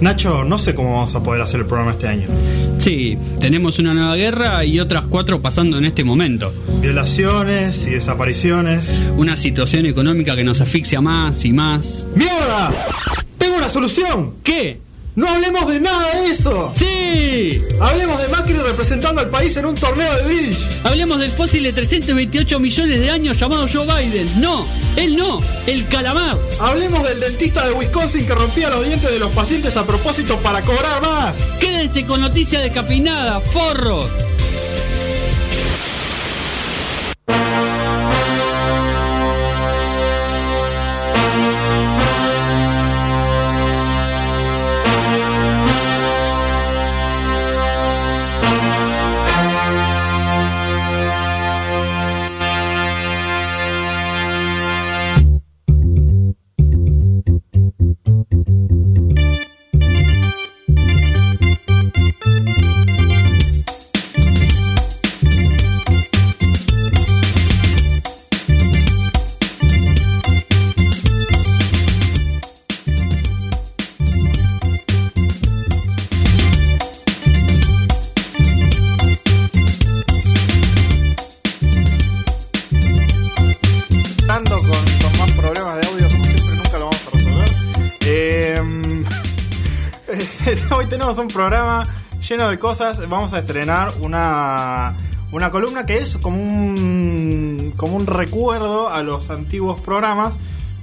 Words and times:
Nacho, 0.00 0.44
no 0.44 0.58
sé 0.58 0.74
cómo 0.74 0.94
vamos 0.94 1.14
a 1.14 1.22
poder 1.22 1.42
hacer 1.42 1.60
el 1.60 1.66
programa 1.66 1.92
este 1.92 2.08
año. 2.08 2.26
Sí, 2.78 3.18
tenemos 3.40 3.78
una 3.78 3.94
nueva 3.94 4.14
guerra 4.14 4.64
y 4.64 4.78
otras 4.78 5.04
cuatro 5.08 5.42
pasando 5.42 5.78
en 5.78 5.84
este 5.84 6.04
momento. 6.04 6.52
Violaciones 6.80 7.86
y 7.86 7.90
desapariciones. 7.90 8.90
Una 9.16 9.36
situación 9.36 9.86
económica 9.86 10.36
que 10.36 10.44
nos 10.44 10.60
asfixia 10.60 11.00
más 11.00 11.44
y 11.44 11.52
más. 11.52 12.06
¡Mierda! 12.14 12.70
¡Tengo 13.36 13.56
una 13.56 13.68
solución! 13.68 14.34
¿Qué? 14.44 14.78
¡No 15.18 15.28
hablemos 15.28 15.66
de 15.66 15.80
nada 15.80 16.14
de 16.14 16.30
eso! 16.30 16.72
¡Sí! 16.76 17.60
Hablemos 17.80 18.22
de 18.22 18.28
Macri 18.28 18.52
representando 18.52 19.20
al 19.20 19.28
país 19.28 19.56
en 19.56 19.66
un 19.66 19.74
torneo 19.74 20.14
de 20.14 20.22
bridge. 20.22 20.56
Hablemos 20.84 21.18
del 21.18 21.32
fósil 21.32 21.64
de 21.64 21.72
328 21.72 22.60
millones 22.60 23.00
de 23.00 23.10
años 23.10 23.36
llamado 23.36 23.66
Joe 23.66 23.84
Biden. 23.84 24.40
No, 24.40 24.64
él 24.94 25.16
no, 25.16 25.40
el 25.66 25.88
calamar. 25.88 26.38
Hablemos 26.60 27.02
del 27.02 27.18
dentista 27.18 27.66
de 27.66 27.72
Wisconsin 27.72 28.28
que 28.28 28.34
rompía 28.36 28.70
los 28.70 28.86
dientes 28.86 29.10
de 29.10 29.18
los 29.18 29.32
pacientes 29.32 29.76
a 29.76 29.84
propósito 29.84 30.36
para 30.36 30.62
cobrar 30.62 31.02
más. 31.02 31.34
Quédense 31.58 32.06
con 32.06 32.20
noticias 32.20 32.62
descapinadas, 32.62 33.42
forros. 33.52 34.06
Lleno 92.28 92.48
de 92.48 92.58
cosas. 92.58 93.00
Vamos 93.08 93.32
a 93.32 93.38
estrenar 93.38 93.92
una, 94.00 94.94
una 95.32 95.50
columna 95.50 95.86
que 95.86 95.96
es 95.96 96.18
como 96.18 96.36
un, 96.38 97.72
como 97.76 97.96
un 97.96 98.06
recuerdo 98.06 98.90
a 98.90 99.02
los 99.02 99.30
antiguos 99.30 99.80
programas 99.80 100.36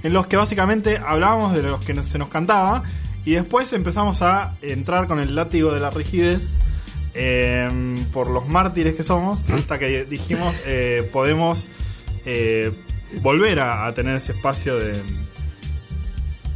en 0.03 0.13
los 0.13 0.27
que 0.27 0.38
básicamente 0.38 0.99
hablábamos 1.05 1.53
de 1.53 1.63
los 1.63 1.81
que 1.81 2.01
se 2.01 2.17
nos 2.17 2.29
cantaba 2.29 2.83
y 3.25 3.33
después 3.33 3.73
empezamos 3.73 4.21
a 4.21 4.55
entrar 4.61 5.07
con 5.07 5.19
el 5.19 5.35
látigo 5.35 5.71
de 5.71 5.79
la 5.79 5.89
rigidez 5.89 6.51
eh, 7.13 7.69
por 8.11 8.29
los 8.29 8.47
mártires 8.47 8.95
que 8.95 9.03
somos 9.03 9.43
hasta 9.51 9.79
que 9.79 10.05
dijimos 10.05 10.53
eh, 10.66 11.09
podemos 11.11 11.67
eh, 12.25 12.71
volver 13.21 13.59
a, 13.59 13.85
a 13.85 13.93
tener 13.93 14.16
ese 14.17 14.33
espacio 14.33 14.77
de, 14.77 15.01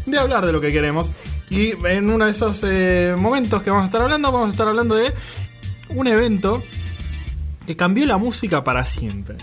de 0.05 0.19
hablar 0.19 0.45
de 0.45 0.51
lo 0.51 0.61
que 0.61 0.71
queremos. 0.71 1.11
Y 1.49 1.73
en 1.85 2.09
uno 2.09 2.25
de 2.25 2.31
esos 2.31 2.61
eh, 2.63 3.15
momentos 3.17 3.63
que 3.63 3.69
vamos 3.69 3.83
a 3.83 3.85
estar 3.87 4.01
hablando, 4.01 4.31
vamos 4.31 4.49
a 4.49 4.51
estar 4.51 4.67
hablando 4.67 4.95
de 4.95 5.13
un 5.89 6.07
evento 6.07 6.63
que 7.65 7.75
cambió 7.75 8.05
la 8.05 8.17
música 8.17 8.63
para 8.63 8.85
siempre. 8.85 9.35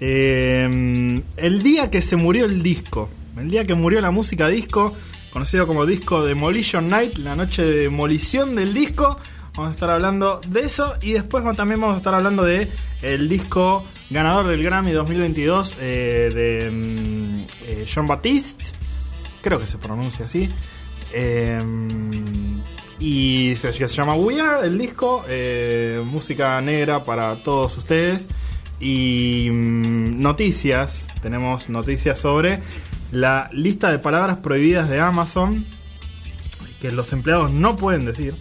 Eh, 0.00 1.22
el 1.36 1.62
día 1.62 1.90
que 1.90 2.02
se 2.02 2.16
murió 2.16 2.44
el 2.44 2.62
disco, 2.62 3.08
el 3.38 3.50
día 3.50 3.64
que 3.64 3.74
murió 3.74 4.00
la 4.00 4.10
música 4.10 4.48
disco, 4.48 4.94
conocido 5.30 5.66
como 5.66 5.86
disco 5.86 6.24
Demolition 6.24 6.88
Night, 6.88 7.18
la 7.18 7.36
noche 7.36 7.64
de 7.64 7.82
demolición 7.82 8.54
del 8.54 8.74
disco. 8.74 9.18
Vamos 9.54 9.70
a 9.70 9.74
estar 9.74 9.90
hablando 9.90 10.40
de 10.48 10.60
eso 10.60 10.94
y 11.00 11.12
después 11.12 11.42
también 11.56 11.80
vamos 11.80 11.94
a 11.94 11.98
estar 11.98 12.14
hablando 12.14 12.44
de 12.44 12.68
el 13.02 13.28
disco 13.28 13.86
ganador 14.10 14.46
del 14.46 14.62
Grammy 14.62 14.92
2022 14.92 15.76
eh, 15.80 16.30
de 16.34 16.70
mm, 16.70 17.38
eh, 17.66 17.86
Jean 17.86 18.06
Baptiste, 18.06 18.64
creo 19.42 19.58
que 19.58 19.66
se 19.66 19.78
pronuncia 19.78 20.26
así. 20.26 20.48
Eh, 21.12 21.58
y 22.98 23.54
se 23.56 23.72
llama 23.88 24.14
We 24.14 24.40
Are, 24.40 24.66
el 24.66 24.78
disco, 24.78 25.24
eh, 25.28 26.02
música 26.06 26.60
negra 26.60 27.04
para 27.04 27.36
todos 27.36 27.76
ustedes. 27.76 28.26
Y 28.80 29.48
mm, 29.50 30.20
noticias, 30.20 31.06
tenemos 31.22 31.68
noticias 31.68 32.18
sobre 32.18 32.62
la 33.12 33.48
lista 33.52 33.90
de 33.90 33.98
palabras 33.98 34.38
prohibidas 34.38 34.88
de 34.88 35.00
Amazon 35.00 35.64
que 36.80 36.90
los 36.90 37.12
empleados 37.12 37.52
no 37.52 37.76
pueden 37.76 38.04
decir. 38.04 38.34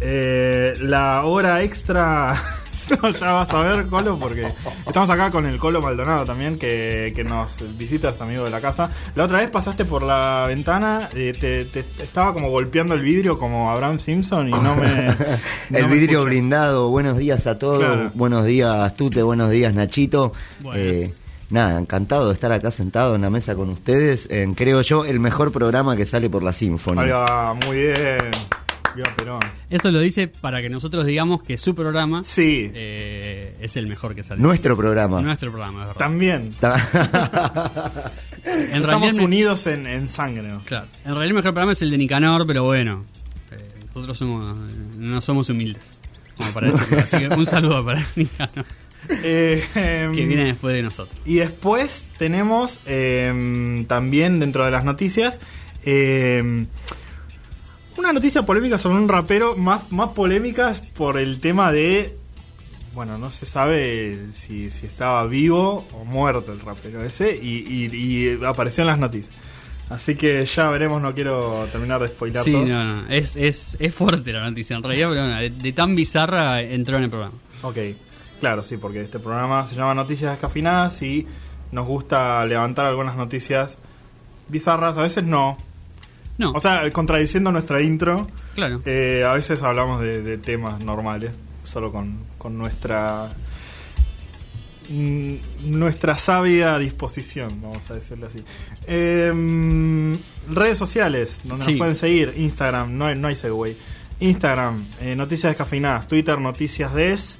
Eh, 0.00 0.74
la 0.80 1.24
hora 1.24 1.62
extra, 1.62 2.40
no, 3.02 3.10
ya 3.10 3.32
vas 3.32 3.50
a 3.52 3.58
ver, 3.60 3.86
Colo, 3.86 4.16
porque 4.18 4.46
estamos 4.86 5.08
acá 5.10 5.30
con 5.30 5.46
el 5.46 5.58
Colo 5.58 5.80
Maldonado 5.80 6.24
también, 6.24 6.58
que, 6.58 7.12
que 7.14 7.24
nos 7.24 7.76
visita, 7.78 8.10
es 8.10 8.20
amigo 8.20 8.44
de 8.44 8.50
la 8.50 8.60
casa. 8.60 8.90
La 9.14 9.24
otra 9.24 9.38
vez 9.38 9.50
pasaste 9.50 9.84
por 9.84 10.02
la 10.02 10.44
ventana, 10.48 11.08
eh, 11.14 11.32
te, 11.38 11.64
te- 11.64 11.80
estaba 12.02 12.32
como 12.34 12.50
golpeando 12.50 12.94
el 12.94 13.00
vidrio 13.00 13.38
como 13.38 13.70
Abraham 13.70 13.98
Simpson 13.98 14.48
y 14.48 14.52
no 14.52 14.74
me... 14.76 15.06
no 15.70 15.78
el 15.78 15.86
me 15.88 15.94
vidrio 15.94 16.24
blindado, 16.24 16.90
buenos 16.90 17.18
días 17.18 17.46
a 17.46 17.58
todos, 17.58 17.78
Claro. 17.78 18.10
buenos 18.14 18.44
días 18.44 18.94
Tute, 18.96 19.22
buenos 19.22 19.50
días 19.50 19.74
Nachito. 19.74 20.32
Eh, 20.74 21.08
nada, 21.50 21.78
encantado 21.78 22.28
de 22.28 22.34
estar 22.34 22.50
acá 22.52 22.70
sentado 22.70 23.14
en 23.14 23.22
la 23.22 23.30
mesa 23.30 23.54
con 23.54 23.70
ustedes, 23.70 24.26
en, 24.30 24.54
creo 24.54 24.80
yo, 24.82 25.04
el 25.04 25.20
mejor 25.20 25.52
programa 25.52 25.96
que 25.96 26.06
sale 26.06 26.28
por 26.30 26.42
la 26.42 26.52
Symphony. 26.52 26.98
Ahí 27.00 27.10
va, 27.10 27.54
muy 27.54 27.76
bien. 27.76 28.63
Viva 28.94 29.08
Perón. 29.16 29.40
Eso 29.70 29.90
lo 29.90 29.98
dice 30.00 30.28
para 30.28 30.62
que 30.62 30.70
nosotros 30.70 31.04
digamos 31.06 31.42
que 31.42 31.56
su 31.58 31.74
programa 31.74 32.22
Sí, 32.24 32.70
eh, 32.74 33.56
es 33.60 33.76
el 33.76 33.86
mejor 33.88 34.14
que 34.14 34.22
sale. 34.22 34.40
Nuestro 34.40 34.76
programa. 34.76 35.20
Nuestro 35.20 35.50
programa, 35.50 35.80
es 35.82 35.86
verdad. 35.88 35.98
también. 35.98 36.52
Ta- 36.60 38.12
En 38.44 38.60
Estamos 38.76 39.00
realidad, 39.00 39.24
unidos 39.24 39.66
en, 39.66 39.86
en 39.86 40.06
sangre. 40.06 40.48
Claro. 40.66 40.86
En 40.98 41.04
realidad 41.12 41.24
el 41.28 41.34
mejor 41.34 41.52
programa 41.52 41.72
es 41.72 41.80
el 41.82 41.90
de 41.90 41.98
Nicanor, 41.98 42.46
pero 42.46 42.64
bueno. 42.64 43.04
eh, 43.50 43.56
nosotros 43.94 44.18
somos, 44.18 44.54
no 44.98 45.20
somos 45.22 45.48
humildes. 45.48 46.00
Como 46.36 46.52
para 46.52 46.66
decirlo. 46.70 46.98
Así 47.02 47.18
que 47.18 47.28
un 47.28 47.46
saludo 47.46 47.84
para 47.84 48.04
Nicanor, 48.16 48.66
Eh, 49.08 49.64
em, 49.74 50.14
que 50.14 50.26
viene 50.26 50.44
después 50.44 50.74
de 50.74 50.82
nosotros. 50.82 51.16
Y 51.24 51.36
después 51.36 52.06
tenemos 52.18 52.80
em, 52.86 53.86
también 53.86 54.40
dentro 54.40 54.64
de 54.64 54.70
las 54.70 54.84
noticias 54.84 55.40
em, 55.84 56.66
una 57.96 58.12
noticia 58.12 58.42
polémica 58.44 58.78
sobre 58.78 58.96
un 58.96 59.08
rapero, 59.08 59.56
más, 59.56 59.90
más 59.92 60.10
polémicas 60.10 60.80
por 60.80 61.18
el 61.18 61.40
tema 61.40 61.70
de, 61.72 62.16
bueno, 62.94 63.18
no 63.18 63.30
se 63.30 63.46
sabe 63.46 64.18
si, 64.34 64.70
si 64.70 64.86
estaba 64.86 65.26
vivo 65.26 65.86
o 65.92 66.04
muerto 66.04 66.52
el 66.52 66.60
rapero 66.60 67.02
ese 67.04 67.34
y, 67.40 67.64
y- 67.92 67.96
y 68.38 68.44
apareció 68.44 68.82
en 68.82 68.88
las 68.88 68.98
noticias. 68.98 69.34
Así 69.90 70.14
que 70.16 70.44
ya 70.46 70.70
veremos, 70.70 71.02
no 71.02 71.14
quiero 71.14 71.66
terminar 71.70 72.00
de 72.00 72.08
spoiler 72.08 72.42
Sí, 72.42 72.52
todo. 72.52 72.64
no, 72.64 72.84
no. 73.02 73.08
Es, 73.10 73.36
es, 73.36 73.76
es 73.78 73.94
fuerte 73.94 74.32
la 74.32 74.48
noticia 74.48 74.76
en 74.76 74.82
realidad, 74.82 75.08
pero 75.10 75.20
bueno, 75.22 75.36
de, 75.40 75.50
de 75.50 75.72
tan 75.72 75.94
bizarra 75.94 76.62
entró 76.62 76.96
en 76.96 77.04
el 77.04 77.10
programa. 77.10 77.34
Ok, 77.62 77.76
claro, 78.40 78.62
sí, 78.62 78.78
porque 78.78 79.02
este 79.02 79.18
programa 79.18 79.66
se 79.66 79.76
llama 79.76 79.94
Noticias 79.94 80.30
Descafinadas 80.32 81.02
y 81.02 81.26
nos 81.70 81.86
gusta 81.86 82.44
levantar 82.46 82.86
algunas 82.86 83.16
noticias 83.16 83.76
bizarras, 84.48 84.96
a 84.96 85.02
veces 85.02 85.24
no. 85.24 85.58
No, 86.38 86.50
O 86.52 86.60
sea, 86.60 86.90
contradiciendo 86.90 87.52
nuestra 87.52 87.80
intro, 87.80 88.26
claro. 88.54 88.80
eh, 88.86 89.24
a 89.26 89.32
veces 89.34 89.62
hablamos 89.62 90.00
de, 90.00 90.20
de 90.22 90.36
temas 90.38 90.84
normales, 90.84 91.30
solo 91.64 91.92
con, 91.92 92.18
con 92.38 92.58
nuestra 92.58 93.28
mm, 94.88 95.32
nuestra 95.66 96.16
sabia 96.16 96.78
disposición, 96.78 97.60
vamos 97.62 97.90
a 97.90 97.94
decirlo 97.94 98.26
así. 98.26 98.42
Em, 98.86 100.18
redes 100.50 100.76
sociales, 100.78 101.38
donde 101.44 101.64
Sí. 101.64 101.70
nos 101.72 101.78
pueden 101.78 101.96
seguir, 101.96 102.32
Instagram, 102.36 102.96
no 102.96 103.06
hay, 103.06 103.16
no 103.18 103.28
hay 103.28 103.36
segue. 103.36 103.76
Instagram, 104.20 104.84
eh, 105.00 105.16
Noticias 105.16 105.50
Descafeinadas, 105.50 106.08
Twitter, 106.08 106.38
Noticias 106.40 106.94
Des, 106.94 107.38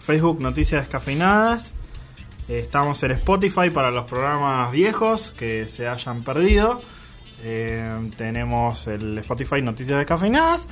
Facebook, 0.00 0.40
Noticias 0.40 0.82
Descafeinadas. 0.82 1.74
Eh, 2.48 2.58
estamos 2.58 3.02
en 3.02 3.12
Spotify 3.12 3.70
para 3.70 3.90
los 3.90 4.04
programas 4.04 4.70
viejos 4.72 5.34
que 5.38 5.66
se 5.66 5.88
hayan 5.88 6.22
perdido. 6.22 6.80
Eh, 7.44 8.10
tenemos 8.16 8.86
el 8.86 9.18
Spotify 9.18 9.62
Noticias 9.62 9.98
Descafeinadas. 9.98 10.66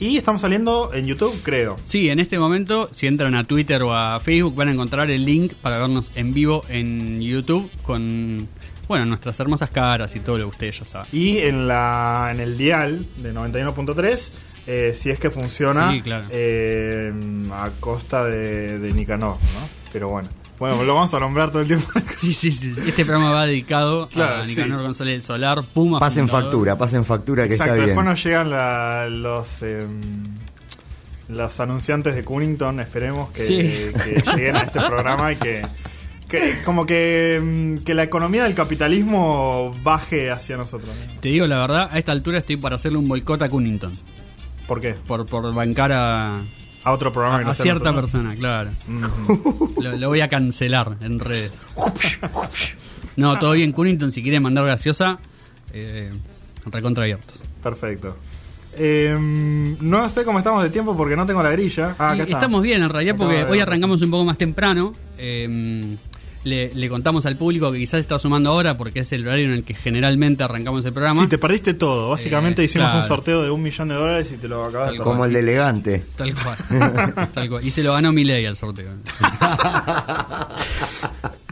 Y 0.00 0.16
estamos 0.16 0.40
saliendo 0.40 0.92
en 0.92 1.06
YouTube, 1.06 1.40
creo. 1.44 1.76
Sí, 1.84 2.08
en 2.10 2.18
este 2.18 2.36
momento, 2.36 2.88
si 2.90 3.06
entran 3.06 3.36
a 3.36 3.44
Twitter 3.44 3.80
o 3.84 3.94
a 3.94 4.18
Facebook, 4.18 4.56
van 4.56 4.66
a 4.68 4.72
encontrar 4.72 5.08
el 5.08 5.24
link 5.24 5.52
para 5.62 5.78
vernos 5.78 6.10
en 6.16 6.34
vivo 6.34 6.64
en 6.68 7.20
YouTube 7.22 7.70
con 7.82 8.48
bueno, 8.88 9.06
nuestras 9.06 9.38
hermosas 9.40 9.70
caras 9.70 10.14
y 10.16 10.20
todo 10.20 10.36
lo 10.36 10.44
que 10.46 10.50
ustedes 10.50 10.78
ya 10.80 10.84
saben. 10.84 11.08
Y 11.12 11.38
en 11.38 11.68
la 11.68 12.28
en 12.32 12.40
el 12.40 12.58
dial 12.58 13.06
de 13.18 13.32
91.3, 13.32 14.30
eh, 14.66 14.94
si 14.98 15.10
es 15.10 15.18
que 15.20 15.30
funciona 15.30 15.92
Sí, 15.92 16.02
claro. 16.02 16.26
eh, 16.30 17.12
a 17.52 17.70
costa 17.78 18.24
de, 18.24 18.80
de 18.80 18.92
Nicanor, 18.92 19.36
¿no? 19.36 19.68
Pero 19.92 20.08
bueno. 20.08 20.28
Bueno, 20.58 20.82
lo 20.84 20.94
vamos 20.94 21.12
a 21.12 21.20
nombrar 21.20 21.50
todo 21.50 21.62
el 21.62 21.68
tiempo. 21.68 21.86
Sí, 22.12 22.32
sí, 22.32 22.52
sí. 22.52 22.72
Este 22.86 23.04
programa 23.04 23.32
va 23.32 23.46
dedicado 23.46 24.08
Claro, 24.08 24.42
a 24.42 24.46
sí. 24.46 24.54
Nicanor 24.56 24.82
González 24.82 25.14
del 25.14 25.22
Solar, 25.24 25.60
Puma. 25.74 25.98
Pasen 25.98 26.26
fundador. 26.28 26.42
factura, 26.44 26.78
pasen 26.78 27.04
factura 27.04 27.46
que 27.48 27.54
Exacto, 27.54 27.74
está 27.74 27.84
bien. 27.84 27.86
después 27.96 28.06
nos 28.06 28.24
llegan 28.24 28.50
la- 28.50 29.08
los 29.08 29.46
eh, 29.62 29.86
los 31.28 31.58
anunciantes 31.60 32.14
de 32.14 32.22
Cunnington, 32.22 32.80
esperemos 32.80 33.30
que, 33.30 33.42
Sí. 33.42 33.56
que 33.56 34.22
lleguen 34.36 34.56
a 34.56 34.60
este 34.60 34.78
programa 34.80 35.32
y 35.32 35.36
que, 35.36 35.66
que 36.28 36.60
como 36.64 36.84
que, 36.86 37.40
mm, 37.42 37.82
que 37.84 37.94
la 37.94 38.02
economía 38.02 38.44
del 38.44 38.54
capitalismo 38.54 39.74
baje 39.82 40.30
hacia 40.30 40.56
nosotros. 40.56 40.90
¿no? 40.94 41.20
Te 41.20 41.30
digo 41.30 41.46
la 41.46 41.58
verdad, 41.58 41.88
a 41.90 41.98
esta 41.98 42.12
altura 42.12 42.38
estoy 42.38 42.58
para 42.58 42.76
hacerle 42.76 42.98
un 42.98 43.08
boicot 43.08 43.40
a 43.42 43.48
Cunnington. 43.48 43.92
¿Por 44.68 44.80
qué? 44.80 44.94
Por, 45.06 45.26
por 45.26 45.52
bancar 45.54 45.92
a, 45.92 46.40
A 46.84 46.92
otro 46.92 47.12
programa 47.12 47.38
que 47.38 47.44
no 47.46 47.50
a 47.50 47.54
cierta 47.54 47.92
nosotros. 47.92 48.10
persona, 48.12 48.34
claro. 48.36 48.70
Lo, 49.80 49.96
lo 49.96 50.08
voy 50.08 50.20
a 50.20 50.28
cancelar 50.28 50.96
en 51.00 51.18
redes. 51.18 51.66
No, 53.16 53.38
todo 53.38 53.52
bien, 53.52 53.72
Cunnington, 53.72 54.12
si 54.12 54.22
quiere 54.22 54.40
mandar 54.40 54.66
gaseosa, 54.66 55.18
eh, 55.72 56.12
recontra 56.66 57.04
abiertos. 57.04 57.42
Perfecto. 57.62 58.16
Eh, 58.76 59.16
no 59.80 60.08
sé 60.08 60.24
cómo 60.24 60.38
estamos 60.38 60.62
de 60.64 60.70
tiempo 60.70 60.96
porque 60.96 61.14
no 61.16 61.24
tengo 61.26 61.42
la 61.42 61.50
grilla. 61.50 61.94
Ah, 61.98 62.10
Y 62.12 62.16
acá 62.16 62.24
está. 62.24 62.36
estamos 62.38 62.60
bien 62.62 62.82
en 62.82 62.88
realidad 62.88 63.14
porque 63.16 63.44
hoy 63.44 63.60
arrancamos 63.60 64.02
un 64.02 64.10
poco 64.10 64.24
más 64.24 64.36
temprano. 64.36 64.92
Eh, 65.16 65.96
le, 66.44 66.72
le 66.74 66.88
contamos 66.88 67.26
al 67.26 67.36
público 67.36 67.72
que 67.72 67.78
quizás 67.78 68.00
está 68.00 68.18
sumando 68.18 68.50
ahora 68.50 68.76
porque 68.76 69.00
es 69.00 69.12
el 69.12 69.26
horario 69.26 69.46
en 69.46 69.52
el 69.52 69.64
que 69.64 69.74
generalmente 69.74 70.44
arrancamos 70.44 70.84
el 70.84 70.92
programa. 70.92 71.22
Sí, 71.22 71.28
te 71.28 71.38
perdiste 71.38 71.74
todo. 71.74 72.10
Básicamente 72.10 72.62
Eh, 72.62 72.66
hicimos 72.66 72.94
un 72.94 73.02
sorteo 73.02 73.42
de 73.42 73.50
un 73.50 73.62
millón 73.62 73.88
de 73.88 73.94
dólares 73.94 74.30
y 74.32 74.36
te 74.36 74.48
lo 74.48 74.64
acabas 74.64 74.92
de. 74.92 74.98
Como 74.98 75.24
el 75.24 75.32
de 75.32 75.38
elegante. 75.40 76.04
Tal 76.16 76.34
cual. 76.34 76.58
Tal 77.34 77.48
cual. 77.48 77.64
Y 77.64 77.70
se 77.70 77.82
lo 77.82 77.92
ganó 77.92 78.12
Milei 78.12 78.46
al 78.46 78.56
sorteo. 78.56 78.90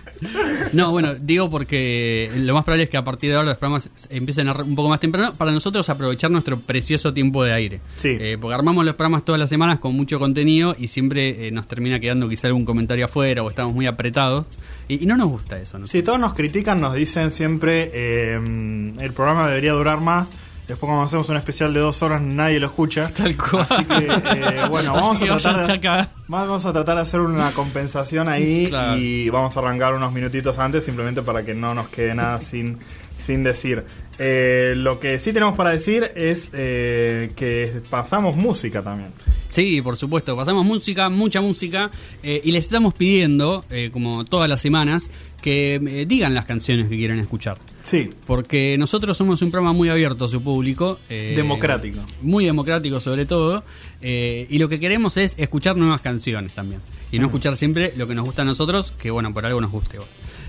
No, 0.73 0.91
bueno, 0.91 1.15
digo 1.15 1.51
porque 1.51 2.31
lo 2.37 2.55
más 2.55 2.65
probable 2.65 2.85
es 2.85 2.91
que 2.91 2.97
a 2.97 3.05
partir 3.05 3.31
de 3.31 3.37
ahora 3.37 3.51
los 3.51 3.59
programas 3.59 3.91
empiecen 4.11 4.49
a 4.49 4.53
un 4.53 4.75
poco 4.75 4.89
más 4.89 5.01
temprano 5.01 5.35
para 5.35 5.53
nosotros 5.53 5.89
aprovechar 5.89 6.31
nuestro 6.31 6.59
precioso 6.59 7.13
tiempo 7.13 7.45
de 7.45 7.53
aire. 7.53 7.81
Sí. 7.97 8.17
Eh, 8.19 8.39
porque 8.41 8.55
armamos 8.55 8.85
los 8.85 8.95
programas 8.95 9.25
todas 9.25 9.39
las 9.39 9.51
semanas 9.51 9.79
con 9.79 9.95
mucho 9.95 10.19
contenido 10.19 10.75
y 10.79 10.89
siempre 10.89 11.49
eh, 11.49 11.51
nos 11.51 11.67
termina 11.69 12.01
quedando 12.01 12.29
quizá 12.29 12.49
algún 12.49 12.65
comentario 12.65 13.05
afuera 13.05 13.43
o 13.43 13.49
estamos 13.49 13.75
muy 13.75 13.87
apretados. 13.87 14.47
Y, 14.89 15.03
y 15.03 15.07
no 15.07 15.17
nos 15.17 15.29
gusta 15.29 15.59
eso. 15.59 15.79
¿no? 15.79 15.87
Sí, 15.87 16.03
todos 16.03 16.19
nos 16.19 16.35
critican, 16.35 16.81
nos 16.81 16.95
dicen 16.95 17.33
siempre 17.33 17.91
eh, 17.93 18.35
el 18.35 19.13
programa 19.13 19.49
debería 19.49 19.73
durar 19.73 20.01
más. 20.01 20.29
Después 20.69 20.89
cuando 20.89 21.03
hacemos 21.03 21.29
un 21.29 21.37
especial 21.37 21.75
de 21.75 21.81
dos 21.81 22.03
horas 22.03 22.23
nadie 22.23 22.61
lo 22.61 22.67
escucha. 22.67 23.11
Tal 23.13 23.37
cual. 23.37 23.67
Así 23.69 23.85
que, 23.85 24.07
eh, 24.07 24.67
bueno, 24.71 24.93
vamos 24.93 25.17
Así 25.17 25.29
a, 25.29 25.37
tratar 25.37 25.81
de, 25.81 26.07
vamos 26.29 26.65
a 26.65 26.73
tratar 26.73 26.97
de 26.97 27.03
hacer 27.03 27.21
una 27.21 27.51
compensación 27.51 28.29
ahí 28.29 28.67
Claro. 28.69 28.97
y 28.97 29.29
vamos 29.31 29.57
a 29.57 29.61
arrancar 29.61 29.95
unos 29.95 30.13
minutitos 30.13 30.59
antes 30.59 30.85
simplemente 30.85 31.23
para 31.23 31.45
que 31.45 31.55
no 31.55 31.75
nos 31.75 31.89
quede 31.89 32.15
nada 32.15 32.39
sin, 32.41 32.79
sin 33.17 33.43
decir. 33.43 33.85
Eh, 34.19 34.75
lo 34.77 35.01
que 35.01 35.19
sí 35.19 35.33
tenemos 35.33 35.57
para 35.57 35.71
decir 35.71 36.11
es 36.15 36.51
eh, 36.53 37.31
que 37.35 37.81
pasamos 37.91 38.37
música 38.37 38.83
también. 38.83 39.11
Sí, 39.49 39.81
por 39.83 39.97
supuesto. 39.97 40.37
Pasamos 40.37 40.65
música, 40.65 41.09
mucha 41.09 41.41
música. 41.41 41.91
eh, 42.23 42.41
y 42.45 42.53
les 42.53 42.65
estamos 42.65 42.95
pidiendo, 42.95 43.65
como 43.93 44.25
todas 44.25 44.49
las 44.49 44.61
semanas, 44.61 45.11
que 45.43 46.05
digan 46.09 46.35
las 46.35 46.45
canciones 46.45 46.89
que 46.89 46.97
quieren 46.97 47.19
escuchar. 47.19 47.59
Sí, 47.85 48.11
Porque 48.27 48.77
nosotros 48.79 49.17
somos 49.17 49.43
un 49.43 49.51
programa 49.51 49.73
muy 49.77 49.89
abierto 49.89 50.25
a 50.27 50.29
su 50.29 50.43
público. 50.43 50.99
democrático. 51.09 51.99
Muy 52.23 52.45
democrático 52.45 53.01
sobre 53.01 53.27
todo. 53.27 53.65
y 54.01 54.57
lo 54.59 54.69
que 54.69 54.79
queremos 54.81 55.17
es 55.17 55.35
escuchar 55.39 55.77
nuevas 55.77 56.01
canciones 56.01 56.53
también. 56.53 56.81
Y 57.11 57.19
no 57.19 57.27
escuchar 57.27 57.57
siempre 57.57 57.93
lo 57.97 58.07
que 58.07 58.15
nos 58.15 58.25
gusta 58.25 58.43
a 58.43 58.45
nosotros, 58.47 58.93
que 58.93 59.11
bueno, 59.11 59.35
por 59.35 59.45
algo 59.45 59.61
nos 59.61 59.71
guste. 59.71 59.99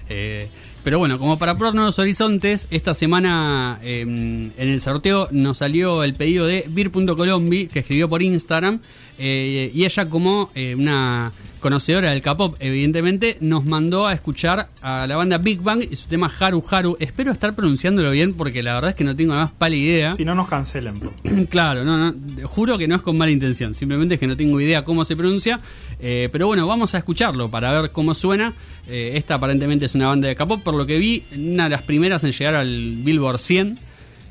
Eh, 0.09 0.47
pero 0.83 0.99
bueno, 0.99 1.17
como 1.17 1.37
para 1.39 1.57
probar 1.57 1.75
nuevos 1.75 1.97
horizontes, 1.97 2.67
esta 2.69 2.93
semana 2.93 3.79
eh, 3.83 4.01
en 4.01 4.51
el 4.57 4.81
sorteo 4.81 5.29
nos 5.31 5.59
salió 5.59 6.03
el 6.03 6.13
pedido 6.13 6.45
de 6.45 6.65
Vir.colombi, 6.67 7.67
que 7.67 7.79
escribió 7.79 8.09
por 8.09 8.21
Instagram. 8.21 8.79
eh, 9.17 9.71
y 9.73 9.85
ella, 9.85 10.09
como 10.09 10.51
eh, 10.55 10.75
una 10.75 11.31
conocedora 11.63 12.11
del 12.11 12.21
K-pop, 12.21 12.57
evidentemente, 12.59 13.37
nos 13.39 13.63
mandó 13.63 14.05
a 14.05 14.11
escuchar 14.13 14.67
a 14.81 15.07
la 15.07 15.15
banda 15.15 15.37
Big 15.37 15.61
Bang 15.61 15.81
y 15.89 15.95
su 15.95 16.09
tema 16.09 16.29
Haru 16.37 16.61
Haru. 16.69 16.97
Espero 16.99 17.31
estar 17.31 17.55
pronunciándolo 17.55 18.11
bien 18.11 18.33
porque 18.33 18.61
la 18.61 18.73
verdad 18.73 18.89
es 18.89 18.97
que 18.97 19.05
no 19.05 19.15
tengo 19.15 19.33
más 19.33 19.49
pálida 19.51 19.81
idea. 19.81 20.15
Si 20.15 20.25
no 20.25 20.35
nos 20.35 20.49
cancelen. 20.49 20.99
bro. 20.99 21.13
Claro, 21.49 21.85
no, 21.85 22.11
no, 22.11 22.47
juro 22.47 22.77
que 22.77 22.85
no 22.85 22.95
es 22.95 23.01
con 23.01 23.17
mala 23.17 23.31
intención, 23.31 23.73
simplemente 23.75 24.15
es 24.15 24.19
que 24.19 24.27
no 24.27 24.35
tengo 24.35 24.59
idea 24.59 24.83
cómo 24.83 25.05
se 25.05 25.15
pronuncia. 25.15 25.57
eh, 26.01 26.27
pero 26.33 26.47
bueno, 26.47 26.67
vamos 26.67 26.95
a 26.95 26.97
escucharlo 26.97 27.49
para 27.49 27.71
ver 27.81 27.91
cómo 27.91 28.13
suena. 28.13 28.53
Eh, 28.87 29.13
esta 29.15 29.35
aparentemente 29.35 29.85
es 29.85 29.95
una 29.95 30.09
banda 30.09 30.27
de 30.27 30.35
K-pop, 30.35 30.61
por 30.61 30.73
lo 30.73 30.85
que 30.85 30.97
vi, 30.97 31.23
una 31.33 31.63
de 31.63 31.69
las 31.69 31.83
primeras 31.83 32.25
en 32.25 32.33
llegar 32.33 32.55
al 32.55 32.97
Billboard 32.97 33.39
100 33.39 33.79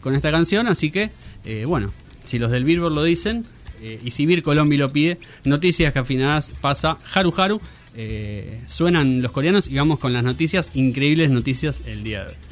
con 0.02 0.14
esta 0.14 0.30
canción. 0.30 0.66
Así 0.66 0.90
que, 0.90 1.10
eh, 1.46 1.64
bueno, 1.66 1.92
si 2.24 2.38
los 2.38 2.50
del 2.50 2.64
Billboard 2.64 2.92
lo 2.92 3.02
dicen 3.02 3.46
eh, 3.82 4.00
y 4.02 4.10
si 4.12 4.26
Vir 4.26 4.42
Colombi 4.42 4.76
lo 4.76 4.90
pide, 4.92 5.18
noticias 5.44 5.92
que 5.92 5.98
afinadas 5.98 6.52
pasa 6.60 6.98
Haru 7.14 7.34
Haru. 7.36 7.60
eh, 7.94 8.60
suenan 8.66 9.20
los 9.20 9.32
coreanos 9.32 9.68
y 9.68 9.74
vamos 9.74 9.98
con 9.98 10.12
las 10.12 10.24
noticias, 10.24 10.70
increíbles 10.74 11.30
noticias 11.30 11.82
el 11.86 12.02
día 12.02 12.20
de 12.20 12.28
hoy. 12.28 12.51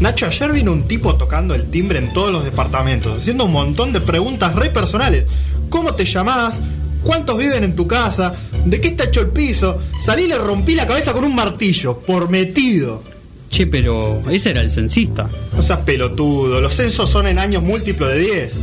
Nacho, 0.00 0.26
ayer 0.26 0.52
vino 0.52 0.72
un 0.72 0.86
tipo 0.86 1.16
tocando 1.16 1.54
el 1.54 1.70
timbre 1.70 1.98
en 1.98 2.12
todos 2.12 2.30
los 2.30 2.44
departamentos, 2.44 3.22
haciendo 3.22 3.46
un 3.46 3.52
montón 3.52 3.94
de 3.94 4.00
preguntas 4.00 4.54
re 4.54 4.68
personales. 4.68 5.24
¿Cómo 5.70 5.94
te 5.94 6.04
llamás? 6.04 6.60
¿Cuántos 7.02 7.38
viven 7.38 7.64
en 7.64 7.74
tu 7.74 7.86
casa? 7.86 8.34
¿De 8.66 8.78
qué 8.78 8.88
está 8.88 9.04
hecho 9.04 9.22
el 9.22 9.28
piso? 9.28 9.78
Salí 10.02 10.24
y 10.24 10.28
le 10.28 10.36
rompí 10.36 10.74
la 10.74 10.86
cabeza 10.86 11.14
con 11.14 11.24
un 11.24 11.34
martillo, 11.34 11.98
por 11.98 12.28
metido. 12.28 13.02
Che, 13.48 13.66
pero 13.68 14.22
ese 14.30 14.50
era 14.50 14.60
el 14.60 14.70
censista. 14.70 15.26
No 15.56 15.62
seas 15.62 15.80
pelotudo, 15.80 16.60
los 16.60 16.74
censos 16.74 17.08
son 17.08 17.26
en 17.26 17.38
años 17.38 17.62
múltiplos 17.62 18.10
de 18.10 18.18
10. 18.18 18.60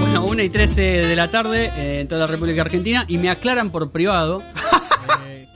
Bueno, 0.00 0.24
1 0.24 0.42
y 0.42 0.48
13 0.48 0.82
de 0.82 1.16
la 1.16 1.30
tarde 1.30 1.70
eh, 1.76 2.00
en 2.00 2.08
toda 2.08 2.22
la 2.22 2.26
República 2.26 2.62
Argentina 2.62 3.04
y 3.06 3.18
me 3.18 3.28
aclaran 3.28 3.70
por 3.70 3.90
privado 3.90 4.42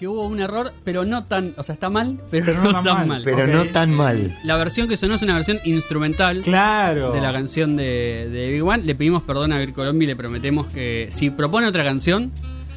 que 0.01 0.09
hubo 0.09 0.27
un 0.27 0.41
error, 0.41 0.73
pero 0.83 1.05
no 1.05 1.23
tan. 1.27 1.53
O 1.59 1.63
sea, 1.63 1.75
está 1.75 1.91
mal, 1.91 2.19
pero, 2.31 2.55
no, 2.55 2.83
tan 2.83 3.07
mal. 3.07 3.23
Pero 3.23 3.47
no 3.47 3.67
tan 3.67 3.93
mal. 3.93 4.35
La 4.45 4.57
versión 4.57 4.89
que 4.89 4.97
sonó 4.97 5.17
es 5.17 5.23
una 5.23 5.35
versión 5.35 5.61
instrumental. 5.67 6.41
Claro. 6.41 7.13
de 7.13 7.21
la 7.21 7.31
canción 7.35 7.77
de, 7.77 8.27
de 8.33 8.51
Big 8.51 8.65
One. 8.65 8.83
Le 8.85 8.95
pedimos 8.95 9.23
perdón 9.23 9.53
a 9.53 9.59
Vir 9.59 9.75
Colombia 9.75 10.07
y 10.07 10.09
le 10.09 10.17
prometemos 10.17 10.69
que 10.69 11.09
si 11.11 11.29
propone 11.29 11.67
otra 11.67 11.85
canción, 11.85 12.33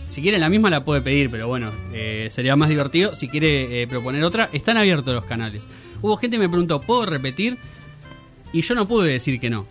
si 0.07 0.21
quiere 0.21 0.37
la 0.37 0.49
misma 0.49 0.69
la 0.69 0.83
puede 0.83 1.01
pedir, 1.01 1.29
pero 1.29 1.47
bueno, 1.47 1.71
eh, 1.93 2.27
sería 2.29 2.57
más 2.57 2.67
divertido. 2.67 3.15
Si 3.15 3.29
quiere 3.29 3.81
eh, 3.81 3.87
proponer 3.87 4.21
otra, 4.25 4.49
están 4.51 4.75
abiertos 4.75 5.13
los 5.13 5.23
canales. 5.23 5.69
Hubo 6.01 6.17
gente 6.17 6.35
que 6.35 6.41
me 6.41 6.49
preguntó, 6.49 6.81
¿puedo 6.81 7.05
repetir? 7.05 7.57
Y 8.51 8.63
yo 8.63 8.75
no 8.75 8.85
pude 8.85 9.09
decir 9.09 9.39
que 9.39 9.49
no. 9.49 9.65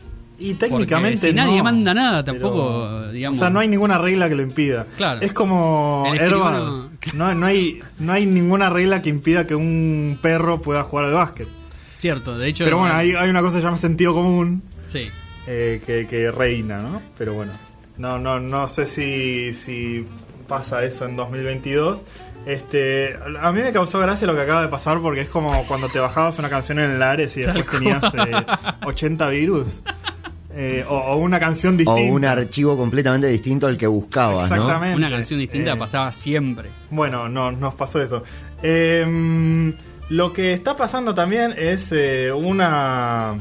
Y 0.44 0.54
técnicamente 0.54 1.16
Porque 1.18 1.30
si 1.30 1.34
nadie 1.34 1.58
no, 1.58 1.64
manda 1.64 1.94
nada, 1.94 2.24
pero- 2.24 2.38
tampoco, 2.38 3.08
digamos. 3.12 3.38
O 3.38 3.40
sea, 3.40 3.50
no 3.50 3.60
hay 3.60 3.68
ninguna 3.68 3.98
regla 3.98 4.28
que 4.28 4.34
lo 4.34 4.42
impida. 4.42 4.86
Claro. 4.96 5.20
Es 5.20 5.32
como 5.32 6.04
escribano- 6.14 6.90
No, 7.14 7.34
no, 7.34 7.46
hay, 7.46 7.80
no 7.98 8.12
hay 8.12 8.26
ninguna 8.26 8.70
regla 8.70 9.00
que 9.02 9.08
impida 9.10 9.46
que 9.46 9.54
un 9.54 10.18
perro 10.20 10.60
pueda 10.60 10.82
jugar 10.84 11.06
al 11.06 11.12
básquet. 11.14 11.48
Cierto, 11.94 12.36
de 12.36 12.48
hecho. 12.48 12.64
Pero 12.64 12.78
bueno, 12.78 12.94
hay, 12.94 13.12
hay 13.12 13.30
una 13.30 13.40
cosa 13.40 13.54
que 13.54 13.60
se 13.60 13.64
llama 13.66 13.76
sentido 13.76 14.14
común 14.14 14.62
Sí. 14.86 15.08
eh, 15.46 15.80
que, 15.86 16.06
que 16.06 16.30
reina, 16.32 16.78
¿no? 16.78 17.00
Pero 17.16 17.34
bueno, 17.34 17.52
no, 17.98 18.18
no, 18.18 18.40
no 18.40 18.66
sé 18.66 18.86
si, 18.86 19.54
si 19.54 20.04
pasa 20.48 20.82
eso 20.84 21.04
en 21.04 21.14
2022. 21.16 22.02
Este, 22.44 23.14
a 23.40 23.52
mí 23.52 23.60
me 23.60 23.72
causó 23.72 24.00
gracia 24.00 24.26
lo 24.26 24.34
que 24.34 24.40
acaba 24.40 24.62
de 24.62 24.68
pasar 24.68 24.98
porque 25.00 25.20
es 25.20 25.28
como 25.28 25.64
cuando 25.68 25.88
te 25.88 26.00
bajabas 26.00 26.40
una 26.40 26.48
canción 26.48 26.80
en 26.80 26.90
el 26.90 27.00
Ares 27.02 27.36
y 27.36 27.42
después 27.42 27.66
tenías 27.66 28.02
eh, 28.14 28.44
80 28.84 29.28
virus. 29.28 29.80
Eh, 30.54 30.84
o, 30.88 30.94
o 30.96 31.16
una 31.16 31.40
canción 31.40 31.74
O 31.74 31.78
distinta. 31.78 32.12
un 32.12 32.24
archivo 32.24 32.76
completamente 32.76 33.26
distinto 33.28 33.66
al 33.66 33.76
que 33.78 33.86
buscabas, 33.86 34.50
¿no? 34.50 34.56
Exactamente. 34.56 34.96
Una 34.96 35.10
canción 35.10 35.40
distinta 35.40 35.72
Eh, 35.72 35.76
pasaba 35.76 36.12
siempre. 36.12 36.68
Bueno, 36.90 37.28
no, 37.28 37.50
nos 37.52 37.74
pasó 37.74 38.02
eso. 38.02 38.22
Eh, 38.62 39.72
lo 40.10 40.32
que 40.32 40.52
está 40.52 40.76
pasando 40.76 41.14
también 41.14 41.54
es 41.56 41.90
eh, 41.92 42.30
una 42.32 43.34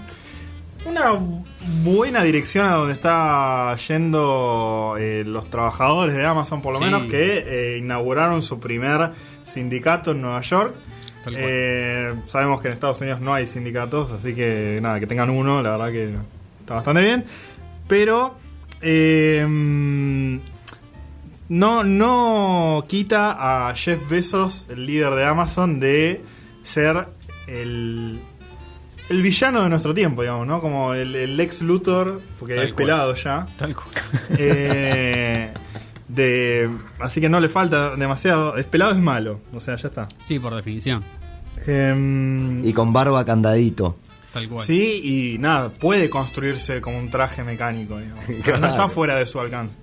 una 0.86 1.12
buena 1.84 2.24
dirección 2.24 2.65
a 2.65 2.72
donde 2.72 2.94
está 2.94 3.75
yendo 3.88 4.96
eh, 4.98 5.24
los 5.25 5.48
trabajadores 5.50 6.15
de 6.15 6.25
Amazon, 6.25 6.62
por 6.62 6.74
lo 6.74 6.80
Sí. 6.80 6.86
menos, 6.86 7.03
que 7.03 7.44
eh, 7.46 7.77
inauguraron 7.77 8.41
su 8.41 8.60
primer 8.60 9.12
sindicato 9.44 10.12
en 10.12 10.22
Nueva 10.22 10.41
York. 10.41 10.74
Eh, 11.36 12.13
sabemos 12.25 12.62
que 12.62 12.70
en 12.70 12.74
Estados 12.74 13.00
Unidos 13.01 13.22
no 13.22 13.32
hay 13.34 13.46
sindicatos, 13.46 14.12
así 14.12 14.34
que 14.34 14.80
nada, 14.82 15.00
que 15.00 15.06
tengan 15.06 15.30
uno, 15.30 15.62
la 15.62 15.72
verdad 15.77 15.91
que 15.91 16.15
está 16.80 16.92
bastante 16.92 17.01
bien. 17.01 17.25
Pero 17.88 18.36
eh, 18.82 19.46
no, 21.50 21.84
no 21.84 22.84
quita 22.88 23.68
a 23.70 23.74
Jeff 23.75 24.08
Bezos, 24.10 24.68
el 24.70 24.86
líder 24.86 25.13
de 25.16 25.25
Amazon, 25.25 25.80
de 25.80 26.22
ser 26.63 27.08
el, 27.48 28.20
el 29.10 29.22
villano 29.22 29.63
de 29.63 29.70
nuestro 29.70 29.94
tiempo, 29.94 30.22
digamos, 30.22 30.48
¿no? 30.48 30.62
Como 30.62 30.94
el, 30.94 31.16
el 31.16 31.40
ex 31.40 31.62
Luthor, 31.62 32.22
porque 32.40 32.56
Tal 32.56 32.63
es 32.66 32.74
cual. 32.74 32.86
pelado 32.86 33.16
ya. 33.16 33.48
Tal 33.58 33.75
cual. 33.75 33.88
Eh, 34.38 35.51
de, 36.08 36.70
así 37.00 37.20
que 37.22 37.30
no 37.30 37.40
le 37.40 37.50
falta 37.50 37.96
demasiado. 37.96 38.58
Es 38.58 38.66
pelado 38.66 38.92
es 38.92 39.00
malo, 39.00 39.40
o 39.54 39.60
sea, 39.60 39.75
ya 39.75 39.88
está. 39.90 40.08
Sí, 40.20 40.40
por 40.40 40.56
definición. 40.56 41.04
Em, 41.68 42.66
Y 42.66 42.74
con 42.74 42.92
barba 42.94 43.24
candadito. 43.25 43.98
Tal 44.34 44.48
cual. 44.48 44.66
Sí, 44.66 45.34
y 45.34 45.38
nada, 45.40 45.70
puede 45.72 46.10
construirse 46.10 46.80
como 46.82 46.98
un 46.98 47.10
traje 47.10 47.44
mecánico, 47.44 47.98
digamos. 48.00 48.24
O 48.30 48.44
sea, 48.44 48.58
no 48.58 48.68
está 48.68 48.88
fuera 48.90 49.16
de 49.16 49.26
su 49.26 49.40
alcance. 49.40 49.76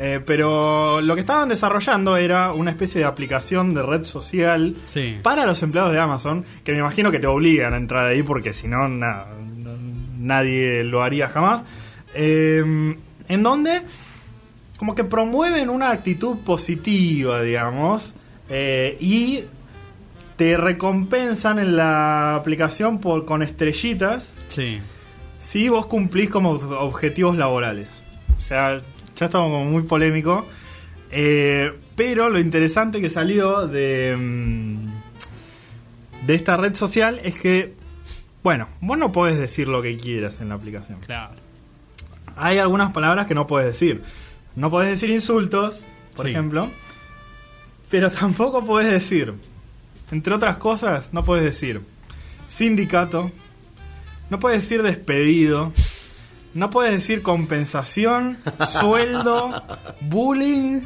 Eh, 0.00 0.20
pero 0.24 1.00
lo 1.00 1.14
que 1.16 1.22
estaban 1.22 1.48
desarrollando 1.48 2.16
era 2.16 2.52
una 2.52 2.70
especie 2.70 3.00
de 3.00 3.06
aplicación 3.06 3.74
de 3.74 3.82
red 3.82 4.04
social 4.04 4.76
Sí. 4.84 5.16
para 5.22 5.44
los 5.44 5.60
empleados 5.64 5.92
de 5.92 5.98
Amazon, 5.98 6.44
que 6.62 6.70
me 6.72 6.78
imagino 6.78 7.10
que 7.10 7.18
te 7.18 7.26
obligan 7.26 7.74
a 7.74 7.78
entrar 7.78 8.06
ahí 8.06 8.22
porque 8.22 8.52
si 8.52 8.68
no, 8.68 8.88
na- 8.88 9.24
no- 9.56 9.76
nadie 10.18 10.84
lo 10.84 11.02
haría 11.02 11.28
jamás. 11.28 11.64
Eh, 12.14 12.62
en 13.28 13.42
donde 13.42 13.82
como 14.78 14.94
que 14.94 15.02
promueven 15.02 15.68
una 15.68 15.90
actitud 15.90 16.38
positiva, 16.44 17.42
digamos, 17.42 18.14
eh, 18.48 18.96
y 19.00 19.40
te 20.38 20.56
recompensan 20.56 21.58
en 21.58 21.76
la 21.76 22.34
aplicación 22.36 22.98
por, 23.00 23.26
con 23.26 23.42
estrellitas 23.42 24.32
Sí. 24.48 24.78
si 25.38 25.68
vos 25.68 25.84
cumplís 25.86 26.30
como 26.30 26.52
objetivos 26.52 27.36
laborales. 27.36 27.88
O 28.38 28.40
sea, 28.40 28.80
ya 29.16 29.26
estamos 29.26 29.48
como 29.50 29.64
muy 29.66 29.82
polémico. 29.82 30.46
Eh, 31.10 31.72
pero 31.96 32.30
lo 32.30 32.38
interesante 32.38 33.00
que 33.00 33.10
salió 33.10 33.66
de, 33.66 34.16
mm, 34.16 34.88
de 36.26 36.34
esta 36.34 36.56
red 36.56 36.74
social 36.76 37.20
es 37.24 37.34
que, 37.38 37.74
bueno, 38.44 38.68
vos 38.80 38.96
no 38.96 39.10
podés 39.12 39.38
decir 39.38 39.68
lo 39.68 39.82
que 39.82 39.96
quieras 39.96 40.40
en 40.40 40.50
la 40.50 40.54
aplicación. 40.54 41.00
Claro. 41.04 41.34
Hay 42.36 42.58
algunas 42.58 42.92
palabras 42.92 43.26
que 43.26 43.34
no 43.34 43.46
podés 43.48 43.66
decir. 43.66 44.02
No 44.54 44.70
podés 44.70 44.90
decir 44.90 45.10
insultos, 45.10 45.84
por 46.14 46.26
Sí. 46.26 46.30
ejemplo. 46.32 46.70
Pero 47.90 48.10
tampoco 48.12 48.64
podés 48.64 48.90
decir, 48.92 49.34
entre 50.10 50.34
otras 50.34 50.56
cosas, 50.56 51.12
no 51.12 51.24
podés 51.24 51.44
decir 51.44 51.82
sindicato, 52.48 53.30
no 54.30 54.38
puedes 54.38 54.62
decir 54.62 54.82
despedido, 54.82 55.72
no 56.54 56.70
puedes 56.70 56.92
decir 56.92 57.22
compensación, 57.22 58.38
sueldo, 58.80 59.62
bullying. 60.00 60.82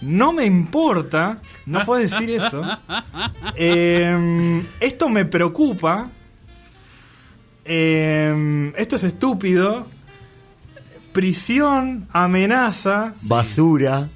No 0.00 0.32
me 0.34 0.44
importa, 0.44 1.40
no 1.64 1.84
puedes 1.84 2.10
decir 2.10 2.28
eso. 2.28 2.62
Eh, 3.56 4.62
esto 4.80 5.08
me 5.08 5.24
preocupa. 5.24 6.10
Eh, 7.64 8.72
esto 8.76 8.96
es 8.96 9.04
estúpido. 9.04 9.86
Prisión, 11.12 12.06
amenaza, 12.12 13.14
Basura. 13.28 14.10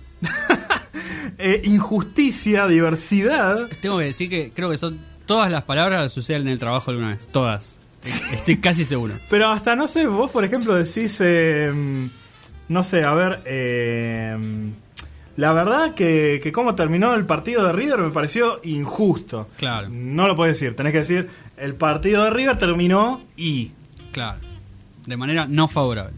Eh, 1.38 1.62
injusticia, 1.64 2.66
diversidad. 2.66 3.68
Tengo 3.80 3.98
que 3.98 4.04
decir 4.04 4.28
que 4.28 4.50
creo 4.54 4.70
que 4.70 4.78
son 4.78 4.98
todas 5.26 5.50
las 5.50 5.62
palabras 5.64 6.02
que 6.04 6.08
suceden 6.08 6.42
en 6.42 6.48
el 6.48 6.58
trabajo 6.58 6.90
alguna 6.90 7.10
vez. 7.10 7.28
Todas. 7.28 7.76
Estoy 8.32 8.56
casi 8.58 8.84
seguro. 8.84 9.14
Pero 9.30 9.48
hasta, 9.50 9.74
no 9.76 9.86
sé, 9.86 10.06
vos 10.06 10.30
por 10.30 10.44
ejemplo 10.44 10.74
decís, 10.74 11.16
eh, 11.20 11.72
no 12.68 12.84
sé, 12.84 13.04
a 13.04 13.14
ver, 13.14 13.42
eh, 13.44 14.36
la 15.36 15.52
verdad 15.52 15.94
que, 15.94 16.40
que 16.42 16.52
cómo 16.52 16.74
terminó 16.74 17.14
el 17.14 17.26
partido 17.26 17.66
de 17.66 17.72
River 17.72 17.98
me 18.00 18.10
pareció 18.10 18.60
injusto. 18.64 19.48
Claro. 19.56 19.88
No 19.90 20.26
lo 20.26 20.36
puedes 20.36 20.58
decir, 20.58 20.74
tenés 20.76 20.92
que 20.92 20.98
decir, 21.00 21.28
el 21.56 21.74
partido 21.74 22.24
de 22.24 22.30
River 22.30 22.56
terminó 22.56 23.22
y... 23.36 23.72
Claro. 24.12 24.40
De 25.06 25.16
manera 25.16 25.46
no 25.48 25.68
favorable. 25.68 26.14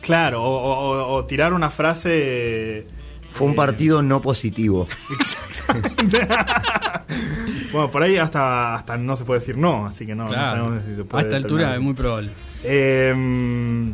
Claro, 0.00 0.42
o, 0.42 0.48
o- 0.48 0.90
o- 0.90 1.14
o 1.16 1.24
tirar 1.26 1.52
una 1.52 1.70
frase... 1.70 2.86
Fue 3.32 3.46
un 3.46 3.52
eh, 3.52 3.56
partido 3.56 4.02
no 4.02 4.20
positivo. 4.20 4.88
bueno, 7.72 7.90
por 7.90 8.02
ahí 8.02 8.16
hasta, 8.16 8.74
hasta 8.74 8.96
no 8.96 9.16
se 9.16 9.24
puede 9.24 9.40
decir 9.40 9.56
no, 9.56 9.86
así 9.86 10.06
que 10.06 10.14
no, 10.14 10.24
no 10.24 10.32
sabemos 10.34 10.82
si 10.86 10.94
se 10.96 11.02
A 11.02 11.04
puede 11.04 11.24
esta 11.24 11.36
altura 11.36 11.60
terminar. 11.62 11.78
es 11.78 11.84
muy 11.84 11.94
probable. 11.94 12.30
Eh, 12.64 13.92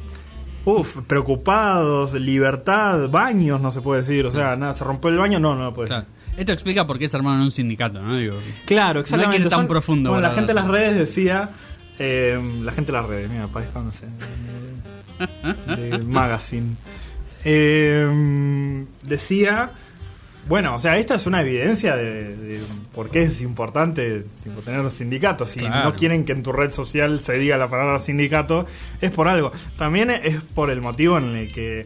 uf, 0.64 0.98
preocupados, 1.06 2.14
libertad, 2.14 3.08
baños, 3.08 3.60
no 3.60 3.70
se 3.70 3.80
puede 3.82 4.02
decir. 4.02 4.26
O 4.26 4.30
sea, 4.30 4.56
nada, 4.56 4.74
se 4.74 4.84
rompió 4.84 5.10
el 5.10 5.18
baño, 5.18 5.38
no, 5.38 5.54
no 5.54 5.64
lo 5.64 5.74
puede 5.74 5.88
Claro. 5.88 6.04
decir. 6.06 6.16
Esto 6.40 6.52
explica 6.52 6.86
por 6.86 6.98
qué 6.98 7.08
se 7.08 7.16
armaron 7.16 7.40
un 7.40 7.50
sindicato, 7.52 8.02
¿no? 8.02 8.14
Digo, 8.16 8.36
Claro, 8.66 9.02
No 9.10 9.16
hay 9.22 9.28
que 9.30 9.36
ir 9.36 9.42
tan 9.48 9.60
Son- 9.60 9.68
profundo, 9.68 10.10
Bueno, 10.10 10.26
la 10.28 10.34
gente 10.34 10.48
de 10.48 10.54
las 10.54 10.68
redes 10.68 10.96
decía. 10.96 11.48
eh, 11.98 12.38
la 12.62 12.72
gente 12.72 12.92
de 12.92 12.98
las 12.98 13.06
redes, 13.06 13.30
mira, 13.30 13.46
parezco, 13.48 13.80
no 13.80 13.90
sé. 13.90 14.06
De, 15.76 15.90
de 15.96 15.98
magazine. 16.04 16.76
Eh, 17.46 18.84
decía. 19.02 19.70
Bueno, 20.48 20.76
o 20.76 20.80
sea, 20.80 20.96
esta 20.96 21.16
es 21.16 21.26
una 21.26 21.40
evidencia 21.40 21.96
de, 21.96 22.36
de 22.36 22.60
por 22.94 23.10
qué 23.10 23.24
es 23.24 23.40
importante 23.40 24.24
tipo, 24.44 24.60
tener 24.60 24.78
un 24.80 24.90
sindicato. 24.92 25.44
Si 25.44 25.58
Claro. 25.58 25.88
no 25.90 25.94
quieren 25.96 26.24
que 26.24 26.30
en 26.32 26.44
tu 26.44 26.52
red 26.52 26.70
social 26.72 27.18
se 27.20 27.32
diga 27.32 27.56
la 27.56 27.68
palabra 27.68 27.98
sindicato, 27.98 28.64
es 29.00 29.10
por 29.10 29.26
algo. 29.26 29.50
También 29.76 30.10
es 30.10 30.36
por 30.54 30.70
el 30.70 30.80
motivo 30.80 31.18
en 31.18 31.34
el 31.34 31.50
que 31.52 31.84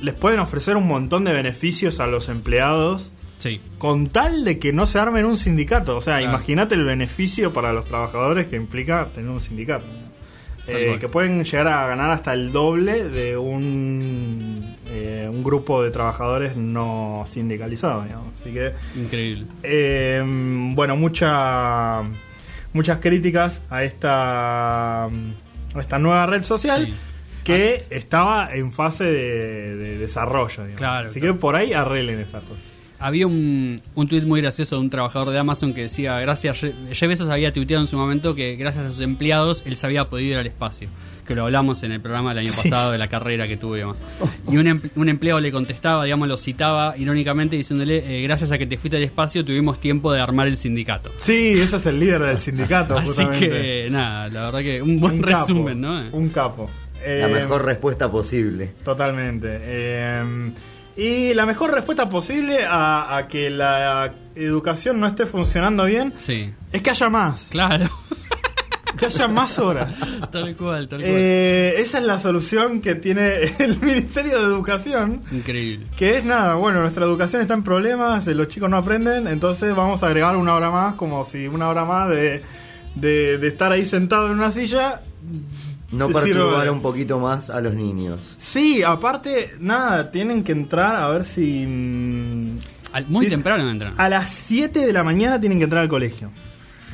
les 0.00 0.14
pueden 0.14 0.40
ofrecer 0.40 0.78
un 0.78 0.86
montón 0.88 1.24
de 1.24 1.34
beneficios 1.34 2.00
a 2.00 2.06
los 2.06 2.30
empleados 2.30 3.12
Sí. 3.36 3.60
con 3.76 4.06
tal 4.08 4.44
de 4.44 4.58
que 4.58 4.72
no 4.72 4.86
se 4.86 4.98
armen 4.98 5.26
un 5.26 5.36
sindicato. 5.36 5.96
O 5.98 6.00
sea, 6.00 6.16
Claro. 6.18 6.30
imagínate 6.32 6.74
el 6.76 6.84
beneficio 6.84 7.52
para 7.52 7.74
los 7.74 7.84
trabajadores 7.84 8.46
que 8.46 8.56
implica 8.56 9.08
tener 9.14 9.28
un 9.30 9.40
sindicato. 9.42 9.84
Eh, 10.68 10.96
que 11.00 11.08
pueden 11.08 11.44
llegar 11.44 11.66
a 11.66 11.88
ganar 11.88 12.10
hasta 12.10 12.32
el 12.32 12.52
doble 12.52 13.02
de 13.08 13.36
un, 13.36 14.51
eh, 14.92 15.26
un 15.30 15.42
grupo 15.42 15.82
de 15.82 15.90
trabajadores 15.90 16.56
no 16.56 17.24
sindicalizados. 17.26 18.04
digamos. 18.04 18.34
Así 18.40 18.52
que 18.52 18.72
Increíble. 18.96 19.46
eh, 19.62 20.22
bueno, 20.74 20.96
mucha, 20.96 22.02
muchas 22.74 22.98
críticas 23.00 23.62
a 23.70 23.84
esta, 23.84 25.04
a 25.06 25.10
esta 25.78 25.98
nueva 25.98 26.26
red 26.26 26.44
social 26.44 26.86
Sí. 26.86 26.94
que 27.44 27.86
estaba 27.90 28.54
en 28.54 28.70
fase 28.72 29.04
de, 29.04 29.76
de 29.76 29.98
desarrollo. 29.98 30.62
digamos. 30.62 30.76
Claro, 30.76 31.08
Así 31.08 31.20
claro. 31.20 31.34
que 31.34 31.40
por 31.40 31.56
ahí 31.56 31.72
arreglen 31.72 32.18
estas 32.20 32.44
cosas. 32.44 32.64
Había 33.02 33.26
un, 33.26 33.80
un 33.94 34.08
tuit 34.08 34.24
muy 34.24 34.40
gracioso 34.40 34.76
de 34.76 34.80
un 34.82 34.90
trabajador 34.90 35.30
de 35.30 35.38
Amazon 35.38 35.74
que 35.74 35.82
decía, 35.82 36.18
gracias, 36.20 36.62
Je- 36.62 36.72
Jeff 36.92 37.08
Bezos 37.08 37.28
había 37.28 37.52
tuiteado 37.52 37.82
en 37.82 37.88
su 37.88 37.96
momento 37.96 38.34
que 38.34 38.56
gracias 38.56 38.86
a 38.86 38.90
sus 38.90 39.00
empleados 39.00 39.62
él 39.66 39.76
se 39.76 39.86
había 39.86 40.08
podido 40.08 40.32
ir 40.32 40.38
al 40.38 40.46
espacio. 40.46 40.88
Que 41.26 41.36
lo 41.36 41.44
hablamos 41.44 41.82
en 41.84 41.92
el 41.92 42.00
programa 42.00 42.34
del 42.34 42.46
año 42.46 42.52
pasado 42.56 42.90
de 42.90 42.98
la 42.98 43.06
carrera 43.08 43.46
que 43.46 43.56
tuve 43.56 43.78
y 43.78 43.80
demás. 43.82 44.02
Y 44.50 44.56
un, 44.56 44.66
em- 44.66 44.80
un 44.96 45.08
empleado 45.08 45.40
le 45.40 45.52
contestaba, 45.52 46.04
digamos, 46.04 46.26
lo 46.26 46.36
citaba 46.36 46.94
irónicamente 46.98 47.54
diciéndole, 47.56 48.18
eh, 48.18 48.22
gracias 48.22 48.50
a 48.50 48.58
que 48.58 48.66
te 48.66 48.76
fuiste 48.76 48.96
al 48.96 49.04
espacio 49.04 49.44
tuvimos 49.44 49.78
tiempo 49.78 50.12
de 50.12 50.20
armar 50.20 50.48
el 50.48 50.56
sindicato. 50.56 51.12
Sí, 51.18 51.60
ese 51.60 51.76
es 51.76 51.86
el 51.86 52.00
líder 52.00 52.22
del 52.22 52.38
sindicato, 52.38 52.96
Así 52.98 53.06
justamente. 53.08 53.48
que 53.50 53.88
nada, 53.90 54.28
la 54.28 54.44
verdad 54.46 54.60
que 54.60 54.82
un 54.82 54.98
buen 55.00 55.14
Un 55.14 55.20
capo, 55.22 55.40
resumen, 55.40 55.80
¿no? 55.80 56.02
Un 56.12 56.28
capo. 56.30 56.68
La 57.04 57.28
Eh, 57.28 57.32
mejor 57.32 57.64
respuesta 57.64 58.10
posible. 58.10 58.72
Totalmente. 58.84 59.48
Eh, 59.60 60.52
y 60.96 61.34
la 61.34 61.46
mejor 61.46 61.72
respuesta 61.72 62.08
posible 62.08 62.64
a, 62.64 63.16
a 63.16 63.28
que 63.28 63.50
la 63.50 64.12
educación 64.34 65.00
no 65.00 65.06
esté 65.06 65.26
funcionando 65.26 65.84
bien 65.84 66.12
Sí, 66.18 66.52
es 66.72 66.82
que 66.82 66.90
haya 66.90 67.08
más. 67.10 67.48
claro. 67.50 67.86
Que 68.98 69.06
haya 69.06 69.26
más 69.26 69.58
horas. 69.58 69.98
tal 70.30 70.54
cual, 70.54 70.86
tal 70.86 71.00
cual. 71.00 71.10
Eh, 71.12 71.74
esa 71.78 71.98
es 71.98 72.04
la 72.04 72.20
solución 72.20 72.80
que 72.82 72.94
tiene 72.94 73.36
el 73.58 73.78
Ministerio 73.82 74.38
de 74.38 74.44
Educación. 74.44 75.22
Increíble. 75.32 75.86
Que 75.96 76.18
es 76.18 76.24
nada, 76.24 76.54
bueno, 76.56 76.82
nuestra 76.82 77.04
educación 77.06 77.40
está 77.42 77.54
en 77.54 77.64
problemas, 77.64 78.28
eh, 78.28 78.34
los 78.34 78.48
chicos 78.48 78.68
no 78.70 78.76
aprenden, 78.76 79.26
entonces 79.26 79.74
vamos 79.74 80.02
a 80.02 80.06
agregar 80.08 80.36
una 80.36 80.54
hora 80.54 80.70
más, 80.70 80.94
como 80.96 81.24
si 81.24 81.48
una 81.48 81.68
hora 81.70 81.84
más 81.86 82.10
de, 82.10 82.42
de, 82.94 83.38
de 83.38 83.48
estar 83.48 83.72
ahí 83.72 83.86
sentado 83.86 84.26
en 84.26 84.34
una 84.34 84.52
silla. 84.52 85.00
No 85.92 86.08
perturbar 86.08 86.70
un 86.70 86.80
poquito 86.82 87.18
más 87.18 87.50
a 87.50 87.60
los 87.60 87.74
niños. 87.74 88.18
Sí, 88.38 88.82
aparte, 88.82 89.54
nada, 89.60 90.10
tienen 90.10 90.42
que 90.42 90.52
entrar 90.52 90.96
a 90.96 91.08
ver 91.08 91.24
si. 91.24 91.64
mm, 91.66 92.58
Al- 92.92 93.06
muy 93.08 93.26
Sí, 93.26 93.30
temprano 93.30 93.68
entran. 93.70 93.94
A 93.98 94.08
las 94.08 94.28
7 94.28 94.80
de 94.86 94.92
la 94.92 95.02
mañana 95.02 95.40
tienen 95.40 95.58
que 95.58 95.64
entrar 95.64 95.82
al 95.82 95.88
colegio. 95.88 96.30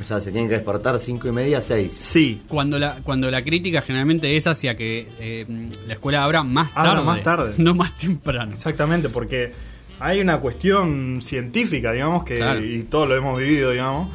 O 0.01 0.07
sea, 0.07 0.21
se 0.21 0.31
tienen 0.31 0.49
que 0.49 0.55
despertar 0.55 0.99
cinco 1.01 1.27
y 1.27 1.33
media, 1.33 1.61
seis. 1.61 1.93
Sí. 1.93 2.41
Cuando 2.47 2.79
la, 2.79 2.99
cuando 3.03 3.29
la 3.33 3.43
crítica 3.43 3.83
generalmente 3.83 4.37
es 4.37 4.47
hacia 4.47 4.77
que 4.77 5.09
eh, 5.19 5.45
la 5.89 5.95
escuela 5.95 6.23
abra 6.23 6.45
más 6.45 6.71
Abra 6.75 6.93
tarde. 6.93 7.05
más 7.05 7.23
tarde. 7.25 7.55
No 7.59 7.75
más 7.75 7.97
temprano. 7.97 8.53
Exactamente, 8.53 9.09
porque 9.09 9.53
hay 9.99 10.21
una 10.21 10.39
cuestión 10.39 11.19
científica, 11.21 11.91
digamos, 11.91 12.23
que 12.23 12.37
Claro. 12.37 12.65
y 12.65 12.85
todos 12.85 13.09
lo 13.09 13.17
hemos 13.17 13.37
vivido, 13.41 13.73
digamos, 13.73 14.09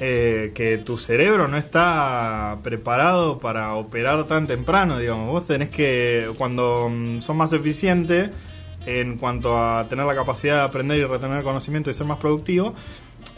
eh, 0.00 0.52
que 0.54 0.78
tu 0.78 0.96
cerebro 0.96 1.48
no 1.48 1.56
está 1.56 2.58
preparado 2.62 3.38
para 3.38 3.74
operar 3.74 4.26
tan 4.26 4.46
temprano, 4.46 4.98
digamos. 4.98 5.28
Vos 5.28 5.46
tenés 5.46 5.68
que, 5.68 6.30
cuando 6.38 6.88
mm, 6.90 7.20
sos 7.20 7.36
más 7.36 7.52
eficiente 7.52 8.30
en 8.86 9.16
cuanto 9.18 9.56
a 9.58 9.86
tener 9.88 10.06
la 10.06 10.14
capacidad 10.14 10.56
de 10.56 10.62
aprender 10.62 10.98
y 10.98 11.04
retener 11.04 11.44
conocimiento 11.44 11.90
y 11.90 11.94
ser 11.94 12.06
más 12.06 12.18
productivo, 12.18 12.74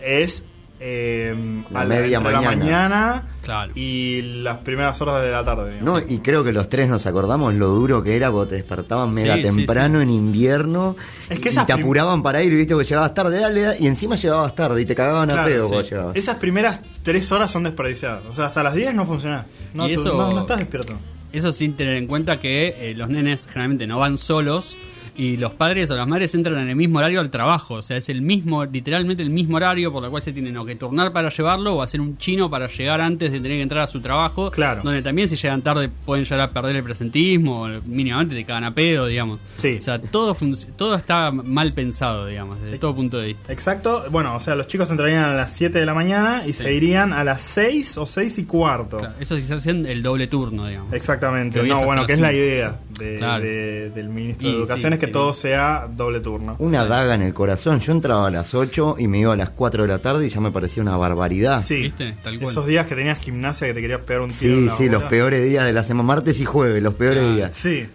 es 0.02 0.46
eh, 0.86 1.34
La 1.70 1.80
a 1.80 1.84
media 1.86 2.18
entre 2.18 2.32
la 2.32 2.40
mañana. 2.42 2.56
mañana 2.64 3.22
Claro. 3.42 3.72
y 3.74 4.20
las 4.42 4.58
primeras 4.58 5.00
horas 5.00 5.22
de 5.22 5.30
la 5.30 5.42
tarde. 5.44 5.74
digamos. 5.78 6.02
No, 6.02 6.08
y 6.14 6.18
creo 6.18 6.44
que 6.44 6.52
los 6.52 6.68
tres 6.68 6.88
nos 6.90 7.06
acordamos 7.06 7.54
lo 7.54 7.68
duro 7.68 8.02
que 8.02 8.16
era 8.16 8.30
porque 8.30 8.50
te 8.50 8.54
despertaban 8.56 9.10
mega 9.12 9.34
Sí, 9.36 9.42
sí, 9.42 9.46
temprano 9.56 10.00
en 10.02 10.10
invierno 10.10 10.96
Es 11.30 11.38
que 11.40 11.50
y 11.50 11.54
te 11.54 11.72
apuraban 11.72 12.22
para 12.22 12.42
ir, 12.42 12.52
viste, 12.54 12.76
que 12.76 12.84
llegabas 12.84 13.14
tarde, 13.14 13.40
dale, 13.40 13.62
dale, 13.62 13.76
y 13.80 13.86
encima 13.86 14.16
llegabas 14.16 14.54
tarde 14.54 14.82
y 14.82 14.84
te 14.86 14.94
cagaban 14.94 15.30
a 15.30 15.44
pedo 15.44 15.64
sí. 15.64 15.68
cuando 15.72 15.88
llegabas. 15.88 16.16
Esas 16.16 16.36
primeras 16.36 16.80
tres 17.02 17.32
horas 17.32 17.50
son 17.50 17.62
desperdiciadas. 17.64 18.24
O 18.28 18.34
sea, 18.34 18.46
hasta 18.46 18.62
las 18.62 18.74
10 18.74 18.94
no 18.94 19.06
funciona. 19.06 19.46
No, 19.72 19.88
no, 19.88 20.32
no 20.32 20.40
estás 20.40 20.58
despierto. 20.58 20.94
Eso 21.32 21.52
sin 21.52 21.74
tener 21.74 21.96
en 21.96 22.06
cuenta 22.06 22.38
que 22.38 22.74
eh, 22.78 22.94
los 22.94 23.08
nenes 23.08 23.46
generalmente 23.46 23.86
no 23.86 23.98
van 23.98 24.18
solos 24.18 24.76
y 25.16 25.36
los 25.36 25.54
padres 25.54 25.90
o 25.90 25.96
las 25.96 26.06
madres 26.08 26.34
entran 26.34 26.58
en 26.58 26.68
el 26.68 26.76
mismo 26.76 26.98
horario 26.98 27.20
al 27.20 27.30
trabajo. 27.30 27.74
O 27.74 27.82
sea, 27.82 27.96
es 27.96 28.08
el 28.08 28.22
mismo, 28.22 28.64
literalmente 28.64 29.22
el 29.22 29.30
mismo 29.30 29.56
horario 29.56 29.92
por 29.92 30.04
el 30.04 30.10
cual 30.10 30.22
se 30.22 30.32
tienen 30.32 30.56
o 30.56 30.64
que 30.64 30.74
turnar 30.76 31.12
para 31.12 31.28
llevarlo 31.28 31.74
o 31.76 31.82
hacer 31.82 32.00
un 32.00 32.18
chino 32.18 32.50
para 32.50 32.68
llegar 32.68 33.00
antes 33.00 33.30
de 33.32 33.40
tener 33.40 33.58
que 33.58 33.62
entrar 33.62 33.82
a 33.84 33.86
su 33.86 34.00
trabajo. 34.00 34.50
Claro. 34.50 34.82
Donde 34.82 35.02
también 35.02 35.28
si 35.28 35.36
llegan 35.36 35.62
tarde 35.62 35.88
pueden 36.04 36.24
llegar 36.24 36.40
a 36.40 36.50
perder 36.52 36.76
el 36.76 36.82
presentismo, 36.84 37.62
o 37.62 37.68
mínimamente 37.86 38.34
te 38.34 38.44
cagan 38.44 38.64
a 38.64 38.74
pedo, 38.74 39.06
digamos. 39.06 39.40
Sí. 39.58 39.76
O 39.78 39.82
sea, 39.82 40.00
todo, 40.00 40.36
todo 40.76 40.94
está 40.94 41.30
mal 41.30 41.72
pensado, 41.72 42.26
digamos, 42.26 42.60
desde 42.60 42.78
todo 42.78 42.94
punto 42.94 43.18
de 43.18 43.28
vista. 43.28 43.52
Exacto. 43.52 44.04
Bueno, 44.10 44.34
o 44.34 44.40
sea, 44.40 44.54
los 44.54 44.66
chicos 44.66 44.90
entrarían 44.90 45.24
a 45.24 45.34
las 45.34 45.52
7 45.52 45.78
de 45.78 45.86
la 45.86 45.94
mañana 45.94 46.42
y 46.46 46.52
Sí. 46.52 46.64
se 46.64 46.74
irían 46.74 47.12
a 47.12 47.24
las 47.24 47.42
6 47.42 47.96
o 47.98 48.06
6 48.06 48.38
y 48.38 48.44
cuarto. 48.44 48.98
Claro, 48.98 49.14
eso 49.20 49.36
sí 49.38 49.42
se 49.46 49.54
hacen 49.54 49.86
el 49.86 50.02
doble 50.02 50.26
turno, 50.26 50.66
digamos. 50.66 50.92
Exactamente. 50.92 51.62
No, 51.62 51.84
bueno, 51.84 52.06
que 52.06 52.14
es 52.14 52.20
la 52.20 52.32
idea 52.32 52.78
de- 52.98 53.16
Claro. 53.16 53.44
de- 53.44 53.90
del 53.90 54.08
ministro 54.08 54.48
Y 54.48 54.52
de 54.52 54.58
Educación, 54.58 54.92
sí, 54.92 54.94
es 54.94 55.00
que 55.00 55.06
sí. 55.06 55.12
todo 55.12 55.32
sea 55.32 55.88
doble 55.94 56.20
turno. 56.20 56.56
Una 56.58 56.84
daga 56.84 57.14
en 57.14 57.22
el 57.22 57.34
corazón. 57.34 57.80
Yo 57.80 57.92
entraba 57.92 58.26
a 58.28 58.30
las 58.30 58.54
8 58.54 58.96
y 58.98 59.06
me 59.08 59.18
iba 59.18 59.32
a 59.32 59.36
las 59.36 59.50
4 59.50 59.82
de 59.82 59.88
la 59.88 59.98
tarde 59.98 60.26
y 60.26 60.28
ya 60.30 60.40
me 60.40 60.50
parecía 60.50 60.82
una 60.82 60.96
barbaridad. 60.96 61.62
Sí. 61.62 61.82
¿Viste? 61.82 62.16
Tal 62.22 62.38
cual. 62.38 62.50
Esos 62.50 62.66
días 62.66 62.86
que 62.86 62.94
tenías 62.94 63.18
gimnasia 63.18 63.66
que 63.68 63.74
te 63.74 63.80
querías 63.80 64.00
pegar 64.00 64.22
un 64.22 64.30
tiro. 64.30 64.54
en 64.54 64.60
Sí, 64.60 64.66
la 64.66 64.76
sí, 64.76 64.88
los 64.88 65.02
peores 65.04 65.44
días 65.44 65.64
de 65.64 65.72
la 65.72 65.82
semana, 65.84 66.06
martes 66.06 66.40
y 66.40 66.44
jueves, 66.44 66.82
los 66.82 66.94
peores 66.94 67.20
Claro. 67.20 67.36
días. 67.36 67.54
Sí. 67.54 67.86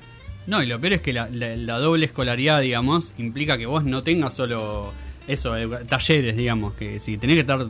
No, 0.48 0.64
y 0.64 0.66
lo 0.66 0.80
peor 0.80 0.94
es 0.94 1.02
que 1.02 1.14
la, 1.14 1.30
la- 1.30 1.56
la 1.56 1.78
doble 1.78 2.06
escolaridad, 2.08 2.62
digamos, 2.62 3.14
implica 3.20 3.58
que 3.58 3.66
vos 3.68 3.84
no 3.84 4.02
tengas 4.02 4.34
solo 4.34 4.92
eso, 5.28 5.56
educa- 5.56 5.84
talleres, 5.86 6.36
digamos, 6.36 6.74
que 6.74 7.00
si 7.00 7.18
tenés 7.18 7.36
que 7.36 7.42
estar 7.42 7.68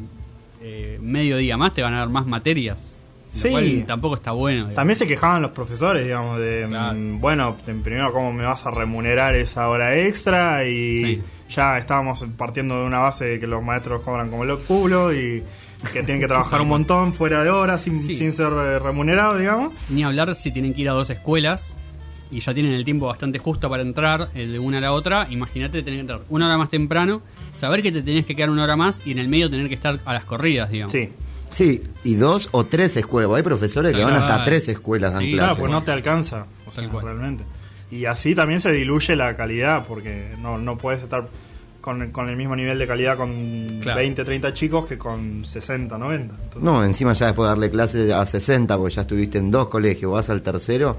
eh, 0.61 0.97
medio 1.01 1.37
día 1.37 1.57
más 1.57 1.71
te 1.73 1.81
van 1.81 1.93
a 1.93 1.99
dar 1.99 2.09
más 2.09 2.25
materias. 2.25 2.95
Lo 3.31 3.39
Sí. 3.39 3.49
cual 3.49 3.83
tampoco 3.87 4.15
está 4.15 4.31
bueno. 4.31 4.57
digamos. 4.57 4.75
También 4.75 4.97
se 4.97 5.05
quejaban 5.07 5.41
los 5.41 5.51
profesores, 5.51 6.03
digamos, 6.03 6.39
de, 6.39 6.65
Claro. 6.67 6.97
mm, 6.97 7.19
bueno, 7.19 7.57
en 7.67 7.81
primero, 7.83 8.11
¿cómo 8.11 8.33
me 8.33 8.43
vas 8.43 8.65
a 8.65 8.71
remunerar 8.71 9.35
esa 9.35 9.67
hora 9.69 9.95
extra? 9.97 10.65
Y 10.65 10.97
Sí. 10.97 11.21
ya 11.49 11.77
estábamos 11.77 12.25
partiendo 12.37 12.79
de 12.81 12.87
una 12.87 12.99
base 12.99 13.25
de 13.25 13.39
que 13.39 13.45
los 13.47 13.63
maestros 13.63 14.01
cobran 14.01 14.29
como 14.29 14.43
el 14.45 14.57
culo 14.59 15.13
y 15.13 15.43
que 15.93 16.01
tienen 16.03 16.19
que 16.19 16.27
trabajar 16.27 16.59
un 16.61 16.67
montón 16.69 17.13
fuera 17.13 17.43
de 17.43 17.49
horas 17.51 17.81
sin, 17.83 17.99
Sí. 17.99 18.13
sin 18.13 18.33
ser 18.33 18.51
eh, 18.51 18.79
remunerados, 18.79 19.37
digamos. 19.39 19.73
Ni 19.89 20.03
hablar 20.03 20.33
si 20.35 20.51
tienen 20.51 20.73
que 20.73 20.81
ir 20.81 20.89
a 20.89 20.93
dos 20.93 21.09
escuelas 21.11 21.75
y 22.31 22.39
ya 22.41 22.53
tienen 22.53 22.73
el 22.73 22.83
tiempo 22.83 23.05
bastante 23.07 23.37
justo 23.39 23.69
para 23.69 23.81
entrar 23.83 24.31
de 24.33 24.59
una 24.59 24.79
a 24.79 24.81
la 24.81 24.91
otra. 24.91 25.27
Imagínate 25.29 25.81
tener 25.83 25.97
que 25.97 26.01
entrar 26.01 26.21
una 26.29 26.47
hora 26.47 26.57
más 26.57 26.69
temprano, 26.69 27.21
saber 27.53 27.81
que 27.83 27.91
te 27.91 28.01
tenés 28.01 28.25
que 28.25 28.35
quedar 28.35 28.49
una 28.49 28.63
hora 28.63 28.75
más 28.75 29.01
y 29.05 29.11
en 29.11 29.19
el 29.19 29.29
medio 29.29 29.49
tener 29.49 29.69
que 29.69 29.75
estar 29.75 29.99
a 30.03 30.13
las 30.13 30.25
corridas, 30.25 30.69
digamos. 30.71 30.91
Sí, 30.91 31.09
Sí, 31.51 31.83
y 32.03 32.15
dos 32.15 32.49
o 32.51 32.65
tres 32.65 32.95
escuelas. 32.97 33.31
Hay 33.37 33.43
profesores 33.43 33.95
que 33.95 34.03
van 34.03 34.13
hasta 34.15 34.43
tres 34.45 34.67
escuelas 34.69 35.13
dan 35.13 35.23
Sí, 35.23 35.31
claro, 35.33 35.47
clase. 35.49 35.59
pues 35.61 35.71
no 35.71 35.83
te 35.83 35.91
alcanza, 35.91 36.45
o 36.65 36.71
sea, 36.71 36.87
realmente. 36.87 37.43
Y 37.91 38.05
así 38.05 38.35
también 38.35 38.59
se 38.59 38.71
diluye 38.71 39.15
la 39.15 39.35
calidad, 39.35 39.85
porque 39.87 40.35
no, 40.41 40.57
no 40.59 40.77
puedes 40.77 41.01
estar 41.01 41.27
con, 41.81 42.11
con 42.11 42.29
el 42.29 42.35
mismo 42.35 42.55
nivel 42.55 42.77
de 42.77 42.85
calidad 42.85 43.17
con 43.17 43.79
Claro. 43.81 43.97
20, 43.97 44.23
30 44.25 44.53
chicos 44.53 44.85
que 44.85 44.97
con 44.97 45.43
60, 45.43 45.97
90. 45.97 46.35
Entonces, 46.35 46.61
No, 46.61 46.83
encima 46.83 47.13
ya 47.13 47.27
después 47.27 47.45
de 47.45 47.49
darle 47.49 47.71
clase 47.71 48.13
a 48.13 48.25
60, 48.25 48.77
porque 48.77 48.93
ya 48.95 49.01
estuviste 49.01 49.37
en 49.39 49.49
dos 49.49 49.69
colegios, 49.69 50.11
vas 50.11 50.29
al 50.29 50.41
tercero, 50.43 50.97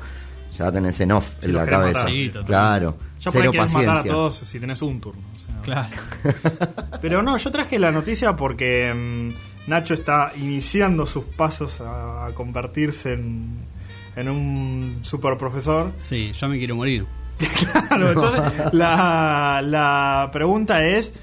ya 0.58 0.72
tenés 0.72 1.00
en 1.00 1.12
off 1.12 1.28
Si 1.40 1.46
en 1.46 1.54
la 1.54 1.64
cabeza. 1.64 1.98
matar. 2.00 2.10
Sí, 2.12 2.26
totalmente. 2.26 2.48
claro, 2.50 2.96
Ya 3.20 3.30
por 3.30 3.40
ahí 3.42 3.48
cero 3.48 3.52
querés 3.52 3.72
matar 3.72 3.88
a 3.88 3.92
paciencia. 3.94 4.12
todos 4.12 4.36
si 4.38 4.58
tenés 4.58 4.82
un 4.82 5.00
turno. 5.00 5.22
o 5.32 5.38
sea. 5.38 5.62
Claro. 5.62 5.96
Pero 7.00 7.22
no, 7.22 7.36
yo 7.36 7.50
traje 7.52 7.78
la 7.78 7.92
noticia 7.92 8.34
porque 8.36 8.92
mm, 8.94 9.49
Nacho 9.66 9.94
está 9.94 10.32
iniciando 10.36 11.06
sus 11.06 11.24
pasos 11.24 11.80
a, 11.80 12.28
convertirse 12.34 13.12
en, 13.14 13.48
en 14.16 14.28
un 14.28 14.98
super 15.02 15.36
profesor. 15.36 15.92
Sí, 15.98 16.32
yo 16.38 16.48
me 16.48 16.58
quiero 16.58 16.76
morir. 16.76 17.04
Claro, 17.88 18.08
entonces 18.12 18.72
la, 18.72 19.60
la 19.64 20.28
pregunta 20.32 20.84
es, 20.86 21.14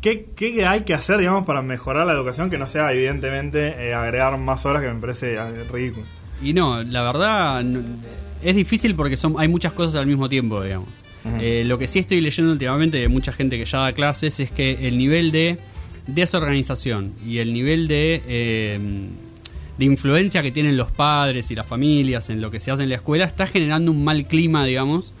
¿qué, 0.00 0.26
¿qué 0.36 0.66
hay 0.66 0.82
que 0.82 0.94
hacer, 0.94 1.18
digamos, 1.18 1.44
para 1.44 1.62
mejorar 1.62 2.06
la 2.06 2.12
educación 2.12 2.50
que 2.50 2.58
no 2.58 2.66
sea, 2.66 2.92
evidentemente, 2.92 3.88
eh, 3.88 3.94
agregar 3.94 4.36
más 4.38 4.64
horas 4.66 4.82
que 4.82 4.88
me 4.92 5.00
parece 5.00 5.34
eh, 5.34 5.64
ridículo? 5.72 6.06
Y 6.42 6.52
no, 6.52 6.82
la 6.82 7.02
verdad 7.02 7.62
no- 7.64 7.80
es 8.42 8.56
difícil 8.56 8.94
porque 8.94 9.16
son 9.16 9.34
hay 9.38 9.48
muchas 9.48 9.72
cosas 9.72 9.94
al 9.96 10.06
mismo 10.06 10.28
tiempo, 10.28 10.62
digamos. 10.62 10.88
Eh, 11.40 11.62
lo 11.64 11.78
que 11.78 11.86
sí 11.86 12.00
estoy 12.00 12.20
leyendo 12.20 12.50
últimamente 12.52 12.96
de 12.98 13.06
mucha 13.08 13.32
gente 13.32 13.56
que 13.56 13.64
ya 13.64 13.78
da 13.78 13.92
clases 13.92 14.40
es 14.40 14.50
que 14.50 14.88
el 14.88 14.98
nivel 14.98 15.30
de 15.30 15.56
desorganización 16.06 17.12
y 17.26 17.38
el 17.38 17.52
nivel 17.52 17.88
de, 17.88 18.22
eh, 18.26 18.78
de 19.78 19.84
influencia 19.84 20.42
que 20.42 20.50
tienen 20.50 20.76
los 20.76 20.90
padres 20.90 21.50
y 21.50 21.54
las 21.54 21.66
familias 21.66 22.30
en 22.30 22.40
lo 22.40 22.50
que 22.50 22.60
se 22.60 22.70
hace 22.70 22.82
en 22.82 22.88
la 22.88 22.96
escuela 22.96 23.24
está 23.24 23.46
generando 23.46 23.90
un 23.90 24.04
mal 24.04 24.26
clima, 24.26 24.64
digamos, 24.64 25.14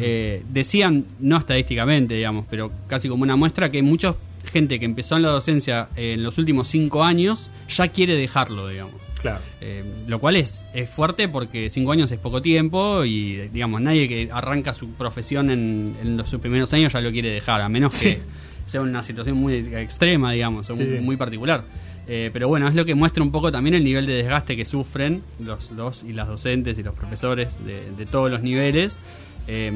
eh, 0.00 0.42
decían, 0.50 1.04
no 1.20 1.36
estadísticamente, 1.36 2.14
digamos, 2.14 2.46
pero 2.50 2.72
casi 2.88 3.08
como 3.08 3.22
una 3.22 3.36
muestra, 3.36 3.70
que 3.70 3.82
mucha 3.82 4.16
gente 4.52 4.78
que 4.78 4.84
empezó 4.84 5.16
en 5.16 5.22
la 5.22 5.30
docencia 5.30 5.88
en 5.96 6.22
los 6.22 6.38
últimos 6.38 6.68
cinco 6.68 7.02
años 7.02 7.50
ya 7.68 7.88
quiere 7.88 8.14
dejarlo, 8.14 8.68
digamos. 8.68 8.94
Claro. 9.20 9.40
Eh, 9.60 9.84
lo 10.06 10.18
cual 10.18 10.36
es, 10.36 10.64
es 10.72 10.88
fuerte 10.88 11.28
porque 11.28 11.70
cinco 11.70 11.92
años 11.92 12.10
es 12.12 12.18
poco 12.18 12.42
tiempo 12.42 13.04
y, 13.04 13.48
digamos, 13.48 13.80
nadie 13.80 14.08
que 14.08 14.28
arranca 14.32 14.72
su 14.72 14.90
profesión 14.90 15.50
en, 15.50 15.96
en 16.00 16.16
los 16.16 16.30
sus 16.30 16.40
primeros 16.40 16.72
años 16.72 16.92
ya 16.92 17.00
lo 17.00 17.10
quiere 17.10 17.30
dejar, 17.30 17.60
a 17.60 17.68
menos 17.68 17.96
que 17.96 18.18
sea 18.66 18.82
una 18.82 19.02
situación 19.02 19.36
muy 19.38 19.54
extrema, 19.54 20.32
digamos, 20.32 20.68
o 20.70 20.74
Sí, 20.74 20.82
muy, 20.82 20.96
sí. 20.98 21.00
muy 21.02 21.16
particular. 21.16 21.64
Eh, 22.08 22.30
pero 22.32 22.46
bueno, 22.48 22.68
es 22.68 22.74
lo 22.74 22.84
que 22.84 22.94
muestra 22.94 23.22
un 23.22 23.32
poco 23.32 23.50
también 23.50 23.74
el 23.74 23.82
nivel 23.84 24.06
de 24.06 24.14
desgaste 24.14 24.56
que 24.56 24.64
sufren 24.64 25.22
los, 25.40 25.70
los 25.72 26.04
y 26.04 26.12
las 26.12 26.28
docentes 26.28 26.78
y 26.78 26.82
los 26.84 26.94
profesores 26.94 27.58
de, 27.64 27.90
de 27.96 28.06
todos 28.06 28.30
los 28.30 28.42
niveles. 28.42 29.00
Eh, 29.48 29.72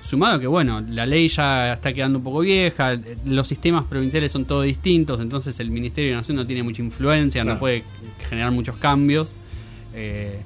sumado 0.00 0.38
que, 0.38 0.46
bueno, 0.46 0.80
la 0.82 1.06
ley 1.06 1.28
ya 1.28 1.72
está 1.74 1.92
quedando 1.92 2.18
un 2.18 2.24
poco 2.24 2.40
vieja, 2.40 2.98
los 3.26 3.46
sistemas 3.46 3.84
provinciales 3.84 4.32
son 4.32 4.44
todos 4.44 4.64
distintos, 4.64 5.18
entonces 5.20 5.58
el 5.60 5.70
Ministerio 5.70 6.10
de 6.10 6.16
Nación 6.16 6.36
no 6.36 6.46
tiene 6.46 6.62
mucha 6.62 6.82
influencia, 6.82 7.40
Claro. 7.42 7.54
no 7.54 7.60
puede 7.60 7.84
generar 8.28 8.50
muchos 8.52 8.76
cambios. 8.76 9.34
Eh, 9.94 10.40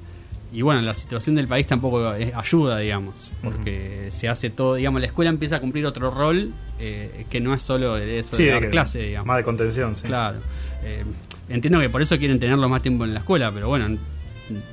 y 0.51 0.61
bueno, 0.63 0.81
la 0.81 0.93
situación 0.93 1.35
del 1.35 1.47
país 1.47 1.67
tampoco 1.67 2.09
ayuda, 2.09 2.79
digamos, 2.79 3.31
porque 3.43 4.07
se 4.09 4.27
hace 4.27 4.49
todo, 4.49 4.75
digamos, 4.75 4.99
la 5.01 5.07
escuela 5.07 5.29
empieza 5.29 5.57
a 5.57 5.59
cumplir 5.59 5.85
otro 5.85 6.09
rol 6.09 6.51
eh, 6.79 7.25
que 7.29 7.39
no 7.39 7.53
es 7.53 7.61
solo 7.61 7.97
eso 7.97 8.35
Sí, 8.35 8.43
de 8.43 8.51
dar 8.51 8.69
clase, 8.69 8.99
digamos. 8.99 9.27
Más 9.27 9.37
de 9.37 9.43
contención, 9.43 9.95
sí. 9.95 10.03
Claro. 10.03 10.39
Eh, 10.83 11.03
entiendo 11.49 11.79
que 11.79 11.89
por 11.89 12.01
eso 12.01 12.17
quieren 12.17 12.39
tenerlo 12.39 12.67
más 12.69 12.81
tiempo 12.81 13.05
en 13.05 13.13
la 13.13 13.19
escuela, 13.19 13.51
pero 13.51 13.67
bueno, 13.67 13.97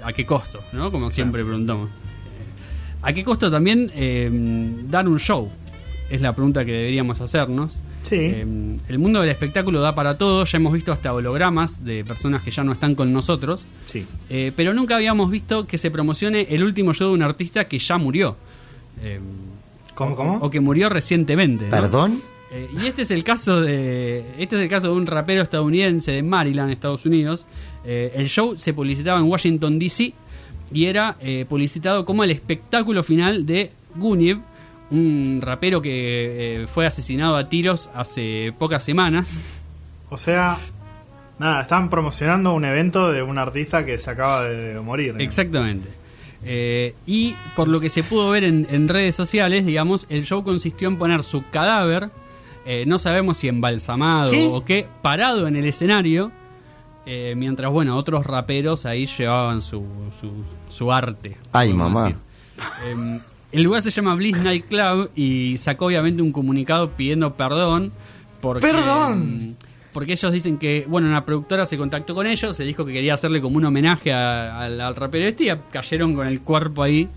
¿a 0.02 0.12
qué 0.12 0.24
costo? 0.24 0.62
¿no? 0.72 0.90
Como 0.90 1.10
siempre 1.10 1.44
preguntamos. 1.44 1.90
Eh, 1.90 1.92
¿A 3.02 3.12
qué 3.12 3.22
costo 3.24 3.50
también 3.50 3.90
eh, 3.94 4.30
dar 4.88 5.08
un 5.08 5.18
show? 5.18 5.50
Es 6.08 6.20
la 6.20 6.34
pregunta 6.34 6.64
que 6.64 6.72
deberíamos 6.72 7.20
hacernos. 7.20 7.80
Sí. 8.08 8.16
Eh, 8.16 8.46
el 8.88 8.98
mundo 8.98 9.20
del 9.20 9.30
espectáculo 9.30 9.80
da 9.80 9.94
para 9.94 10.16
todo, 10.16 10.44
ya 10.44 10.56
hemos 10.58 10.72
visto 10.72 10.92
hasta 10.92 11.12
hologramas 11.12 11.84
de 11.84 12.04
personas 12.04 12.42
que 12.42 12.50
ya 12.50 12.62
no 12.62 12.72
están 12.72 12.94
con 12.94 13.12
nosotros, 13.12 13.64
Sí. 13.86 14.06
eh, 14.30 14.52
pero 14.54 14.72
nunca 14.74 14.96
habíamos 14.96 15.30
visto 15.30 15.66
que 15.66 15.76
se 15.76 15.90
promocione 15.90 16.46
el 16.50 16.62
último 16.62 16.94
show 16.94 17.08
de 17.08 17.14
un 17.14 17.22
artista 17.22 17.66
que 17.66 17.78
ya 17.78 17.98
murió. 17.98 18.36
Eh, 19.02 19.20
¿Cómo, 19.94 20.14
cómo? 20.14 20.36
o 20.36 20.50
que 20.50 20.60
murió 20.60 20.88
recientemente. 20.88 21.64
¿no? 21.64 21.70
¿Perdón? 21.70 22.20
Eh, 22.52 22.68
y 22.80 22.86
este 22.86 23.02
es 23.02 23.10
el 23.10 23.24
caso 23.24 23.60
de 23.60 24.24
este 24.38 24.54
es 24.56 24.62
el 24.62 24.68
caso 24.68 24.86
de 24.88 24.92
un 24.94 25.06
rapero 25.06 25.42
estadounidense 25.42 26.12
de 26.12 26.22
Maryland, 26.22 26.70
Estados 26.70 27.04
Unidos. 27.06 27.44
Eh, 27.84 28.12
el 28.14 28.28
show 28.28 28.56
se 28.56 28.72
publicitaba 28.72 29.18
en 29.18 29.24
Washington 29.26 29.78
D.C. 29.80 30.12
y 30.72 30.84
era 30.84 31.16
eh, 31.20 31.44
publicitado 31.48 32.04
como 32.04 32.22
el 32.24 32.30
espectáculo 32.30 33.02
final 33.02 33.46
de 33.46 33.70
Gunib, 33.96 34.38
un 34.90 35.40
rapero 35.42 35.82
que 35.82 36.62
eh, 36.62 36.66
fue 36.66 36.86
asesinado 36.86 37.36
a 37.36 37.48
tiros 37.48 37.90
hace 37.94 38.54
pocas 38.58 38.84
semanas. 38.84 39.40
O 40.10 40.18
sea, 40.18 40.56
nada, 41.38 41.62
están 41.62 41.90
promocionando 41.90 42.52
un 42.54 42.64
evento 42.64 43.10
de 43.10 43.22
un 43.22 43.38
artista 43.38 43.84
que 43.84 43.98
se 43.98 44.10
acaba 44.10 44.44
de 44.44 44.78
morir. 44.80 45.06
digamos. 45.06 45.22
Exactamente. 45.24 45.88
Eh, 46.44 46.94
y 47.06 47.34
por 47.56 47.66
lo 47.66 47.80
que 47.80 47.88
se 47.88 48.02
pudo 48.02 48.30
ver 48.30 48.44
en, 48.44 48.66
en 48.70 48.88
redes 48.88 49.16
sociales, 49.16 49.66
digamos, 49.66 50.06
el 50.10 50.24
show 50.24 50.44
consistió 50.44 50.86
en 50.88 50.96
poner 50.96 51.22
su 51.22 51.44
cadáver, 51.50 52.10
eh, 52.64 52.84
no 52.86 52.98
sabemos 52.98 53.36
si 53.36 53.48
embalsamado 53.48 54.30
¿Qué? 54.30 54.48
o 54.48 54.64
qué, 54.64 54.86
parado 55.02 55.46
en 55.46 55.56
el 55.56 55.66
escenario, 55.66 56.30
eh, 57.06 57.34
mientras, 57.36 57.70
bueno, 57.70 57.96
otros 57.96 58.26
raperos 58.26 58.86
ahí 58.86 59.06
llevaban 59.06 59.62
su, 59.62 59.84
su, 60.20 60.30
su 60.68 60.92
arte. 60.92 61.36
Ay, 61.52 61.72
mamá. 61.72 62.12
El 63.56 63.62
lugar 63.62 63.82
se 63.82 63.90
llama 63.90 64.14
Bliss 64.14 64.36
Night 64.38 64.66
Club 64.66 65.10
y 65.16 65.56
sacó 65.58 65.86
obviamente 65.86 66.22
un 66.22 66.32
comunicado 66.32 66.90
pidiendo 66.92 67.34
perdón. 67.34 67.92
Porque, 68.40 68.60
¡Perdón! 68.66 69.48
mm, 69.50 69.54
Porque 69.92 70.12
ellos 70.12 70.30
dicen 70.30 70.58
que, 70.58 70.84
bueno, 70.88 71.08
una 71.08 71.24
productora 71.24 71.64
se 71.66 71.76
contactó 71.78 72.14
con 72.14 72.26
ellos, 72.26 72.54
se 72.56 72.64
dijo 72.64 72.84
que 72.84 72.92
quería 72.92 73.14
hacerle 73.14 73.40
como 73.40 73.56
un 73.56 73.64
homenaje 73.64 74.12
a- 74.12 74.60
al, 74.60 74.80
al 74.80 74.94
rapero 74.94 75.26
este 75.26 75.44
y 75.44 75.52
cayeron 75.72 76.14
con 76.14 76.26
el 76.26 76.40
cuerpo 76.42 76.82
ahí. 76.82 77.08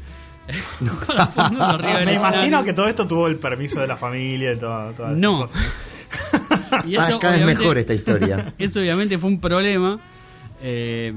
con 1.05 1.15
la 1.15 2.01
Me 2.05 2.13
imagino 2.15 2.63
que 2.63 2.73
todo 2.73 2.87
esto 2.87 3.05
tuvo 3.07 3.27
el 3.27 3.35
permiso 3.35 3.79
de 3.81 3.87
la 3.87 3.97
familia 3.97 4.53
y 4.53 4.57
todo. 4.57 4.93
No. 5.15 5.41
cosas. 5.41 5.57
Y 6.85 6.95
Ah, 6.95 7.07
eso, 7.07 7.19
cada 7.19 7.35
vez 7.35 7.45
mejor 7.45 7.77
esta 7.77 7.93
historia. 7.93 8.53
Eso 8.57 8.79
obviamente 8.79 9.17
fue 9.17 9.29
un 9.29 9.39
problema. 9.39 9.99
Eh, 10.61 11.13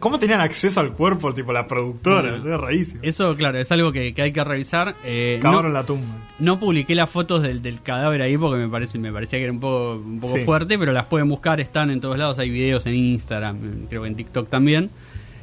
¿Cómo 0.00 0.18
tenían 0.18 0.40
acceso 0.40 0.80
al 0.80 0.92
cuerpo, 0.92 1.32
tipo 1.32 1.52
la 1.52 1.66
productora? 1.66 2.30
No. 2.30 2.36
Eso 2.36 2.54
es 2.54 2.60
rarísimo. 2.60 3.00
eso, 3.02 3.34
claro, 3.36 3.58
es 3.58 3.72
algo 3.72 3.90
que, 3.92 4.12
que 4.14 4.22
hay 4.22 4.32
que 4.32 4.44
revisar. 4.44 4.94
Eh, 5.04 5.38
no- 5.42 5.50
Cavaron 5.50 5.72
la 5.72 5.84
tumba. 5.84 6.14
No 6.38 6.60
publiqué 6.60 6.94
las 6.94 7.08
fotos 7.08 7.42
del, 7.42 7.62
del 7.62 7.80
cadáver 7.82 8.20
ahí 8.20 8.36
porque 8.36 8.58
me 8.58 8.68
parece 8.68 8.98
me 8.98 9.10
parecía 9.12 9.38
que 9.38 9.44
era 9.44 9.52
un 9.52 9.60
poco, 9.60 9.94
un 10.04 10.20
poco 10.20 10.36
Sí. 10.36 10.44
fuerte, 10.44 10.78
pero 10.78 10.92
las 10.92 11.04
pueden 11.06 11.28
buscar, 11.28 11.60
están 11.60 11.90
en 11.90 12.00
todos 12.00 12.18
lados, 12.18 12.38
hay 12.38 12.50
videos 12.50 12.84
en 12.86 12.94
Instagram, 12.94 13.86
creo 13.88 14.02
que 14.02 14.08
en 14.08 14.14
TikTok 14.16 14.48
también. 14.50 14.90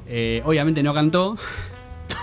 Eh, 0.07 0.41
obviamente 0.45 0.83
no 0.83 0.93
cantó. 0.93 1.37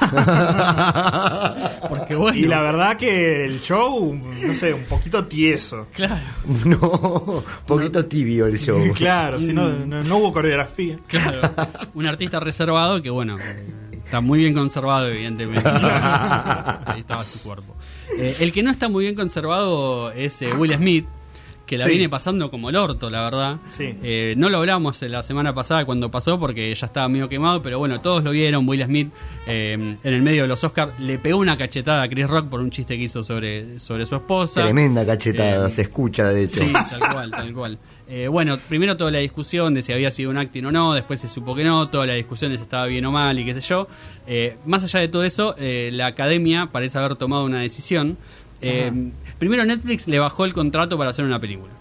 porque 1.89 2.15
bueno, 2.15 2.37
Y 2.39 2.45
la 2.47 2.61
verdad 2.63 2.97
que 2.97 3.45
el 3.45 3.61
show, 3.61 4.15
no 4.15 4.55
sé, 4.55 4.73
un 4.75 4.85
poquito 4.85 5.25
tieso. 5.27 5.87
claro, 5.93 6.21
No, 6.65 7.43
poquito 7.67 8.05
tibio 8.07 8.47
el 8.47 8.59
show. 8.59 8.81
Claro, 8.95 9.41
si 9.41 9.53
no, 9.53 9.69
no, 9.71 10.17
hubo 10.19 10.33
coreografía. 10.33 10.99
claro, 11.07 11.41
un 11.95 12.07
artista 12.07 12.41
reservado 12.41 13.01
que 13.03 13.11
bueno, 13.11 13.37
está 14.05 14.21
muy 14.21 14.41
bien 14.41 14.55
conservado 14.55 15.09
evidentemente. 15.09 15.69
ahí 15.69 17.01
estaba 17.01 17.23
su 17.25 17.43
cuerpo. 17.43 17.77
Eh, 18.17 18.37
el 18.41 18.53
que 18.53 18.63
no 18.63 18.71
está 18.71 18.89
muy 18.89 19.05
bien 19.05 19.15
conservado 19.15 20.11
es 20.13 20.43
eh, 20.43 20.53
Will 20.53 20.75
Smith, 20.75 21.07
que 21.71 21.79
la 21.79 21.85
Sí. 21.85 21.91
viene 21.93 22.09
pasando 22.09 22.51
como 22.51 22.69
el 22.69 22.75
orto, 22.75 23.09
la 23.11 23.23
verdad. 23.23 23.59
Sí. 23.71 23.95
Eh, 24.03 24.35
no 24.37 24.49
lo 24.51 24.59
hablamos 24.59 25.01
la 25.03 25.23
semana 25.23 25.55
pasada 25.55 25.85
cuando 25.85 26.11
pasó 26.11 26.41
porque 26.41 26.75
ya 26.75 26.87
estaba 26.87 27.09
medio 27.09 27.29
quemado, 27.29 27.63
pero 27.63 27.79
bueno, 27.79 28.01
todos 28.01 28.25
lo 28.25 28.33
vieron. 28.33 28.69
Will 28.69 28.83
Smith 28.85 29.13
eh, 29.47 29.75
en 29.75 29.99
el 30.15 30.21
medio 30.23 30.43
de 30.43 30.49
los 30.49 30.65
Oscars 30.65 30.99
le 30.99 31.19
pegó 31.21 31.39
una 31.39 31.57
cachetada 31.57 32.03
a 32.03 32.09
Chris 32.09 32.29
Rock 32.29 32.49
por 32.49 32.59
un 32.61 32.71
chiste 32.73 32.97
que 32.97 33.05
hizo 33.05 33.23
sobre, 33.23 33.79
sobre 33.79 34.05
su 34.05 34.17
esposa. 34.17 34.65
Tremenda 34.65 35.07
cachetada, 35.07 35.69
Eh, 35.69 35.71
se 35.71 35.83
escucha 35.83 36.29
de 36.31 36.43
hecho. 36.43 36.61
Sí, 36.65 36.73
tal 36.73 37.13
cual, 37.13 37.31
tal 37.31 37.53
cual. 37.55 37.79
Eh, 38.13 38.27
bueno, 38.27 38.59
primero 38.69 38.97
toda 38.97 39.13
la 39.13 39.19
discusión 39.21 39.73
de 39.73 39.83
si 39.83 39.93
había 39.93 40.11
sido 40.11 40.31
un 40.31 40.37
acting 40.39 40.65
o 40.65 40.73
no, 40.73 40.95
después 40.95 41.21
se 41.21 41.29
supo 41.29 41.55
que 41.55 41.63
no, 41.63 41.87
toda 41.89 42.07
la 42.07 42.15
discusión 42.15 42.51
de 42.51 42.59
si 42.59 42.63
estaba 42.65 42.87
bien 42.87 43.05
o 43.07 43.13
mal 43.13 43.39
y 43.39 43.45
qué 43.45 43.55
sé 43.55 43.61
yo. 43.61 43.87
Eh, 44.27 44.57
más 44.67 44.83
allá 44.83 44.99
de 44.99 45.07
todo 45.07 45.23
eso, 45.23 45.55
eh, 45.59 45.91
la 45.93 46.07
academia 46.07 46.71
parece 46.73 46.99
haber 46.99 47.15
tomado 47.15 47.45
una 47.45 47.61
decisión. 47.61 48.19
Eh, 48.63 48.93
primero 49.39 49.65
Netflix 49.65 50.07
le 50.09 50.19
bajó 50.19 50.45
el 50.45 50.53
contrato 50.53 50.99
para 50.99 51.11
hacer 51.11 51.25
una 51.25 51.39
película. 51.39 51.73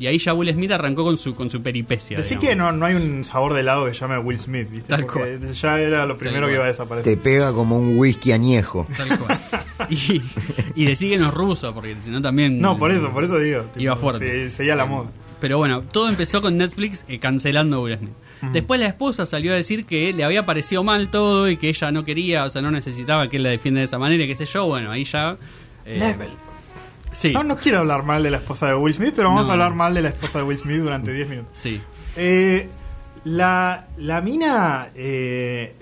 Y 0.00 0.06
ahí 0.06 0.18
ya 0.18 0.32
Will 0.32 0.52
Smith 0.52 0.70
arrancó 0.70 1.02
con 1.02 1.16
su, 1.16 1.34
con 1.34 1.50
su 1.50 1.60
peripecia. 1.60 2.16
Decí 2.18 2.36
digamos. 2.36 2.48
que 2.50 2.54
no, 2.56 2.70
no 2.72 2.86
hay 2.86 2.94
un 2.94 3.24
sabor 3.24 3.52
de 3.54 3.60
helado 3.62 3.84
que 3.86 3.92
llame 3.94 4.16
Will 4.18 4.38
Smith, 4.38 4.70
¿viste? 4.70 4.88
Tal 4.90 5.04
Porque 5.06 5.40
ya 5.54 5.80
era 5.80 6.06
lo 6.06 6.16
primero 6.16 6.46
que 6.46 6.52
iba 6.52 6.62
a 6.62 6.66
Te 6.66 6.72
desaparecer. 6.72 7.18
pega 7.18 7.52
como 7.52 7.76
un 7.78 7.98
whisky 7.98 8.30
añejo. 8.30 8.86
Tal 8.96 9.18
cual. 9.18 9.38
y, 9.90 10.22
y 10.76 10.84
decí 10.84 11.10
que 11.10 11.18
no 11.18 11.28
es 11.28 11.34
ruso, 11.34 11.74
porque 11.74 11.96
si 12.00 12.10
no 12.10 12.22
también... 12.22 12.60
No, 12.60 12.78
por 12.78 12.92
eso, 12.92 13.10
por 13.10 13.24
eso 13.24 13.38
digo. 13.40 13.64
Iba 13.76 13.96
fuerte. 13.96 14.48
se- 14.50 14.56
Seguía 14.58 14.76
la 14.76 14.86
moda. 14.86 15.10
Pero 15.40 15.58
bueno, 15.58 15.82
todo 15.82 16.08
empezó 16.08 16.40
con 16.42 16.56
Netflix 16.56 17.04
eh, 17.08 17.18
cancelando 17.18 17.78
a 17.78 17.80
Will 17.80 17.98
Smith. 17.98 18.12
Después 18.52 18.78
la 18.78 18.86
esposa 18.86 19.26
salió 19.26 19.50
a 19.52 19.56
decir 19.56 19.84
que 19.84 20.12
le 20.12 20.22
había 20.22 20.46
parecido 20.46 20.84
mal 20.84 21.08
todo 21.08 21.48
y 21.48 21.56
que 21.56 21.68
ella 21.70 21.90
no 21.90 22.04
quería, 22.04 22.44
o 22.44 22.50
sea, 22.50 22.62
no 22.62 22.70
necesitaba 22.70 23.28
que 23.28 23.36
él 23.38 23.42
la 23.42 23.50
defienda 23.50 23.80
de 23.80 23.86
esa 23.86 23.98
manera, 23.98 24.22
y 24.22 24.28
qué 24.28 24.36
sé 24.36 24.44
yo. 24.46 24.64
Bueno, 24.66 24.92
ahí 24.92 25.02
ya. 25.02 25.36
Eh, 25.88 25.98
Level. 25.98 26.30
Sí, 27.12 27.32
No, 27.32 27.42
no 27.42 27.56
quiero 27.56 27.78
hablar 27.78 28.02
mal 28.04 28.22
de 28.22 28.30
la 28.30 28.36
esposa 28.38 28.66
de 28.68 28.74
Will 28.74 28.94
Smith, 28.94 29.14
pero 29.16 29.28
vamos 29.28 29.44
No, 29.44 29.50
a 29.50 29.52
hablar 29.54 29.74
mal 29.74 29.94
de 29.94 30.02
la 30.02 30.08
esposa 30.10 30.38
de 30.38 30.44
Will 30.44 30.58
Smith 30.58 30.78
durante 30.78 31.12
10 31.12 31.28
minutos. 31.28 31.50
sí. 31.54 31.80
Eh, 32.16 32.68
la, 33.24 33.86
la 33.98 34.20
mina. 34.20 34.88
eh, 34.94 35.74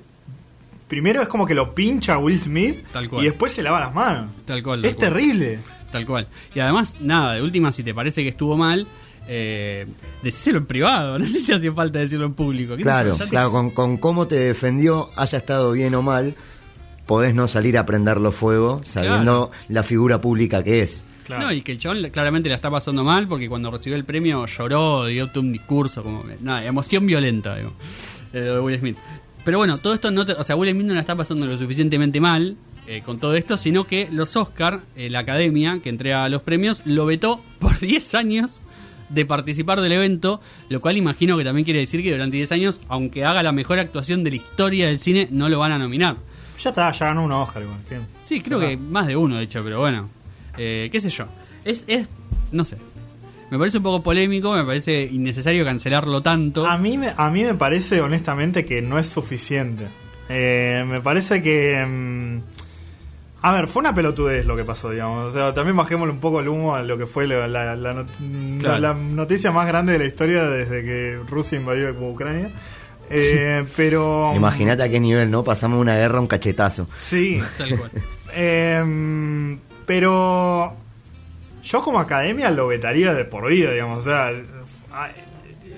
primero 0.89 1.21
es 1.23 1.29
como 1.29 1.47
que 1.47 1.55
lo 1.55 1.75
pincha 1.75 2.15
a 2.15 2.19
Will 2.19 2.41
Smith 2.41 2.85
Tal 2.93 3.09
cual. 3.09 3.23
y 3.23 3.29
después 3.29 3.53
se 3.53 3.63
lava 3.63 3.81
las 3.81 3.95
manos. 3.95 4.31
Tal 4.45 4.63
cual. 4.63 4.83
tal 4.83 4.91
Es 4.91 4.95
cual, 4.97 5.09
terrible. 5.13 5.59
Tal 5.91 6.07
cual. 6.07 6.27
Y 6.55 6.61
además, 6.61 6.97
nada, 7.01 7.35
de 7.35 7.43
última, 7.43 7.73
si 7.73 7.83
te 7.83 7.95
parece 7.95 8.23
que 8.23 8.29
estuvo 8.31 8.57
mal, 8.57 8.87
eh, 9.29 9.87
decíselo 10.23 10.59
en 10.59 10.67
privado. 10.67 11.19
No 11.19 11.27
sé 11.29 11.41
si 11.41 11.53
hace 11.53 11.71
falta 11.73 11.99
decirlo 11.99 12.27
en 12.27 12.35
público. 12.35 12.73
¿Qué 12.77 12.83
sé 12.83 12.89
Claro, 12.89 13.15
claro, 13.31 13.51
con, 13.53 13.71
con 13.71 13.97
cómo 13.97 14.27
te 14.27 14.37
defendió, 14.37 15.11
haya 15.17 15.39
estado 15.39 15.73
bien 15.73 15.95
o 15.95 16.03
mal, 16.03 16.35
podés 17.07 17.35
no 17.35 17.49
salir 17.49 17.79
a 17.79 17.87
prenderlo 17.87 18.33
fuego 18.33 18.83
sabiendo 18.85 19.51
la 19.69 19.83
figura 19.83 20.21
pública 20.21 20.63
que 20.63 20.83
es. 20.83 21.03
Claro. 21.25 21.47
No, 21.47 21.53
y 21.53 21.63
que 21.63 21.73
el 21.73 21.79
chabón 21.79 22.09
claramente 22.11 22.49
la 22.49 22.55
está 22.55 22.71
pasando 22.71 23.03
mal 23.03 23.27
porque 23.27 23.49
cuando 23.49 23.71
recibió 23.71 23.97
el 23.97 24.05
premio 24.05 24.47
lloró, 24.47 25.07
dio 25.07 25.29
todo 25.31 25.41
un 25.43 25.53
discurso, 25.53 26.03
como 26.05 26.25
nada, 26.41 26.65
emoción 26.65 27.05
violenta, 27.07 27.57
digo, 27.57 27.73
eh, 28.33 28.39
de 28.41 28.61
Will 28.61 28.79
Smith. 28.79 28.97
Pero 29.45 29.59
bueno, 29.59 29.79
todo 29.79 29.95
esto 29.95 30.11
no 30.11 30.25
te- 30.25 30.35
o 30.35 30.45
sea, 30.45 30.55
Will 30.57 30.71
Smith 30.71 30.87
no 30.87 30.95
la 30.95 31.01
está 31.01 31.17
pasando 31.17 31.47
lo 31.47 31.57
suficientemente 31.59 32.21
mal 32.21 32.57
eh, 32.87 33.03
con 33.05 33.19
todo 33.19 33.35
esto, 33.35 33.57
sino 33.57 33.85
que 33.89 34.09
los 34.13 34.37
Oscar, 34.37 34.83
eh, 34.95 35.11
la 35.11 35.21
academia 35.21 35.81
que 35.83 35.89
entrega 35.89 36.29
los 36.29 36.43
premios, 36.43 36.83
lo 36.85 37.07
vetó 37.07 37.43
por 37.59 37.77
10 37.81 38.15
años 38.15 38.61
de 39.09 39.25
participar 39.27 39.81
del 39.81 39.93
evento, 39.93 40.41
lo 40.69 40.81
cual 40.81 40.97
imagino 40.97 41.37
que 41.37 41.45
también 41.45 41.65
quiere 41.65 41.81
decir 41.81 42.03
que 42.05 42.13
durante 42.13 42.37
10 42.37 42.53
años, 42.53 42.81
aunque 42.89 43.25
haga 43.25 43.43
la 43.43 43.51
mejor 43.53 43.81
actuación 43.81 44.23
de 44.23 44.31
la 44.31 44.37
historia 44.37 44.87
del 44.87 44.99
cine, 45.01 45.27
no 45.33 45.49
lo 45.49 45.59
van 45.61 45.73
a 45.73 45.79
nominar. 45.79 46.17
Ya 46.67 46.71
está, 46.71 46.91
ya 46.91 47.07
ganó 47.07 47.25
un 47.25 47.31
Oscar. 47.33 47.63
igual. 47.63 47.79
Sí, 48.25 48.41
creo 48.41 48.59
que 48.59 48.77
más 48.77 49.07
de 49.07 49.17
uno, 49.17 49.37
de 49.37 49.45
hecho, 49.45 49.63
pero 49.63 49.79
bueno. 49.79 50.09
Eh, 50.59 50.89
¿Qué 50.91 50.99
sé 50.99 51.11
yo? 51.11 51.27
Es, 51.65 51.85
es, 51.87 52.09
no 52.51 52.65
sé. 52.65 52.77
Me 53.53 53.57
parece 53.59 53.77
un 53.79 53.85
poco 53.85 54.03
polémico, 54.03 54.53
me 54.53 54.65
parece 54.65 55.05
innecesario 55.05 55.65
cancelarlo 55.65 56.23
tanto. 56.23 56.67
A 56.67 56.77
mí, 56.77 56.99
me, 56.99 57.13
a 57.17 57.31
mí 57.31 57.45
me 57.45 57.55
parece 57.55 58.01
honestamente 58.01 58.65
que 58.65 58.83
no 58.83 58.99
es 58.99 59.07
suficiente. 59.09 59.87
Eh, 60.29 60.85
me 60.89 61.01
parece 61.01 61.41
que... 61.41 61.85
mm, 61.87 62.41
a 63.43 63.53
ver, 63.53 63.69
fue 63.69 63.79
una 63.81 63.95
pelotudez 63.95 64.45
lo 64.45 64.57
que 64.57 64.65
pasó, 64.65 64.91
digamos. 64.91 65.29
O 65.29 65.33
sea, 65.33 65.55
también 65.55 65.77
bajémosle 65.77 66.13
un 66.13 66.19
poco 66.19 66.41
el 66.41 66.49
humo 66.49 66.75
a 66.75 66.83
lo 66.83 66.99
que 66.99 67.07
fue 67.07 67.29
la, 67.29 67.47
la- 67.47 67.77
la 67.77 67.93
not- 67.95 68.59
Claro. 68.61 68.81
la 68.81 68.95
noticia 68.95 69.53
más 69.53 69.69
grande 69.69 69.93
de 69.93 70.01
la 70.01 70.07
historia 70.07 70.43
desde 70.49 70.83
que 70.83 71.21
Rusia 71.29 71.57
invadió 71.59 71.93
Ucrania. 72.01 72.51
Eh, 73.11 73.65
Pero... 73.77 74.33
Imagínate 74.35 74.83
a 74.83 74.89
qué 74.89 74.99
nivel, 75.01 75.31
¿no? 75.31 75.45
Pasamos 75.45 75.81
una 75.81 75.95
guerra 75.97 76.19
a 76.19 76.21
un 76.21 76.27
cachetazo. 76.27 76.89
Sí. 76.99 77.41
Tal 77.59 77.77
cual. 77.79 77.91
Em, 78.35 79.59
pero 79.87 80.75
yo 81.63 81.83
como 81.83 81.99
academia 82.01 82.51
lo 82.51 82.67
vetaría 82.69 83.15
de 83.15 83.25
por 83.25 83.49
vida, 83.49 83.71
digamos. 83.73 84.01
O 84.01 84.05
sea, 84.05 84.29
a- 84.93 85.11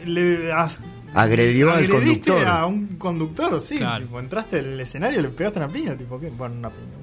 le 0.04 0.52
has- 0.52 0.80
Agredió 1.14 1.70
al 1.72 1.84
agrediste 1.84 2.30
conductor. 2.30 2.54
a 2.54 2.66
un 2.66 2.86
conductor, 2.98 3.60
sí. 3.62 3.78
Claro. 3.78 4.04
tipo, 4.04 4.20
entraste 4.20 4.58
al 4.58 4.78
escenario 4.80 5.20
y 5.20 5.22
le 5.22 5.28
pegaste 5.30 5.58
una 5.58 5.68
piña, 5.68 5.94
tipo, 5.96 6.20
¿qué? 6.20 6.28
Bueno, 6.30 6.54
una 6.56 6.68
piña. 6.70 6.97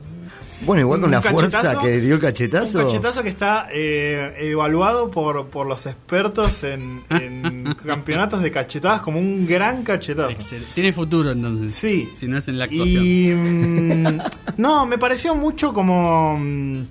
Bueno, 0.62 0.82
igual 0.82 1.02
con 1.02 1.12
la 1.12 1.22
fuerza 1.22 1.58
cachetazo, 1.62 1.82
que 1.82 2.00
dio 2.00 2.16
el 2.16 2.22
cachetazo. 2.22 2.78
Un 2.80 2.84
cachetazo 2.86 3.24
que 3.24 3.30
está 3.30 3.68
eh, 3.74 4.34
evaluado 4.40 5.12
por, 5.12 5.48
por 5.48 5.68
los 5.68 5.86
expertos 5.86 6.64
en, 6.64 7.04
en 7.10 7.76
campeonatos 7.86 8.42
de 8.42 8.52
cachetadas 8.52 9.02
como 9.02 9.20
un 9.20 9.46
gran 9.46 9.84
cachetazo. 9.84 10.30
Excelente. 10.32 10.70
Tiene 10.74 10.94
futuro 10.94 11.32
entonces. 11.32 11.74
Sí. 11.76 12.10
Si 12.16 12.28
no 12.28 12.38
es 12.38 12.48
en 12.48 12.58
la 12.58 12.66
actuación. 12.66 13.04
Y. 13.06 13.32
mm, 13.34 14.20
no, 14.58 14.86
me 14.86 14.98
pareció 14.98 15.36
mucho 15.36 15.74
como. 15.74 16.38
mm, 16.40 16.82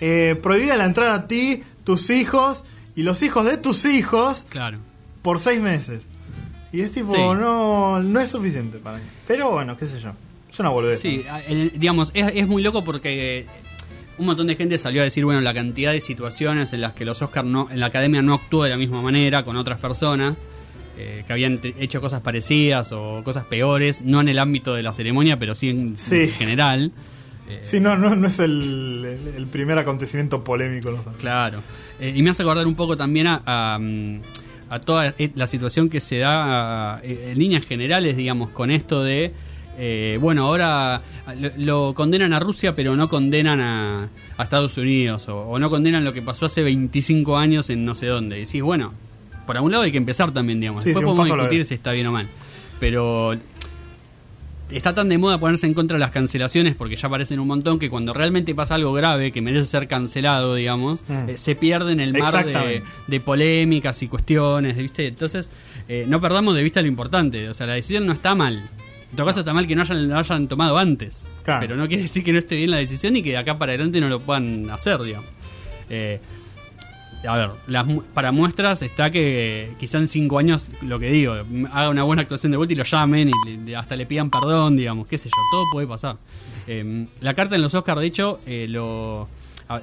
eh, 0.00 0.38
prohibida 0.42 0.76
la 0.76 0.84
entrada 0.84 1.14
a 1.14 1.26
ti, 1.28 1.62
tus 1.84 2.10
hijos 2.10 2.64
y 2.96 3.02
los 3.04 3.22
hijos 3.22 3.44
de 3.46 3.56
tus 3.58 3.84
hijos 3.84 4.44
Claro. 4.48 4.78
por 5.22 5.38
seis 5.40 5.60
meses. 5.60 6.02
Y 6.72 6.82
es 6.82 6.92
tipo, 6.92 7.12
Sí. 7.14 7.18
no, 7.18 8.02
no 8.02 8.20
es 8.20 8.28
suficiente 8.30 8.78
para 8.78 8.98
mí. 8.98 9.04
Pero 9.26 9.50
bueno, 9.52 9.76
qué 9.76 9.86
sé 9.86 9.98
yo. 10.00 10.10
Es 10.50 10.58
una 10.60 10.70
boludez. 10.70 11.00
Sí, 11.00 11.24
digamos, 11.74 12.10
es, 12.14 12.26
es 12.34 12.46
muy 12.48 12.62
loco 12.62 12.84
porque 12.84 13.46
un 14.18 14.26
montón 14.26 14.46
de 14.48 14.56
gente 14.56 14.78
salió 14.78 15.00
a 15.02 15.04
decir, 15.04 15.24
bueno, 15.24 15.40
la 15.40 15.54
cantidad 15.54 15.92
de 15.92 16.00
situaciones 16.00 16.72
en 16.72 16.80
las 16.80 16.92
que 16.94 17.04
los 17.04 17.20
Oscars 17.22 17.46
no, 17.46 17.68
en 17.70 17.80
la 17.80 17.86
academia 17.86 18.22
no 18.22 18.34
actuó 18.34 18.64
de 18.64 18.70
la 18.70 18.76
misma 18.76 19.00
manera 19.02 19.44
con 19.44 19.56
otras 19.56 19.78
personas, 19.78 20.44
eh, 20.96 21.22
que 21.26 21.32
habían 21.32 21.60
hecho 21.78 22.00
cosas 22.00 22.20
parecidas 22.22 22.90
o 22.92 23.22
cosas 23.24 23.44
peores, 23.44 24.02
no 24.02 24.20
en 24.20 24.28
el 24.28 24.38
ámbito 24.40 24.74
de 24.74 24.82
la 24.82 24.92
ceremonia, 24.92 25.36
pero 25.36 25.54
sí 25.54 25.70
en, 25.70 25.96
Sí. 25.96 26.16
en 26.22 26.30
general. 26.32 26.92
Eh, 27.48 27.60
Sí, 27.62 27.78
no, 27.78 27.96
no, 27.96 28.16
no 28.16 28.26
es 28.26 28.38
el, 28.40 29.04
el- 29.06 29.34
el 29.36 29.46
primer 29.46 29.78
acontecimiento 29.78 30.42
polémico. 30.42 30.90
¿no? 30.90 31.04
Claro. 31.18 31.62
Eh, 32.00 32.12
y 32.16 32.22
me 32.22 32.30
hace 32.30 32.42
acordar 32.42 32.66
un 32.66 32.74
poco 32.74 32.96
también 32.96 33.26
a, 33.28 33.42
a, 33.46 33.78
mm, 33.78 34.20
a 34.70 34.80
toda 34.80 35.14
eh, 35.18 35.30
la 35.36 35.46
situación 35.46 35.88
que 35.88 36.00
se 36.00 36.18
da 36.18 37.00
eh, 37.04 37.28
en 37.32 37.38
líneas 37.38 37.64
generales, 37.64 38.16
digamos, 38.16 38.50
con 38.50 38.70
esto 38.72 39.04
de, 39.04 39.32
eh, 39.78 40.18
bueno, 40.20 40.44
ahora 40.46 41.00
lo, 41.38 41.50
lo 41.56 41.94
condenan 41.94 42.32
a 42.32 42.40
Rusia, 42.40 42.74
pero 42.76 42.96
no 42.96 43.08
condenan 43.08 43.60
a, 43.60 44.08
a 44.36 44.42
Estados 44.42 44.76
Unidos, 44.76 45.28
o, 45.28 45.42
o 45.42 45.58
no 45.58 45.70
condenan 45.70 46.04
lo 46.04 46.12
que 46.12 46.20
pasó 46.22 46.46
hace 46.46 46.62
25 46.62 47.38
años 47.38 47.70
en 47.70 47.84
no 47.84 47.94
sé 47.94 48.06
dónde. 48.06 48.36
Y 48.38 48.44
decís, 48.44 48.62
bueno, 48.62 48.92
por 49.46 49.56
algún 49.56 49.70
lado 49.72 49.84
hay 49.84 49.92
que 49.92 49.98
empezar 49.98 50.32
también, 50.32 50.60
digamos. 50.60 50.84
Sí, 50.84 50.90
Después 50.90 51.02
sí, 51.04 51.06
podemos 51.16 51.26
discutir 51.38 51.64
si 51.64 51.74
está 51.74 51.92
bien 51.92 52.06
o 52.08 52.12
mal. 52.12 52.26
Pero 52.80 53.34
está 54.70 54.92
tan 54.94 55.08
de 55.08 55.16
moda 55.16 55.38
ponerse 55.40 55.66
en 55.66 55.72
contra 55.72 55.94
de 55.94 56.00
las 56.00 56.10
cancelaciones 56.10 56.74
porque 56.76 56.94
ya 56.96 57.08
aparecen 57.08 57.40
un 57.40 57.48
montón 57.48 57.78
que 57.78 57.88
cuando 57.88 58.12
realmente 58.12 58.54
pasa 58.54 58.74
algo 58.74 58.92
grave 58.92 59.32
que 59.32 59.40
merece 59.40 59.64
ser 59.64 59.88
cancelado, 59.88 60.54
digamos, 60.54 61.04
Mm. 61.08 61.30
eh, 61.30 61.38
se 61.38 61.54
pierde 61.56 61.92
en 61.92 62.00
el 62.00 62.12
mar 62.12 62.44
de, 62.44 62.82
de 63.06 63.20
polémicas 63.20 64.02
y 64.02 64.08
cuestiones, 64.08 64.76
¿viste? 64.76 65.06
Entonces, 65.06 65.50
eh, 65.88 66.04
no 66.06 66.20
perdamos 66.20 66.54
de 66.54 66.62
vista 66.62 66.82
lo 66.82 66.88
importante. 66.88 67.48
O 67.48 67.54
sea, 67.54 67.66
la 67.66 67.74
decisión 67.74 68.06
no 68.06 68.12
está 68.12 68.34
mal. 68.34 68.62
En 69.10 69.16
todo 69.16 69.26
caso, 69.26 69.40
está 69.40 69.54
mal 69.54 69.66
que 69.66 69.74
no 69.74 69.82
hayan, 69.82 70.08
lo 70.08 70.18
hayan 70.18 70.48
tomado 70.48 70.76
antes. 70.76 71.28
Claro. 71.44 71.60
Pero 71.60 71.76
no 71.76 71.88
quiere 71.88 72.02
decir 72.02 72.22
que 72.24 72.32
no 72.32 72.38
esté 72.38 72.56
bien 72.56 72.70
la 72.70 72.76
decisión 72.76 73.16
y 73.16 73.22
que 73.22 73.30
de 73.30 73.36
acá 73.38 73.56
para 73.58 73.72
adelante 73.72 74.00
no 74.00 74.08
lo 74.08 74.20
puedan 74.20 74.68
hacer, 74.70 75.00
digamos. 75.02 75.28
Eh, 75.88 76.20
a 77.26 77.36
ver, 77.36 77.50
las 77.66 77.84
para 78.14 78.30
muestras 78.30 78.80
está 78.82 79.10
que 79.10 79.70
quizá 79.80 79.98
en 79.98 80.06
cinco 80.06 80.38
años, 80.38 80.68
lo 80.82 81.00
que 81.00 81.10
digo, 81.10 81.32
haga 81.72 81.88
una 81.88 82.04
buena 82.04 82.22
actuación 82.22 82.52
de 82.52 82.58
vuelta 82.58 82.74
y 82.74 82.76
lo 82.76 82.84
llamen 82.84 83.30
y 83.46 83.56
le- 83.56 83.74
hasta 83.76 83.96
le 83.96 84.06
pidan 84.06 84.30
perdón, 84.30 84.76
digamos, 84.76 85.08
qué 85.08 85.18
sé 85.18 85.28
yo, 85.28 85.34
todo 85.50 85.64
puede 85.72 85.86
pasar. 85.88 86.16
Eh, 86.68 87.06
la 87.20 87.34
carta 87.34 87.56
en 87.56 87.62
los 87.62 87.74
Oscars, 87.74 88.00
de 88.00 88.06
hecho, 88.06 88.38
eh, 88.46 88.66
lo, 88.68 89.26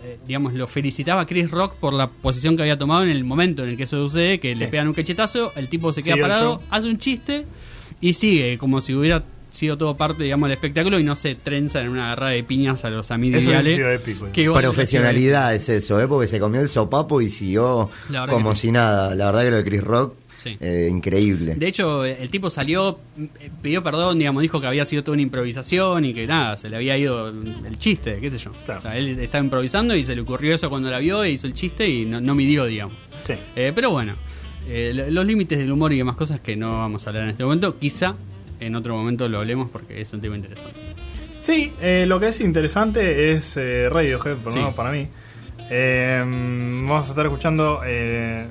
eh, 0.03 0.17
digamos, 0.25 0.53
lo 0.53 0.65
felicitaba 0.67 1.21
a 1.21 1.25
Chris 1.25 1.51
Rock 1.51 1.75
por 1.75 1.93
la 1.93 2.07
posición 2.09 2.55
que 2.55 2.61
había 2.61 2.77
tomado 2.77 3.03
en 3.03 3.09
el 3.09 3.25
momento 3.25 3.63
en 3.63 3.71
el 3.71 3.75
que 3.77 3.83
eso 3.83 3.97
sucede, 4.07 4.39
que 4.39 4.55
le 4.55 4.67
pegan 4.69 4.88
un 4.88 4.93
cachetazo, 4.93 5.51
el 5.57 5.67
tipo 5.67 5.91
se 5.91 6.03
queda 6.03 6.15
parado, 6.21 6.61
hace 6.69 6.88
un 6.88 6.97
chiste 6.99 7.45
y 8.01 8.13
sigue, 8.13 8.58
como 8.58 8.81
si 8.81 8.93
hubiera 8.93 9.23
sido 9.51 9.77
todo 9.77 9.95
parte, 9.95 10.23
digamos, 10.25 10.49
del 10.49 10.55
espectáculo 10.58 10.99
y 10.99 11.03
no 11.03 11.15
se 11.15 11.36
trenza 11.36 11.79
en 11.81 11.88
una 11.89 12.08
agarrada 12.08 12.31
de 12.31 12.43
piñas 12.43 12.84
a 12.84 12.89
los 12.89 13.10
amigos 13.12 13.41
Eso 13.41 13.51
hubiese 13.51 13.75
sido 13.75 13.89
épico. 13.89 14.27
que 14.34 14.41
igual- 14.41 14.62
Profesionalidad 14.63 15.55
es 15.55 15.69
eso, 15.69 15.99
¿eh? 16.01 16.08
porque 16.08 16.27
se 16.27 16.39
comió 16.39 16.60
el 16.62 16.67
sopapo 16.69 17.21
y 17.21 17.29
siguió 17.29 17.89
como 18.29 18.53
sí. 18.53 18.62
si 18.62 18.71
nada. 18.71 19.15
La 19.15 19.27
verdad 19.27 19.43
que 19.43 19.51
lo 19.51 19.58
de 19.58 19.63
Chris 19.63 19.84
Rock, 19.84 20.15
Sí. 20.38 20.58
eh, 20.60 20.89
increíble. 20.91 21.55
De 21.55 21.67
hecho, 21.67 22.03
el 22.05 22.29
tipo 22.29 22.49
salió, 22.51 22.99
eh, 23.17 23.49
pidió 23.63 23.81
perdón, 23.81 24.19
digamos, 24.19 24.41
dijo 24.43 24.62
que 24.62 24.67
había 24.67 24.86
sido 24.86 25.03
toda 25.03 25.13
una 25.13 25.23
improvisación 25.23 26.05
y 26.05 26.13
que 26.13 26.27
nada, 26.27 26.55
se 26.58 26.69
le 26.69 26.75
había 26.75 26.95
ido 26.97 27.29
el 27.29 27.79
chiste, 27.79 28.19
qué 28.21 28.29
sé 28.29 28.38
yo. 28.38 28.51
Claro. 28.65 28.79
O 28.79 28.81
sea, 28.81 28.97
él 28.97 29.17
estaba 29.19 29.43
improvisando 29.43 29.95
y 29.95 30.03
se 30.03 30.13
le 30.15 30.21
ocurrió 30.21 30.53
eso 30.53 30.69
cuando 30.69 30.91
la 30.91 30.99
vio 30.99 31.23
e 31.23 31.31
hizo 31.31 31.47
el 31.47 31.53
chiste 31.53 31.89
y 31.89 32.05
no, 32.05 32.19
no 32.21 32.36
midió, 32.36 32.65
digamos. 32.65 32.93
Sí. 33.23 33.34
Eh, 33.55 33.71
pero 33.73 33.89
bueno, 33.89 34.13
eh, 34.67 34.91
lo- 34.93 35.10
los 35.10 35.25
límites 35.25 35.58
del 35.60 35.71
humor 35.71 35.93
y 35.93 35.97
demás 35.97 36.15
cosas 36.15 36.39
que 36.39 36.56
no 36.56 36.78
vamos 36.80 37.06
a 37.06 37.10
hablar 37.10 37.23
en 37.23 37.30
este 37.30 37.43
momento, 37.43 37.78
quizá 37.80 38.15
en 38.60 38.75
otro 38.75 38.95
momento 38.95 39.28
lo 39.30 39.39
hablemos 39.39 39.69
porque 39.69 40.01
es 40.01 40.12
un 40.13 40.21
tema 40.21 40.36
interesante. 40.36 40.80
Sí, 41.38 41.73
eh, 41.82 42.06
lo 42.08 42.19
que 42.19 42.28
es 42.30 42.41
interesante 42.41 43.32
es 43.34 43.56
eh, 43.58 43.89
Radiohead, 43.91 44.36
por 44.38 44.45
lo 44.45 44.51
Sí. 44.51 44.58
menos 44.60 44.73
para 44.73 44.91
mí. 44.91 45.08
Eh, 45.69 46.19
vamos 46.23 47.08
a 47.08 47.10
estar 47.10 47.25
escuchando, 47.25 47.82
eh, 47.86 48.45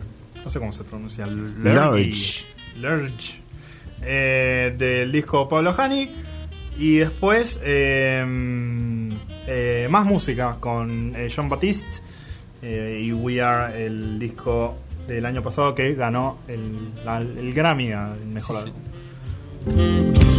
no 0.44 0.50
sé 0.50 0.58
cómo 0.58 0.72
se 0.72 0.84
pronuncia, 0.84 1.26
Lurch. 1.26 2.44
Lurch, 2.80 3.38
eh, 4.02 4.74
del 4.76 5.10
disco 5.12 5.48
Pablo 5.48 5.74
Hani. 5.76 6.10
Y 6.76 6.96
después 6.96 7.60
eh, 7.62 8.24
eh, 9.46 9.86
más 9.90 10.04
música 10.06 10.56
con 10.58 11.14
eh, 11.16 11.28
John 11.34 11.48
Batiste 11.48 11.98
eh, 12.62 13.00
y 13.00 13.12
We 13.12 13.40
Are, 13.40 13.86
el 13.86 14.18
disco 14.18 14.76
del 15.06 15.26
año 15.26 15.42
pasado 15.42 15.74
que 15.74 15.94
ganó 15.94 16.38
el, 16.48 16.90
la- 17.04 17.18
el 17.20 17.52
Grammy 17.52 17.92
al 17.92 18.24
mejor 18.26 18.56
álbum. 18.56 20.33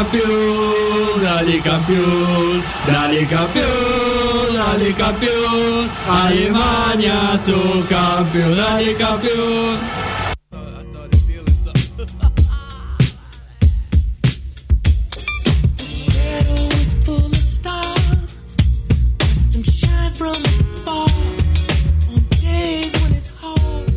Campeón, 0.00 1.22
dale 1.22 1.60
campeón, 1.60 2.62
dale 2.86 3.26
campeón, 3.26 4.54
dale 4.54 4.92
campeón, 4.94 5.90
Alemania 6.08 7.38
su 7.44 7.84
campeón, 7.86 8.56
dale 8.56 8.94
campeón. 8.94 9.78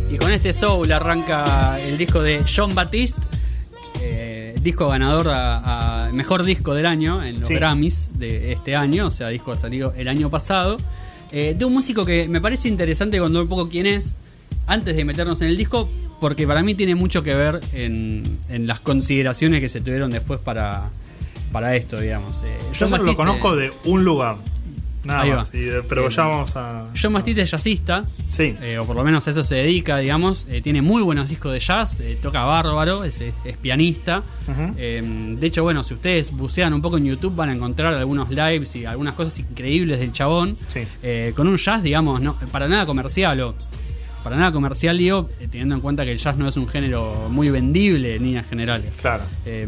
Y 0.10 0.18
con 0.18 0.32
este 0.32 0.52
soul 0.52 0.92
arranca 0.92 1.78
el 1.80 1.98
disco 1.98 2.22
de 2.22 2.44
John 2.54 2.76
Baptiste, 2.76 3.22
eh, 4.02 4.54
disco 4.62 4.90
ganador 4.90 5.30
a, 5.30 5.58
a 5.58 5.83
mejor 6.14 6.44
disco 6.44 6.74
del 6.74 6.86
año 6.86 7.24
en 7.24 7.40
los 7.40 7.48
Sí. 7.48 7.56
Grammys 7.56 8.10
de 8.14 8.54
este 8.54 8.76
año, 8.76 9.08
o 9.08 9.12
sea, 9.12 9.30
disco 9.30 9.52
ha 9.52 9.58
salido 9.58 9.94
el 9.98 10.08
año 10.08 10.30
pasado, 10.30 10.78
eh, 11.32 11.56
de 11.58 11.66
un 11.66 11.74
músico 11.74 12.06
que 12.06 12.28
me 12.28 12.40
parece 12.40 12.68
interesante 12.70 13.20
cuando 13.20 13.42
un 13.42 13.48
poco 13.48 13.68
quién 13.70 13.86
es, 13.86 14.16
antes 14.68 14.96
de 14.96 15.04
meternos 15.04 15.42
en 15.42 15.50
el 15.50 15.58
disco, 15.58 15.90
porque 16.22 16.48
para 16.48 16.62
mí 16.64 16.74
tiene 16.76 16.96
mucho 16.96 17.22
que 17.24 17.34
ver 17.36 17.60
en, 17.74 18.38
en 18.50 18.66
las 18.68 18.80
consideraciones 18.80 19.60
que 19.60 19.68
se 19.68 19.82
tuvieron 19.82 20.10
después 20.12 20.40
para, 20.40 20.90
para 21.52 21.76
esto, 21.76 22.00
digamos. 22.00 22.42
Eh, 22.44 22.58
Yo 22.74 22.88
solo 22.88 23.04
lo 23.04 23.16
conozco 23.16 23.56
de 23.56 23.74
un 23.84 24.06
lugar. 24.06 24.38
Nada 25.04 25.22
Ahí 25.22 25.32
más. 25.32 25.52
va. 25.54 25.58
y 25.58 25.62
de- 25.62 25.84
pero 25.84 26.08
Eh, 26.08 26.10
ya 26.16 26.24
vamos 26.26 26.56
a. 26.56 26.86
John 27.00 27.14
Baptiste 27.14 27.42
es 27.42 27.52
jazzista, 27.52 28.06
Sí. 28.30 28.56
eh, 28.62 28.78
o 28.80 28.86
por 28.86 28.96
lo 28.96 29.04
menos 29.04 29.28
a 29.28 29.32
eso 29.32 29.44
se 29.44 29.56
dedica, 29.56 29.98
digamos. 29.98 30.48
Eh, 30.50 30.62
tiene 30.62 30.82
muy 30.82 31.02
buenos 31.02 31.30
discos 31.30 31.52
de 31.54 31.60
jazz, 31.60 32.00
eh, 32.00 32.18
toca 32.22 32.42
bárbaro, 32.46 33.04
es, 33.04 33.20
es- 33.22 33.34
es 33.44 33.58
pianista. 33.58 34.24
Eh, 34.78 35.36
de 35.40 35.48
hecho, 35.48 35.64
bueno, 35.64 35.84
si 35.84 35.94
ustedes 35.94 36.32
bucean 36.32 36.74
un 36.74 36.82
poco 36.82 36.98
en 36.98 37.06
YouTube 37.06 37.36
van 37.36 37.50
a 37.50 37.54
encontrar 37.54 37.94
algunos 37.94 38.30
lives 38.30 38.76
y 38.76 38.86
algunas 38.86 39.14
cosas 39.14 39.38
increíbles 39.40 40.00
del 40.00 40.12
chabón. 40.14 40.56
Sí. 40.70 40.82
Eh, 41.02 41.34
con 41.36 41.48
un 41.48 41.58
jazz, 41.58 41.84
digamos, 41.84 42.22
no 42.22 42.36
para 42.52 42.68
nada 42.68 42.86
comercial 42.86 43.40
o 43.42 43.56
para 44.24 44.38
nada 44.38 44.54
comercial, 44.54 44.98
digo, 44.98 45.30
eh, 45.42 45.48
teniendo 45.52 45.76
en 45.76 45.82
cuenta 45.82 46.06
que 46.06 46.14
el 46.14 46.18
jazz 46.18 46.38
no 46.38 46.48
es 46.48 46.56
un 46.56 46.68
género 46.70 47.28
muy 47.30 47.50
vendible 47.50 48.16
en 48.16 48.24
líneas 48.24 48.48
generales. 48.48 48.98
Claro. 49.02 49.24
Eh, 49.46 49.68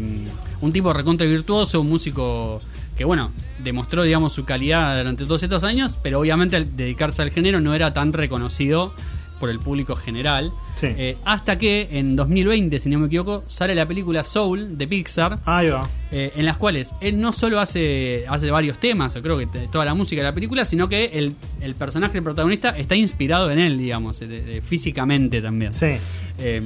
un 0.62 0.72
tipo 0.72 0.90
recontra 0.94 1.26
virtuoso, 1.26 1.82
un 1.82 1.90
músico 1.90 2.62
que, 2.96 3.04
bueno, 3.04 3.30
demostró, 3.62 4.02
digamos, 4.04 4.32
su 4.32 4.44
calidad 4.44 4.96
durante 4.98 5.24
todos 5.24 5.42
estos 5.42 5.64
años, 5.64 5.98
pero 6.02 6.20
obviamente 6.20 6.56
al 6.56 6.76
dedicarse 6.76 7.22
al 7.22 7.30
género 7.30 7.60
no 7.60 7.74
era 7.74 7.92
tan 7.92 8.12
reconocido 8.12 8.92
por 9.38 9.50
el 9.50 9.58
público 9.60 9.96
general. 9.96 10.50
Sí. 10.76 10.86
Eh, 10.96 11.16
hasta 11.26 11.58
que 11.58 11.88
en 11.92 12.16
2020, 12.16 12.78
si 12.78 12.88
no 12.88 12.98
me 12.98 13.06
equivoco, 13.06 13.42
sale 13.46 13.74
la 13.74 13.86
película 13.86 14.24
Soul 14.24 14.78
de 14.78 14.86
Pixar, 14.86 15.40
Ahí 15.44 15.68
va. 15.68 15.88
eh, 16.10 16.32
en 16.36 16.46
las 16.46 16.56
cuales 16.56 16.94
él 17.02 17.20
no 17.20 17.34
solo 17.34 17.60
hace, 17.60 18.24
hace 18.28 18.50
varios 18.50 18.78
temas, 18.78 19.18
creo 19.22 19.36
que 19.36 19.46
toda 19.70 19.84
la 19.84 19.92
música 19.92 20.22
de 20.22 20.28
la 20.28 20.34
película, 20.34 20.64
sino 20.64 20.88
que 20.88 21.04
el, 21.14 21.34
el 21.60 21.74
personaje 21.74 22.16
el 22.16 22.24
protagonista 22.24 22.70
está 22.78 22.96
inspirado 22.96 23.50
en 23.50 23.58
él, 23.58 23.76
digamos, 23.76 24.20
de- 24.20 24.62
físicamente 24.64 25.42
también. 25.42 25.74
Sí. 25.74 25.96
Eh, 26.38 26.62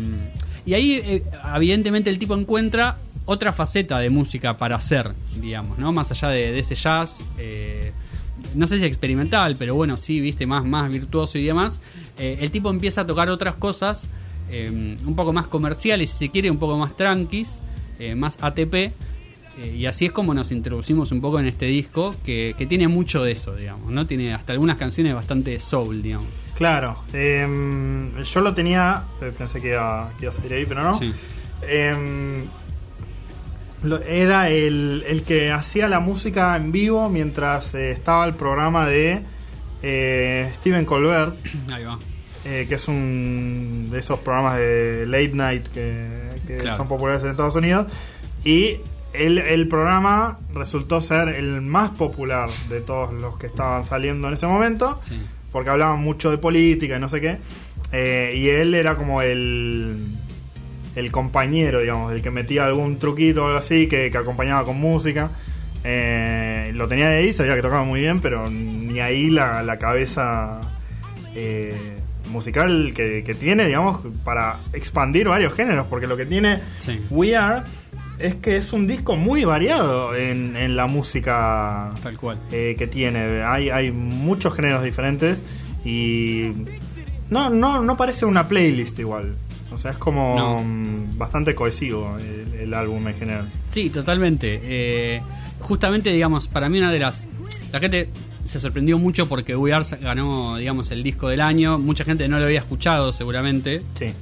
y 0.65 0.75
ahí, 0.75 0.93
eh, 1.05 1.25
evidentemente, 1.57 2.09
el 2.11 2.19
tipo 2.21 2.37
encuentra 2.37 2.99
otra 3.31 3.53
faceta 3.53 4.01
de 4.01 4.11
música 4.11 4.59
para 4.59 4.75
hacer, 4.75 5.13
digamos, 5.41 5.79
¿no? 5.79 5.93
Más 5.93 6.11
allá 6.11 6.31
de, 6.31 6.51
de 6.51 6.59
ese 6.59 6.75
jazz, 6.75 7.25
eh, 7.39 7.93
no 8.57 8.67
sé 8.67 8.81
si 8.81 8.85
experimental, 8.85 9.55
pero 9.57 9.77
bueno, 9.77 9.97
sí, 9.97 10.21
viste, 10.21 10.47
más, 10.47 10.65
más 10.65 10.91
virtuoso 10.91 11.39
y 11.39 11.45
demás. 11.45 11.81
Eh, 12.19 12.39
el 12.41 12.51
tipo 12.51 12.71
empieza 12.71 13.03
a 13.03 13.07
tocar 13.07 13.31
otras 13.31 13.55
cosas, 13.55 14.09
eh, 14.51 14.69
un 15.07 15.15
poco 15.15 15.33
más 15.33 15.47
comerciales, 15.47 16.11
si 16.11 16.27
se 16.27 16.29
quiere, 16.31 16.51
un 16.51 16.59
poco 16.59 16.77
más 16.77 16.97
tranquis, 16.97 17.61
más 18.17 18.39
ATP. 18.41 18.95
y 19.77 19.85
así 19.85 20.07
es 20.07 20.13
como 20.13 20.33
nos 20.33 20.51
introducimos 20.53 21.13
un 21.13 21.21
poco 21.21 21.39
en 21.39 21.47
este 21.47 21.67
disco, 21.67 22.17
que, 22.25 22.55
que 22.59 22.67
tiene 22.67 22.89
mucho 22.89 23.23
de 23.23 23.33
eso, 23.33 23.55
digamos, 23.55 23.93
¿no? 23.93 24.07
Tiene 24.07 24.35
hasta 24.35 24.55
algunas 24.55 24.77
canciones 24.77 25.15
bastante 25.15 25.61
soul, 25.61 26.03
digamos. 26.03 26.29
Claro. 26.57 26.99
em, 27.13 28.23
yo 28.25 28.41
lo 28.41 28.55
tenía. 28.55 29.05
Pensé 29.39 29.61
que 29.61 29.69
iba, 29.69 30.11
que 30.19 30.25
iba 30.25 30.33
a 30.33 30.35
salir 30.35 30.53
ahí, 30.55 30.67
pero 30.67 30.83
no. 30.83 30.95
Sí. 30.95 31.13
Em, 31.63 32.47
era 34.07 34.49
el, 34.51 35.05
el 35.07 35.23
que 35.23 35.51
hacía 35.51 35.89
la 35.89 36.01
música 36.01 36.55
en 36.57 36.71
vivo 36.73 37.09
mientras 37.09 37.75
eh, 37.75 37.91
estaba 37.91 38.25
el 38.27 38.35
programa 38.35 38.87
de 38.87 39.21
eh, 39.83 40.51
Steven 40.55 40.85
Colbert, 40.85 41.35
Ahí 41.73 41.85
va. 41.85 41.99
eh, 42.45 42.67
que 42.69 42.75
es 42.75 42.89
un 42.89 43.89
de 43.91 43.99
esos 43.99 44.19
programas 44.21 44.59
de 44.59 45.05
late 45.07 45.33
night 45.35 45.67
que, 45.69 46.07
que 46.47 46.57
Claro. 46.59 46.77
son 46.77 46.89
populares 46.89 47.23
en 47.23 47.31
Estados 47.31 47.55
Unidos. 47.57 47.87
Y 48.45 48.77
el, 49.13 49.39
el 49.39 49.67
programa 49.69 50.39
resultó 50.55 51.01
ser 51.01 51.29
el 51.29 51.61
más 51.63 51.91
popular 51.91 52.49
de 52.69 52.81
todos 52.81 53.13
los 53.13 53.39
que 53.39 53.47
estaban 53.47 53.85
saliendo 53.85 54.29
en 54.29 54.35
ese 54.35 54.47
momento 54.47 54.99
Sí. 55.03 55.19
porque 55.53 55.71
hablaban 55.71 55.99
mucho 56.01 56.31
de 56.31 56.39
política 56.39 56.97
y 56.97 57.01
no 57.01 57.09
sé 57.09 57.21
qué. 57.21 57.39
Eh, 57.93 58.35
y 58.37 58.49
él 58.49 58.75
era 58.75 58.95
como 58.97 59.21
el, 59.23 59.97
el 60.97 61.13
compañero, 61.13 61.81
digamos, 61.81 62.13
el 62.13 62.23
que 62.23 62.31
metía 62.31 62.67
algún 62.67 62.99
truquito 62.99 63.45
o 63.45 63.47
algo 63.47 63.59
así, 63.59 63.87
que, 63.87 64.11
que 64.11 64.19
acompañaba 64.19 64.65
con 64.65 64.79
música. 64.79 65.31
Eh, 65.85 66.73
lo 66.75 66.89
tenía 66.89 67.09
de 67.09 67.19
ahí, 67.19 67.33
sabía 67.33 67.55
que 67.55 67.63
tocaba 67.63 67.85
muy 67.85 68.01
bien, 68.01 68.21
pero 68.21 68.51
ni 68.51 69.01
ahí 69.01 69.31
la, 69.31 69.63
la 69.63 69.79
cabeza 69.79 70.61
eh, 71.35 71.75
musical 72.31 72.93
que, 72.95 73.23
que 73.25 73.35
tiene, 73.35 73.67
digamos, 73.67 74.01
para 74.25 74.59
expandir 74.73 75.29
varios 75.29 75.53
géneros, 75.55 75.87
porque 75.89 76.07
lo 76.07 76.17
que 76.17 76.27
tiene 76.27 76.61
Sí. 76.79 77.01
We 77.11 77.35
Are 77.37 77.63
es 78.19 78.35
que 78.35 78.57
es 78.57 78.73
un 78.75 78.87
disco 78.87 79.17
muy 79.17 79.45
variado 79.45 80.15
en, 80.15 80.55
en 80.55 80.77
la 80.77 80.87
música 80.87 81.91
Tal 82.03 82.17
cual. 82.19 82.39
eh, 82.53 82.75
que 82.79 82.87
tiene. 82.87 83.43
Hay, 83.43 83.71
hay 83.71 83.91
muchos 83.93 84.55
géneros 84.55 84.85
diferentes 84.85 85.43
y 85.85 86.51
no, 87.31 87.49
no, 87.49 87.83
no 87.83 87.97
parece 87.97 88.27
una 88.27 88.47
playlist 88.49 88.99
igual. 88.99 89.35
O 89.73 89.79
sea, 89.79 89.93
es 89.93 89.99
como 89.99 90.35
No. 90.37 90.63
mm, 90.63 91.19
bastante 91.19 91.55
cohesivo 91.55 92.17
el, 92.19 92.55
el 92.61 92.75
álbum 92.75 93.07
en 93.09 93.15
general. 93.15 93.49
Sí, 93.69 93.91
totalmente. 93.91 94.61
Eh, 94.63 95.21
justamente, 95.61 96.11
digamos, 96.11 96.49
para 96.49 96.69
mí 96.69 96.79
una 96.79 96.91
de 96.93 96.99
las... 96.99 97.27
La 97.73 97.79
gente 97.81 98.09
se 98.45 98.59
sorprendió 98.59 98.99
mucho 98.99 99.29
porque 99.29 99.55
We 99.55 99.73
Are 99.73 99.85
ganó, 100.01 100.57
digamos, 100.57 100.91
el 100.91 101.03
disco 101.03 101.29
del 101.29 101.41
año. 101.41 101.79
Mucha 101.79 102.05
gente 102.05 102.27
no 102.29 102.39
lo 102.39 102.45
había 102.47 102.59
escuchado 102.59 103.13
seguramente 103.13 103.83
Sí, 103.97 104.13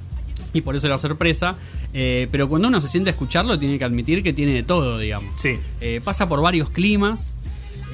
y 0.53 0.61
por 0.61 0.77
eso 0.77 0.87
la 0.89 0.99
sorpresa. 0.99 1.57
Eh, 1.95 2.29
pero 2.31 2.49
cuando 2.49 2.69
uno 2.69 2.81
se 2.83 2.89
siente 2.89 3.09
a 3.09 3.13
escucharlo, 3.13 3.59
tiene 3.59 3.79
que 3.79 3.85
admitir 3.85 4.23
que 4.23 4.35
tiene 4.35 4.53
de 4.53 4.63
todo, 4.65 4.99
digamos. 4.99 5.41
sí, 5.41 5.59
Eh, 5.81 6.01
pasa 6.05 6.29
por 6.29 6.43
varios 6.43 6.69
climas. 6.71 7.35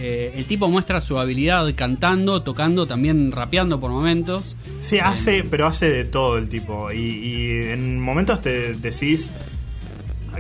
Eh, 0.01 0.33
el 0.37 0.45
tipo 0.47 0.69
muestra 0.69 1.01
su 1.01 1.19
habilidad 1.19 1.67
cantando, 1.75 2.43
tocando, 2.43 2.87
también 2.87 3.31
rapeando 3.31 3.79
por 3.81 3.91
momentos. 3.91 4.57
sí, 4.81 4.99
hace, 4.99 5.45
pero 5.45 5.67
hace 5.67 5.89
de 5.91 6.05
todo 6.05 6.37
el 6.39 6.49
tipo. 6.49 6.91
Y, 6.93 6.99
y 6.99 7.51
en 7.71 8.01
momentos 8.01 8.41
te 8.43 8.75
decís 8.75 9.31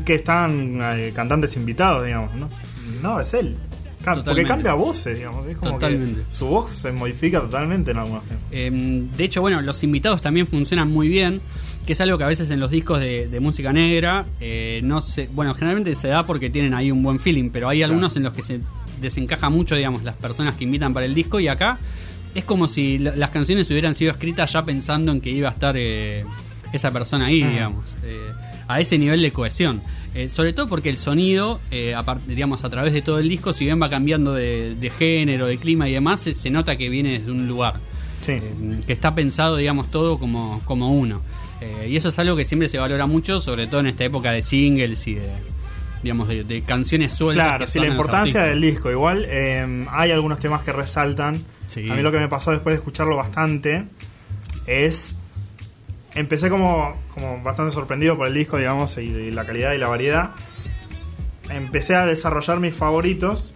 que 0.04 0.14
están 0.14 0.78
eh, 0.80 1.12
cantantes 1.14 1.56
invitados, 1.56 2.04
digamos, 2.04 2.34
¿no? 2.34 2.48
No, 3.02 3.20
es 3.20 3.32
él. 3.34 3.56
Porque 4.24 4.44
cambia 4.44 4.74
voces, 4.74 5.18
digamos. 5.18 5.46
Es 5.46 5.56
como 5.56 5.74
Totalmente. 5.74 6.22
que 6.26 6.32
su 6.32 6.46
voz 6.46 6.76
se 6.76 6.92
modifica 6.92 7.40
totalmente 7.40 7.92
en 7.92 7.98
algunos. 7.98 8.22
Eh, 8.50 8.70
de 9.16 9.24
hecho, 9.24 9.40
bueno, 9.40 9.62
los 9.62 9.82
invitados 9.82 10.20
también 10.20 10.46
funcionan 10.46 10.90
muy 10.90 11.08
bien, 11.08 11.40
que 11.86 11.94
es 11.94 12.00
algo 12.02 12.18
que 12.18 12.24
a 12.24 12.26
veces 12.26 12.50
en 12.50 12.60
los 12.60 12.70
discos 12.70 13.00
de, 13.00 13.28
de 13.28 13.40
música 13.40 13.72
negra 13.72 14.26
eh, 14.40 14.80
no 14.84 15.00
se, 15.00 15.28
bueno, 15.28 15.54
generalmente 15.54 15.94
se 15.94 16.08
da 16.08 16.26
porque 16.26 16.50
tienen 16.50 16.74
ahí 16.74 16.90
un 16.90 17.02
buen 17.02 17.18
feeling, 17.18 17.48
pero 17.50 17.68
hay 17.68 17.82
algunos 17.82 18.14
en 18.16 18.24
los 18.24 18.34
que 18.34 18.42
se 18.42 18.60
desencaja 19.00 19.48
mucho, 19.50 19.74
digamos, 19.76 20.02
las 20.04 20.16
personas 20.16 20.54
que 20.54 20.64
invitan 20.64 20.92
para 20.94 21.06
el 21.06 21.14
disco 21.14 21.40
y 21.40 21.48
acá 21.48 21.78
es 22.34 22.44
como 22.44 22.66
si 22.68 22.98
la- 22.98 23.14
las 23.16 23.30
canciones 23.30 23.70
hubieran 23.70 23.94
sido 23.94 24.10
escritas 24.12 24.52
ya 24.52 24.64
pensando 24.64 25.12
en 25.12 25.20
que 25.20 25.30
iba 25.30 25.48
a 25.48 25.52
estar 25.52 25.74
eh, 25.78 26.24
esa 26.72 26.90
persona 26.90 27.26
ahí, 27.26 27.42
Ah. 27.42 27.50
digamos, 27.50 27.96
eh, 28.02 28.18
a 28.66 28.80
ese 28.80 28.98
nivel 28.98 29.22
de 29.22 29.30
cohesión. 29.32 29.82
Eh, 30.14 30.28
sobre 30.28 30.52
todo 30.52 30.68
porque 30.68 30.88
el 30.90 30.96
sonido, 30.98 31.60
eh, 31.70 31.94
aparte, 31.94 32.32
digamos, 32.34 32.64
a 32.64 32.70
través 32.70 32.92
de 32.92 33.02
todo 33.02 33.18
el 33.18 33.28
disco, 33.28 33.52
si 33.52 33.64
bien 33.64 33.80
va 33.82 33.90
cambiando 33.90 34.32
de, 34.32 34.74
de 34.76 34.90
género, 34.90 35.46
de 35.46 35.58
clima 35.58 35.88
y 35.88 35.92
demás, 35.92 36.20
se, 36.20 36.32
se 36.32 36.50
nota 36.50 36.76
que 36.76 36.88
viene 36.88 37.18
desde 37.18 37.30
un 37.32 37.46
lugar 37.48 37.74
Sí. 38.22 38.34
que 38.86 38.92
está 38.92 39.14
pensado, 39.14 39.56
digamos, 39.56 39.90
todo 39.90 40.18
como, 40.18 40.60
como 40.64 40.92
uno. 40.92 41.20
Y 41.88 41.96
eso 41.96 42.08
es 42.10 42.18
algo 42.18 42.36
que 42.36 42.44
siempre 42.44 42.68
se 42.68 42.76
valora 42.78 43.06
mucho, 43.06 43.40
sobre 43.40 43.66
todo 43.66 43.80
en 43.80 43.86
esta 43.86 44.04
época 44.04 44.32
de 44.32 44.42
singles 44.42 45.06
y 45.08 45.14
de, 45.14 45.28
digamos, 46.04 46.28
de, 46.28 46.44
de 46.44 46.62
canciones 46.62 47.12
sueltas. 47.12 47.46
Claro, 47.46 47.66
sí, 47.66 47.80
la 47.80 47.88
importancia 47.88 48.44
del 48.44 48.60
disco. 48.60 48.90
Igual 48.90 49.24
eh, 49.26 49.86
hay 49.90 50.12
algunos 50.12 50.38
temas 50.38 50.62
que 50.62 50.72
resaltan. 50.72 51.42
Sí. 51.66 51.90
A 51.90 51.94
mí 51.94 52.02
lo 52.02 52.12
que 52.12 52.18
me 52.18 52.28
pasó 52.28 52.52
después 52.52 52.74
de 52.74 52.76
escucharlo 52.76 53.16
bastante 53.16 53.84
es. 54.66 55.16
Empecé 56.14 56.48
como, 56.48 56.92
como 57.12 57.42
bastante 57.42 57.74
sorprendido 57.74 58.16
por 58.16 58.28
el 58.28 58.34
disco, 58.34 58.56
digamos, 58.56 58.96
y, 58.98 59.00
y 59.00 59.30
la 59.32 59.44
calidad 59.44 59.72
y 59.72 59.78
la 59.78 59.88
variedad. 59.88 60.30
Empecé 61.50 61.96
a 61.96 62.06
desarrollar 62.06 62.60
mis 62.60 62.72
favoritos 62.72 63.50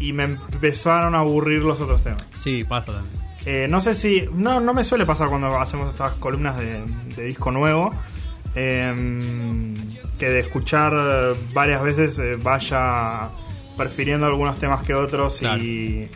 y 0.00 0.12
me 0.12 0.24
empezaron 0.24 1.14
a 1.14 1.20
aburrir 1.20 1.62
los 1.62 1.80
otros 1.80 2.02
temas. 2.02 2.24
Sí, 2.34 2.64
pasa 2.64 2.92
también. 2.92 3.14
Eh, 3.44 3.68
no 3.70 3.80
sé 3.80 3.94
si. 3.94 4.28
No, 4.32 4.58
no 4.58 4.74
me 4.74 4.82
suele 4.82 5.06
pasar 5.06 5.28
cuando 5.28 5.56
hacemos 5.56 5.88
estas 5.88 6.14
columnas 6.14 6.56
de, 6.56 6.84
de 7.14 7.22
disco 7.22 7.52
nuevo. 7.52 7.94
Eh, 8.56 9.74
que 10.18 10.28
de 10.28 10.40
escuchar 10.40 11.36
varias 11.52 11.82
veces 11.82 12.18
eh, 12.18 12.36
vaya 12.42 13.28
prefiriendo 13.76 14.26
algunos 14.26 14.58
temas 14.58 14.82
que 14.82 14.94
otros 14.94 15.42
y, 15.42 16.08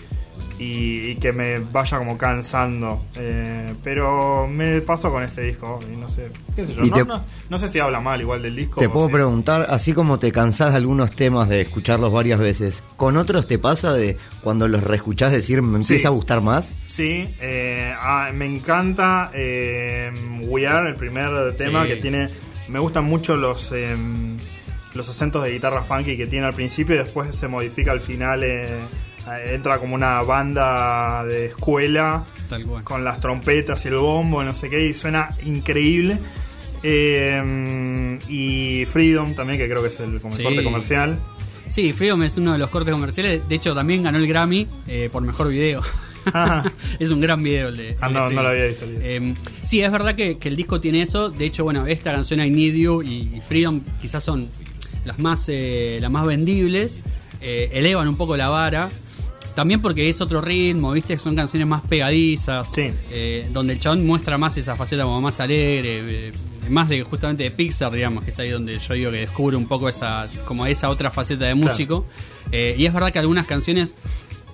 y, 0.60 1.12
y 1.12 1.16
que 1.16 1.32
me 1.32 1.58
vaya 1.58 1.96
como 1.98 2.18
cansando. 2.18 3.02
Eh, 3.16 3.72
pero 3.82 4.46
me 4.46 4.82
pasó 4.82 5.10
con 5.10 5.22
este 5.22 5.40
disco 5.40 5.80
y 5.90 5.96
no 5.96 6.10
sé. 6.10 6.30
¿Qué 6.54 6.66
sé 6.66 6.74
yo? 6.74 6.84
Y 6.84 6.90
No, 6.90 6.96
te- 6.96 7.04
no- 7.06 7.24
no 7.48 7.58
sé 7.58 7.68
si 7.68 7.78
habla 7.78 8.00
mal 8.00 8.20
igual 8.20 8.42
del 8.42 8.54
disco. 8.56 8.78
Te 8.78 8.88
puedo 8.90 9.06
si- 9.06 9.12
preguntar, 9.14 9.66
así 9.70 9.94
como 9.94 10.18
te 10.18 10.30
cansás 10.32 10.72
de 10.72 10.76
algunos 10.76 11.10
temas 11.16 11.48
de 11.48 11.62
escucharlos 11.62 12.12
varias 12.12 12.38
veces, 12.38 12.82
¿con 12.96 13.16
otros 13.16 13.46
te 13.48 13.58
pasa 13.58 13.94
de 13.94 14.18
cuando 14.42 14.68
los 14.68 14.84
reescuchás 14.84 15.32
decir 15.32 15.62
me 15.62 15.78
empieza 15.78 16.02
Sí. 16.02 16.06
a 16.06 16.10
gustar 16.10 16.42
más? 16.42 16.76
Sí, 16.86 17.34
eh, 17.40 17.94
ah, 17.98 18.30
me 18.34 18.44
encanta 18.46 19.30
eh, 19.34 20.12
We 20.42 20.66
Are, 20.66 20.88
el 20.90 20.96
primer 20.96 21.56
tema 21.56 21.84
Sí. 21.84 21.88
que 21.88 21.96
tiene. 21.96 22.28
Me 22.68 22.78
gustan 22.78 23.04
mucho 23.04 23.36
los 23.36 23.70
eh, 23.72 23.96
los 24.94 25.08
acentos 25.08 25.42
de 25.44 25.52
guitarra 25.52 25.84
funky 25.84 26.16
que 26.16 26.26
tiene 26.26 26.46
al 26.46 26.52
principio 26.54 26.96
y 26.96 26.98
después 26.98 27.34
se 27.34 27.48
modifica 27.48 27.92
al 27.92 28.00
final. 28.00 28.42
eh, 28.44 28.66
entra 29.48 29.78
como 29.78 29.94
una 29.94 30.22
banda 30.22 31.24
de 31.24 31.46
escuela 31.46 32.24
Tal 32.48 32.64
cual. 32.64 32.84
con 32.84 33.04
las 33.04 33.20
trompetas 33.20 33.84
y 33.84 33.88
el 33.88 33.94
bombo, 33.96 34.42
no 34.42 34.54
sé 34.54 34.68
qué, 34.70 34.86
y 34.86 34.94
suena 34.94 35.30
increíble. 35.44 36.18
Eh, 36.82 38.18
y 38.28 38.84
Freedom 38.86 39.34
también, 39.34 39.58
que 39.58 39.68
creo 39.68 39.82
que 39.82 39.88
es 39.88 40.00
el, 40.00 40.20
Sí. 40.30 40.42
corte 40.42 40.64
comercial. 40.64 41.18
Sí, 41.68 41.92
Freedom 41.92 42.22
es 42.24 42.36
uno 42.38 42.52
de 42.52 42.58
los 42.58 42.70
cortes 42.70 42.92
comerciales. 42.92 43.48
De 43.48 43.54
hecho, 43.54 43.74
también 43.74 44.02
ganó 44.02 44.18
el 44.18 44.26
Grammy 44.26 44.66
eh, 44.88 45.08
por 45.12 45.22
mejor 45.22 45.48
video. 45.48 45.82
Ajá. 46.32 46.70
es 46.98 47.10
un 47.10 47.20
gran 47.20 47.42
video 47.42 47.68
el 47.68 47.76
de. 47.76 47.96
Ah, 48.00 48.08
el 48.08 48.14
de 48.14 48.18
no, 48.20 48.30
no 48.30 48.42
lo 48.42 48.48
había 48.48 48.66
visto. 48.66 48.86
Eh, 48.88 49.34
sí, 49.62 49.80
es 49.80 49.92
verdad 49.92 50.14
que, 50.16 50.38
que 50.38 50.48
el 50.48 50.56
disco 50.56 50.80
tiene 50.80 51.02
eso. 51.02 51.30
De 51.30 51.44
hecho, 51.46 51.64
bueno, 51.64 51.86
esta 51.86 52.12
canción 52.12 52.40
I 52.40 52.50
Need 52.50 52.74
You 52.74 53.02
y, 53.02 53.36
y 53.36 53.40
Freedom 53.46 53.80
quizás 54.00 54.24
son 54.24 54.48
las 55.04 55.18
más, 55.18 55.46
eh, 55.48 55.98
las 56.00 56.10
más 56.10 56.26
vendibles. 56.26 57.00
Eh, 57.40 57.70
elevan 57.72 58.08
un 58.08 58.16
poco 58.16 58.36
la 58.36 58.48
vara. 58.48 58.90
También 59.60 59.82
porque 59.82 60.08
es 60.08 60.22
otro 60.22 60.40
ritmo, 60.40 60.90
¿viste? 60.92 61.18
Son 61.18 61.36
canciones 61.36 61.68
más 61.68 61.82
pegadizas. 61.82 62.66
Sí. 62.74 62.90
eh, 63.10 63.46
donde 63.52 63.74
el 63.74 63.78
chabón 63.78 64.06
muestra 64.06 64.38
más 64.38 64.56
esa 64.56 64.74
faceta 64.74 65.02
como 65.02 65.20
más 65.20 65.38
alegre. 65.38 66.28
eh, 66.28 66.32
más 66.70 66.88
de 66.88 67.02
justamente 67.02 67.42
de 67.42 67.50
Pixar, 67.50 67.92
digamos, 67.92 68.24
que 68.24 68.30
es 68.30 68.38
ahí 68.38 68.48
donde 68.48 68.78
yo 68.78 68.94
digo 68.94 69.10
que 69.10 69.18
descubre 69.18 69.58
un 69.58 69.66
poco 69.66 69.90
esa 69.90 70.30
como 70.46 70.64
esa 70.64 70.88
otra 70.88 71.10
faceta 71.10 71.44
de 71.44 71.54
músico. 71.54 72.06
Eh, 72.50 72.74
y 72.78 72.86
es 72.86 72.94
verdad 72.94 73.12
que 73.12 73.18
algunas 73.18 73.44
canciones 73.44 73.94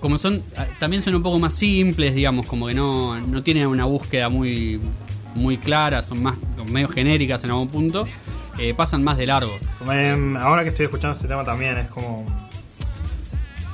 como 0.01 0.17
son 0.17 0.43
ah, 0.57 0.65
también 0.77 1.01
son 1.01 1.15
un 1.15 1.23
poco 1.23 1.39
más 1.39 1.53
simples 1.53 2.13
digamos 2.13 2.45
como 2.45 2.67
que 2.67 2.73
no, 2.73 3.17
no 3.17 3.43
tienen 3.43 3.65
una 3.67 3.85
búsqueda 3.85 4.27
muy 4.27 4.81
muy 5.35 5.57
clara 5.57 6.03
son 6.03 6.21
más 6.21 6.35
medio 6.69 6.89
genéricas 6.89 7.43
en 7.45 7.49
algún 7.51 7.69
punto 7.69 8.05
eh, 8.59 8.75
pasan 8.75 9.03
más 9.03 9.17
de 9.17 9.25
largo 9.25 9.53
ahora 10.39 10.61
que 10.61 10.69
estoy 10.69 10.85
escuchando 10.85 11.15
este 11.15 11.27
tema 11.27 11.43
también 11.43 11.79
es 11.79 11.87
como 11.87 12.23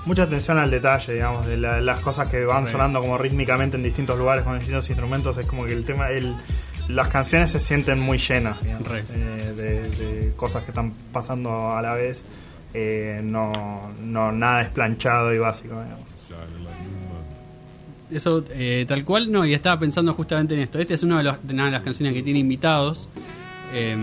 mucha 0.05 0.23
atención 0.23 0.57
al 0.57 0.69
detalle, 0.71 1.13
digamos, 1.13 1.47
de 1.47 1.57
la- 1.57 1.79
las 1.81 1.99
cosas 2.01 2.27
que 2.27 2.43
van 2.45 2.65
Sí. 2.65 2.71
sonando 2.73 2.99
como 3.01 3.17
rítmicamente 3.17 3.77
en 3.77 3.83
distintos 3.83 4.17
lugares 4.17 4.43
con 4.43 4.57
distintos 4.57 4.89
instrumentos. 4.89 5.37
Es 5.37 5.45
como 5.45 5.65
que 5.65 5.73
el 5.73 5.85
tema, 5.85 6.09
el, 6.09 6.35
las 6.89 7.07
canciones 7.09 7.51
se 7.51 7.59
sienten 7.59 7.99
muy 7.99 8.17
llenas, 8.17 8.61
digamos, 8.63 8.87
eh, 8.91 9.53
de, 9.55 9.89
de 9.89 10.33
cosas 10.35 10.63
que 10.63 10.71
están 10.71 10.91
pasando 11.11 11.71
a 11.75 11.81
la 11.81 11.93
vez. 11.93 12.23
Eh, 12.73 13.21
no, 13.23 13.91
no 14.01 14.31
nada 14.31 14.61
es 14.63 14.69
planchado 14.69 15.33
y 15.33 15.37
básico, 15.37 15.75
digamos. 15.81 16.07
eso 18.11 18.43
eh, 18.51 18.85
tal 18.87 19.03
cual 19.03 19.31
no 19.31 19.43
y 19.45 19.53
estaba 19.55 19.79
pensando 19.79 20.13
justamente 20.13 20.53
en 20.53 20.59
esto 20.61 20.77
este 20.79 20.93
es 20.93 21.01
uno 21.03 21.17
de, 21.17 21.23
los- 21.23 21.47
de 21.47 21.53
una 21.53 21.65
de 21.65 21.71
las 21.71 21.81
canciones 21.81 22.13
que 22.13 22.21
tiene 22.21 22.39
invitados 22.39 23.09
eh, 23.73 23.95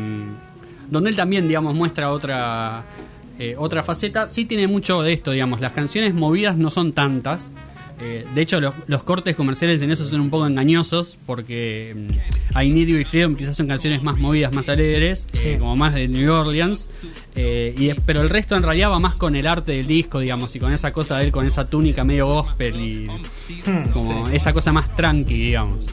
donde 0.89 1.11
él 1.11 1.17
también 1.17 1.47
digamos 1.47 1.75
muestra 1.77 2.11
otra 2.11 2.83
eh, 3.41 3.55
otra 3.57 3.83
faceta. 3.83 4.29
Sí 4.29 4.45
tiene 4.45 4.67
mucho 4.67 5.03
de 5.03 5.15
esto 5.15 5.31
digamos. 5.31 5.63
Las 5.63 5.73
canciones 5.73 6.13
movidas 6.13 6.59
no 6.59 6.69
son 6.71 6.93
tantas. 6.93 7.51
Eh, 8.03 8.27
de 8.35 8.41
hecho 8.43 8.61
los, 8.61 8.75
los 8.87 9.03
cortes 9.03 9.35
comerciales 9.35 9.81
en 9.81 9.91
eso 9.91 10.07
son 10.07 10.21
un 10.21 10.31
poco 10.31 10.47
engañosos 10.47 11.19
porque 11.27 11.95
mm, 11.95 12.59
I 12.61 12.71
Need 12.71 12.89
You 12.89 12.97
y 12.97 13.05
Freedom 13.05 13.37
quizás 13.37 13.57
son 13.57 13.67
canciones 13.67 14.03
más 14.03 14.19
movidas 14.19 14.53
más 14.53 14.71
alegres 14.71 15.27
eh, 15.35 15.57
como 15.59 15.75
más 15.75 15.95
de 15.95 16.07
New 16.09 16.31
Orleans. 16.31 16.89
Y, 17.35 17.95
pero 18.05 18.21
el 18.21 18.29
resto 18.29 18.57
en 18.57 18.63
realidad 18.63 18.91
va 18.91 18.99
más 18.99 19.15
con 19.15 19.35
el 19.35 19.47
arte 19.47 19.73
del 19.73 19.87
disco 19.87 20.19
digamos 20.19 20.55
y 20.57 20.61
con 20.61 20.75
esa 20.75 20.93
cosa 20.93 21.17
de 21.17 21.25
él 21.25 21.33
con 21.33 21.47
esa 21.47 21.67
túnica 21.71 22.05
medio 22.05 22.27
gospel 22.27 22.79
y 22.79 23.09
como 23.95 24.29
esa 24.29 24.53
cosa 24.53 24.71
más 24.73 24.95
tranqui, 24.95 25.35
digamos. 25.35 25.87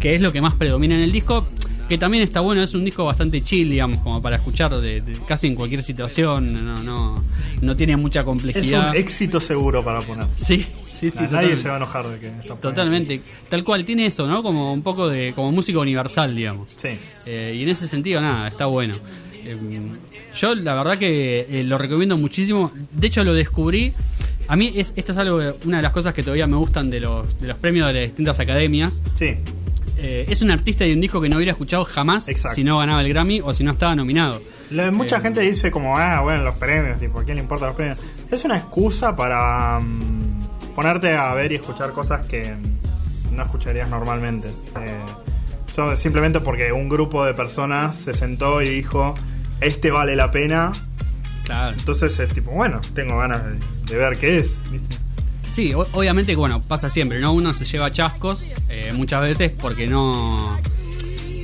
Que 0.00 0.16
es 0.16 0.20
lo 0.20 0.32
que 0.32 0.40
más 0.40 0.54
predomina 0.54 0.96
en 0.96 1.02
el 1.02 1.12
disco. 1.12 1.46
Que 1.88 1.96
también 1.96 2.22
está 2.22 2.40
bueno, 2.40 2.62
es 2.62 2.74
un 2.74 2.84
disco 2.84 3.04
bastante 3.06 3.40
chill, 3.40 3.70
digamos, 3.70 4.02
como 4.02 4.20
para 4.20 4.36
escuchar 4.36 4.70
de, 4.78 5.00
de- 5.00 5.20
casi 5.26 5.46
en 5.46 5.54
cualquier 5.54 5.82
situación. 5.82 6.52
No, 6.64 6.82
no, 6.82 7.24
no 7.62 7.76
tiene 7.76 7.96
mucha 7.96 8.20
Es 8.20 8.26
complejidad. 8.26 8.90
un 8.90 8.96
éxito 8.96 9.40
seguro 9.40 9.82
para 9.82 10.02
poner. 10.02 10.26
Sí, 10.36 10.66
sí, 10.86 11.08
sí. 11.10 11.24
Nadie 11.30 11.56
se 11.56 11.66
va 11.68 11.74
a 11.74 11.76
enojar 11.78 12.06
de 12.06 12.18
que 12.18 12.28
está. 12.28 12.56
Totalmente. 12.56 13.22
Tal 13.48 13.64
cual, 13.64 13.84
tiene 13.86 14.04
eso, 14.04 14.26
¿no? 14.26 14.42
Como 14.42 14.72
un 14.72 14.82
poco 14.82 15.08
de 15.08 15.32
como 15.34 15.50
música 15.50 15.78
universal, 15.78 16.36
digamos. 16.36 16.68
Sí. 16.76 16.88
Eh, 17.24 17.54
y 17.56 17.62
en 17.62 17.68
ese 17.70 17.88
sentido, 17.88 18.20
nada, 18.20 18.48
está 18.48 18.66
bueno. 18.66 18.96
Eh, 19.44 19.56
yo 20.36 20.54
la 20.56 20.74
verdad 20.74 20.98
que 20.98 21.46
eh, 21.48 21.64
lo 21.64 21.78
recomiendo 21.78 22.18
muchísimo. 22.18 22.70
De 22.92 23.06
hecho, 23.06 23.24
lo 23.24 23.32
descubrí. 23.32 23.94
A 24.48 24.56
mí 24.56 24.72
es, 24.76 24.92
esto 24.96 25.12
es 25.12 25.18
algo, 25.18 25.40
una 25.64 25.76
de 25.76 25.82
las 25.82 25.92
cosas 25.92 26.14
que 26.14 26.22
todavía 26.22 26.46
me 26.46 26.56
gustan 26.56 26.88
de 26.90 27.00
los, 27.00 27.38
de 27.40 27.48
los 27.48 27.56
premios 27.58 27.86
de 27.88 27.92
las 27.94 28.02
distintas 28.04 28.40
academias. 28.40 29.02
Sí. 29.14 29.36
Eh, 30.00 30.26
es 30.28 30.42
un 30.42 30.50
artista 30.50 30.86
y 30.86 30.92
un 30.92 31.00
disco 31.00 31.20
que 31.20 31.28
no 31.28 31.36
hubiera 31.36 31.52
escuchado 31.52 31.84
jamás 31.84 32.28
Exacto. 32.28 32.54
si 32.54 32.64
no 32.64 32.78
ganaba 32.78 33.00
el 33.02 33.08
Grammy 33.08 33.40
o 33.40 33.52
si 33.52 33.64
no 33.64 33.72
estaba 33.72 33.94
nominado. 33.96 34.40
La- 34.70 34.90
mucha 34.90 35.16
Eh, 35.18 35.20
gente 35.20 35.40
dice 35.40 35.70
como, 35.70 35.98
ah, 35.98 36.20
bueno, 36.20 36.44
los 36.44 36.54
premios, 36.56 36.98
tipo, 37.00 37.18
¿a 37.20 37.24
quién 37.24 37.36
le 37.36 37.42
importan 37.42 37.68
los 37.68 37.76
premios? 37.76 37.98
Es 38.30 38.44
una 38.44 38.56
excusa 38.56 39.14
para 39.16 39.80
mm, 39.80 40.74
ponerte 40.76 41.16
a 41.16 41.34
ver 41.34 41.50
y 41.52 41.56
escuchar 41.56 41.92
cosas 41.92 42.26
que 42.26 42.54
no 43.34 43.42
escucharías 43.42 43.88
normalmente. 43.90 44.48
Eh, 44.80 45.96
simplemente 45.96 46.40
porque 46.40 46.72
un 46.72 46.88
grupo 46.88 47.24
de 47.24 47.34
personas 47.34 47.96
se 47.96 48.14
sentó 48.14 48.62
y 48.62 48.68
dijo, 48.68 49.14
este 49.60 49.90
vale 49.90 50.16
la 50.16 50.30
pena. 50.30 50.72
Claro. 51.48 51.76
Entonces 51.78 52.18
es 52.18 52.28
tipo, 52.32 52.50
bueno, 52.52 52.80
tengo 52.94 53.18
ganas 53.18 53.42
de, 53.44 53.58
de 53.86 53.96
ver 53.96 54.16
qué 54.18 54.38
es. 54.38 54.60
¿viste? 54.70 54.96
Sí, 55.50 55.72
obviamente, 55.74 56.36
bueno, 56.36 56.60
pasa 56.60 56.88
siempre, 56.90 57.20
¿no? 57.20 57.32
Uno 57.32 57.54
se 57.54 57.64
lleva 57.64 57.90
chascos 57.90 58.46
eh, 58.68 58.92
muchas 58.94 59.22
veces 59.22 59.50
porque 59.58 59.86
no. 59.86 60.56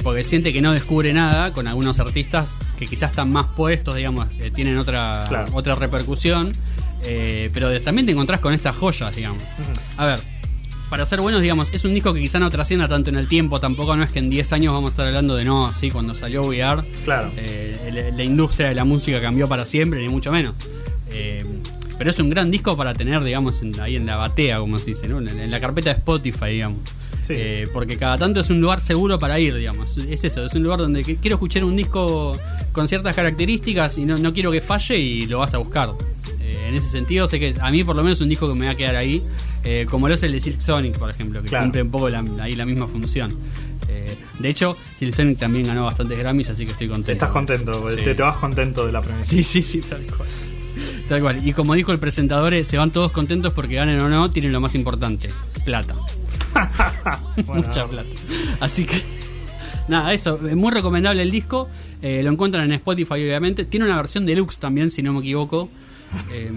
Porque 0.03 0.23
siente 0.23 0.53
que 0.53 0.61
no 0.61 0.73
descubre 0.73 1.13
nada 1.15 1.53
con 1.55 1.67
algunos 1.67 1.99
artistas 1.99 2.53
que 2.79 2.87
quizás 2.87 3.13
están 3.13 3.33
más 3.33 3.47
puestos, 3.57 3.97
digamos, 3.97 4.27
que 4.35 4.51
tienen 4.51 4.77
otra, 4.77 5.25
Claro. 5.29 5.49
otra 5.55 5.75
repercusión. 5.75 6.53
eh, 7.03 7.51
pero 7.55 7.81
también 7.83 8.05
te 8.07 8.13
encontrás 8.13 8.41
con 8.41 8.53
estas 8.53 8.77
joyas, 8.77 9.15
digamos. 9.17 9.43
A 9.97 10.05
ver, 10.07 10.21
para 10.91 11.05
ser 11.07 11.21
buenos, 11.21 11.41
digamos, 11.43 11.71
es 11.73 11.85
un 11.85 11.95
disco 11.95 12.13
que 12.15 12.21
quizá 12.21 12.39
no 12.39 12.51
trascienda 12.51 12.87
tanto 12.89 13.11
en 13.11 13.17
el 13.17 13.27
tiempo, 13.27 13.59
tampoco 13.61 13.97
no 13.97 14.03
es 14.05 14.11
que 14.13 14.19
en 14.21 14.31
10 14.31 14.53
años 14.53 14.73
vamos 14.73 14.89
a 14.89 14.93
estar 14.93 15.07
hablando 15.09 15.35
de 15.35 15.45
no, 15.45 15.73
sí, 15.73 15.91
cuando 15.91 16.15
salió 16.15 16.43
VR, 16.45 16.83
Claro. 17.05 17.31
eh, 17.37 17.91
la, 18.11 18.17
la 18.17 18.25
industria 18.25 18.69
de 18.69 18.75
la 18.75 18.85
música 18.85 19.21
cambió 19.21 19.49
para 19.49 19.65
siempre, 19.67 20.01
ni 20.03 20.09
mucho 20.09 20.31
menos. 20.31 20.57
Eh, 21.11 21.45
pero 21.99 22.11
es 22.11 22.19
un 22.19 22.29
gran 22.31 22.51
disco 22.51 22.77
para 22.77 22.95
tener, 22.95 23.23
digamos, 23.23 23.63
en- 23.63 23.79
ahí 23.81 23.97
en 23.97 24.07
la 24.07 24.17
batea, 24.17 24.59
como 24.59 24.79
se 24.79 24.87
dice, 24.91 25.09
¿no? 25.09 25.19
en, 25.19 25.29
en 25.29 25.51
la 25.51 25.61
carpeta 25.61 25.91
de 25.91 25.97
Spotify, 25.99 26.47
digamos. 26.51 26.81
Sí. 27.23 27.33
Eh, 27.37 27.69
porque 27.73 27.97
cada 27.97 28.19
tanto 28.19 28.41
es 28.41 28.51
un 28.51 28.61
lugar 28.61 28.81
seguro 28.81 29.19
para 29.19 29.41
ir, 29.41 29.55
digamos. 29.55 29.97
Es 29.97 30.25
eso, 30.25 30.45
es 30.45 30.55
un 30.55 30.63
lugar 30.63 30.79
donde 30.81 31.03
quiero 31.05 31.37
escuchar 31.37 31.65
un 31.65 31.75
disco 31.75 32.39
con 32.73 32.87
ciertas 32.87 33.15
características 33.15 33.97
y 33.97 34.05
no, 34.05 34.19
no 34.19 34.35
quiero 34.35 34.51
que 34.53 34.61
falle 34.61 34.99
y 34.99 35.27
lo 35.27 35.39
vas 35.39 35.55
a 35.55 35.59
buscar. 35.59 35.91
Eh, 36.55 36.69
en 36.69 36.75
ese 36.77 36.89
sentido, 36.89 37.27
sé 37.27 37.41
que 37.41 37.55
a 37.61 37.71
mí 37.71 37.83
por 37.85 37.97
lo 37.97 38.03
menos 38.03 38.19
es 38.19 38.23
un 38.23 38.29
disco 38.29 38.49
que 38.49 38.55
me 38.55 38.67
va 38.67 38.73
a 38.73 38.75
quedar 38.77 38.97
ahí, 38.97 39.23
eh, 39.65 39.87
como 39.91 40.07
lo 40.09 40.15
es 40.15 40.23
el 40.23 40.33
de 40.33 40.41
Silk 40.41 40.61
Sonic, 40.61 40.97
por 40.99 41.11
ejemplo, 41.11 41.43
que 41.43 41.49
Claro. 41.49 41.65
cumple 41.65 41.83
un 41.83 41.91
poco 41.91 42.09
la- 42.09 42.25
ahí 42.41 42.55
la 42.55 42.65
misma 42.67 42.87
función. 42.87 43.35
Eh, 43.89 44.17
de 44.39 44.49
hecho, 44.49 44.77
Silk 44.95 45.15
Sonic 45.15 45.39
también 45.39 45.67
ganó 45.67 45.85
bastantes 45.85 46.19
Grammys, 46.19 46.51
así 46.51 46.65
que 46.65 46.73
estoy 46.73 46.89
contento. 46.89 47.13
Estás 47.13 47.31
contento, 47.31 47.89
Sí. 47.91 47.97
te, 48.05 48.15
te 48.15 48.23
vas 48.23 48.37
contento 48.37 48.87
de 48.87 48.93
la 48.93 49.03
premia. 49.03 49.25
Sí, 49.25 49.43
sí, 49.43 49.63
sí, 49.63 49.81
tal 49.81 50.03
cual. 50.07 50.29
Tal 51.09 51.21
cual. 51.21 51.47
Y 51.47 51.53
como 51.53 51.75
dijo 51.75 51.93
el 51.93 51.99
presentador, 51.99 52.55
eh, 52.55 52.65
se 52.65 52.77
van 52.79 52.91
todos 52.91 53.13
contentos 53.13 53.53
porque 53.53 53.75
ganen 53.75 54.01
o 54.01 54.09
no, 54.09 54.31
tienen 54.31 54.53
lo 54.53 54.61
más 54.61 54.75
importante, 54.75 55.29
plata. 55.65 55.95
Bueno, 57.47 57.63
Mucha 57.67 57.87
plata. 57.87 58.09
Así 58.61 58.85
que, 58.85 59.01
nada, 59.89 60.13
eso. 60.15 60.39
Es 60.47 60.57
muy 60.57 60.73
recomendable 60.73 61.23
el 61.23 61.31
disco. 61.31 61.69
eh, 62.03 62.23
lo 62.23 62.31
encuentran 62.31 62.65
en 62.67 62.73
Spotify, 62.73 63.15
obviamente. 63.15 63.65
Tiene 63.65 63.87
una 63.87 63.97
versión 63.97 64.27
deluxe 64.27 64.59
también, 64.61 64.91
si 64.91 65.03
no 65.03 65.15
me 65.15 65.21
equivoco. 65.21 65.71
Eh, 66.33 66.51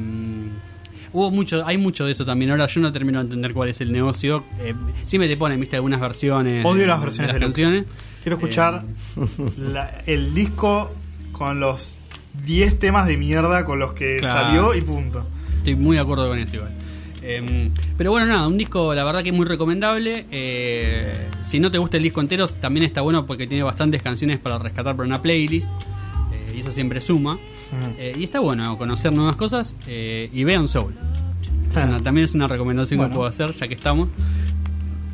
hubo 1.13 1.31
mucho, 1.31 1.65
hay 1.65 1.77
mucho 1.77 2.05
de 2.05 2.11
eso 2.11 2.25
también. 2.25 2.51
Ahora 2.51 2.67
yo 2.67 2.81
no 2.81 2.91
termino 2.91 3.19
de 3.19 3.25
entender 3.25 3.53
cuál 3.53 3.69
es 3.69 3.81
el 3.81 3.91
negocio. 3.91 4.43
Eh, 4.59 4.73
siempre 5.03 5.27
te 5.29 5.37
ponen, 5.37 5.59
viste, 5.59 5.75
algunas 5.75 5.99
versiones. 5.99 6.65
Odio 6.65 6.81
de- 6.81 6.87
las 6.87 6.99
de 6.99 7.05
versiones 7.05 7.27
las 7.33 7.39
deluxe. 7.39 7.55
canciones. 7.61 7.85
Quiero 8.23 8.35
escuchar 8.37 8.83
la- 9.57 10.01
el 10.05 10.33
disco 10.33 10.93
con 11.31 11.59
los 11.59 11.95
10 12.45 12.77
temas 12.79 13.07
de 13.07 13.17
mierda 13.17 13.63
con 13.65 13.79
los 13.79 13.93
que 13.93 14.17
Claro. 14.17 14.39
salió 14.47 14.75
y 14.75 14.81
punto. 14.81 15.25
Estoy 15.59 15.75
muy 15.75 15.95
de 15.97 16.01
acuerdo 16.01 16.27
con 16.27 16.37
eso 16.39 16.55
igual. 16.57 16.71
Em, 17.23 17.71
pero 17.97 18.11
bueno, 18.11 18.25
nada, 18.27 18.47
un 18.47 18.57
disco 18.57 18.93
la 18.93 19.03
verdad 19.03 19.21
que 19.23 19.29
es 19.29 19.35
muy 19.35 19.45
recomendable. 19.45 20.25
Eh, 20.31 21.27
si 21.41 21.59
no 21.59 21.69
te 21.71 21.77
gusta 21.77 21.97
el 21.97 22.03
disco 22.03 22.21
entero, 22.21 22.47
también 22.47 22.85
está 22.85 23.01
bueno 23.01 23.25
porque 23.25 23.47
tiene 23.47 23.63
bastantes 23.63 24.01
canciones 24.01 24.37
para 24.39 24.57
rescatar 24.59 24.95
para 24.95 25.07
una 25.07 25.21
playlist. 25.21 25.69
eh, 26.33 26.53
y 26.55 26.59
eso 26.59 26.71
siempre 26.71 26.99
suma. 26.99 27.37
Eh, 27.97 28.15
y 28.17 28.23
está 28.23 28.39
bueno 28.39 28.77
conocer 28.77 29.11
nuevas 29.13 29.35
cosas. 29.35 29.75
eh, 29.87 30.29
y 30.33 30.43
vean 30.43 30.67
Soul. 30.67 30.93
Es 31.75 31.83
una- 31.83 32.01
también 32.01 32.25
es 32.25 32.33
una 32.35 32.47
recomendación 32.47 32.97
Bueno. 32.99 33.11
que 33.11 33.15
puedo 33.15 33.27
hacer 33.29 33.51
ya 33.53 33.67
que 33.67 33.73
estamos. 33.75 34.09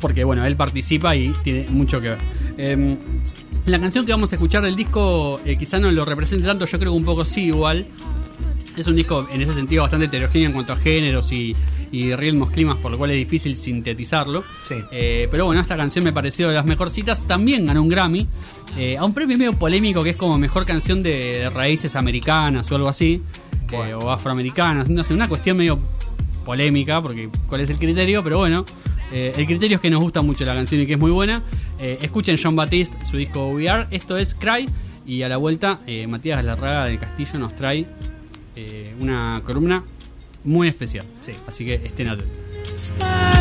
Porque 0.00 0.24
bueno, 0.24 0.44
él 0.44 0.56
participa 0.56 1.16
y 1.16 1.32
tiene 1.42 1.66
mucho 1.70 2.00
que 2.00 2.10
ver. 2.10 2.18
Em, 2.58 2.96
la 3.66 3.78
canción 3.80 4.04
que 4.04 4.12
vamos 4.12 4.30
a 4.32 4.36
escuchar 4.36 4.62
del 4.62 4.76
disco 4.76 5.40
eh, 5.44 5.56
quizá 5.56 5.78
no 5.78 5.90
lo 5.90 6.04
represente 6.04 6.46
tanto, 6.46 6.66
yo 6.66 6.78
creo 6.78 6.92
que 6.92 6.98
un 6.98 7.04
poco 7.04 7.24
sí 7.24 7.44
igual. 7.46 7.86
Es 8.76 8.86
un 8.86 8.96
disco 8.96 9.26
en 9.32 9.40
ese 9.40 9.52
sentido 9.54 9.82
bastante 9.82 10.06
heterogéneo 10.06 10.48
en 10.48 10.52
cuanto 10.52 10.72
a 10.72 10.76
géneros 10.76 11.30
y, 11.32 11.54
y 11.94 12.12
ritmos, 12.16 12.50
climas, 12.50 12.76
por 12.78 12.90
lo 12.90 12.98
cual 12.98 13.12
es 13.12 13.16
difícil 13.18 13.56
sintetizarlo. 13.56 14.42
Sí. 14.68 14.74
Eh, 14.90 15.28
pero 15.30 15.46
bueno, 15.46 15.60
esta 15.60 15.76
canción 15.76 16.04
me 16.04 16.12
pareció 16.12 16.48
de 16.48 16.54
las 16.54 16.66
mejorcitas. 16.66 17.24
También 17.24 17.66
ganó 17.66 17.82
un 17.82 17.88
Grammy. 17.88 18.26
eh, 18.76 18.96
a 18.98 19.04
un 19.04 19.14
premio 19.14 19.38
medio 19.38 19.52
polémico 19.52 20.02
que 20.02 20.10
es 20.10 20.16
como 20.16 20.36
mejor 20.36 20.66
canción 20.66 21.04
de, 21.04 21.38
de 21.38 21.50
raíces 21.50 21.94
americanas 21.94 22.72
o 22.72 22.74
algo 22.74 22.88
así. 22.88 23.22
eh, 23.70 23.94
o 23.94 24.10
afroamericanas. 24.10 24.88
No 24.88 25.04
sé, 25.04 25.14
una 25.14 25.28
cuestión 25.28 25.56
medio 25.56 25.78
polémica, 26.44 27.00
porque 27.00 27.28
cuál 27.48 27.60
es 27.60 27.70
el 27.70 27.78
criterio, 27.78 28.24
pero 28.24 28.38
bueno. 28.38 28.64
el 29.12 29.46
criterio 29.46 29.76
es 29.76 29.80
que 29.80 29.90
nos 29.90 30.00
gusta 30.02 30.20
mucho 30.20 30.44
la 30.44 30.54
canción 30.54 30.80
y 30.80 30.86
que 30.86 30.94
es 30.94 30.98
muy 30.98 31.12
buena. 31.12 31.42
Escuchen 31.78 32.36
John 32.42 32.56
Baptiste, 32.56 32.96
su 33.06 33.16
disco 33.16 33.50
We 33.50 33.68
Are. 33.68 33.86
Esto 33.92 34.16
es 34.16 34.34
Cry. 34.34 34.68
Y 35.06 35.22
a 35.22 35.28
la 35.28 35.36
vuelta, 35.36 35.78
Matías 36.08 36.38
Galarraga 36.38 36.86
del 36.86 36.98
Castillo 36.98 37.38
nos 37.38 37.54
trae 37.54 37.86
una 39.00 39.40
columna 39.44 39.84
muy 40.44 40.68
especial. 40.68 41.06
Sí. 41.20 41.32
Así 41.46 41.64
que 41.64 41.74
estén 41.74 42.08
atentos. 42.08 43.33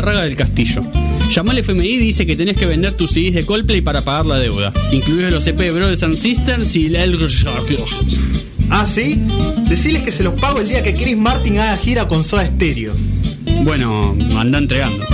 Galarraga 0.00 0.24
del 0.24 0.36
Castillo. 0.36 0.82
Llamó 1.30 1.50
al 1.50 1.58
FMI 1.58 1.86
y 1.86 1.98
dice 1.98 2.24
que 2.24 2.34
tenés 2.34 2.56
que 2.56 2.64
vender 2.64 2.94
tus 2.94 3.10
CDs 3.10 3.34
de 3.34 3.44
Coldplay 3.44 3.82
para 3.82 4.02
pagar 4.02 4.24
la 4.24 4.38
deuda, 4.38 4.72
incluidos 4.92 5.30
los 5.30 5.46
EP 5.46 5.58
de 5.58 5.70
Brothers 5.72 6.02
and 6.02 6.16
Sisters 6.16 6.74
y 6.74 6.88
la 6.88 7.04
Ah, 8.70 8.86
¿sí? 8.86 9.20
Deciles 9.68 10.02
que 10.02 10.10
se 10.10 10.22
los 10.22 10.40
pago 10.40 10.60
el 10.60 10.68
día 10.68 10.82
que 10.82 10.94
Chris 10.94 11.18
Martin 11.18 11.58
haga 11.58 11.76
gira 11.76 12.08
con 12.08 12.24
Soda 12.24 12.46
Stereo. 12.46 12.94
Bueno, 13.62 14.16
anda 14.38 14.56
entregando. 14.58 15.04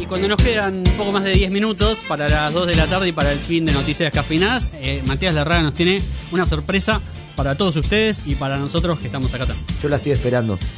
Y 0.00 0.06
cuando 0.06 0.26
nos 0.26 0.42
quedan 0.42 0.78
un 0.78 0.96
poco 0.96 1.12
más 1.12 1.22
de 1.22 1.32
10 1.32 1.50
minutos 1.52 2.00
para 2.08 2.28
las 2.28 2.52
2 2.52 2.66
de 2.66 2.74
la 2.74 2.86
tarde 2.86 3.08
y 3.08 3.12
para 3.12 3.30
el 3.30 3.38
fin 3.38 3.66
de 3.66 3.72
Noticias 3.72 4.12
Cafinadas, 4.12 4.66
eh, 4.82 5.00
Matías 5.06 5.32
Larraga 5.34 5.62
nos 5.62 5.74
tiene 5.74 6.00
una 6.32 6.44
sorpresa 6.44 7.00
para 7.38 7.54
todos 7.54 7.76
ustedes 7.76 8.22
y 8.26 8.34
para 8.34 8.58
nosotros 8.58 8.98
que 8.98 9.06
estamos 9.06 9.32
acá 9.32 9.46
también. 9.46 9.64
Yo 9.80 9.88
la 9.88 9.96
estoy 9.96 10.12
esperando. 10.12 10.58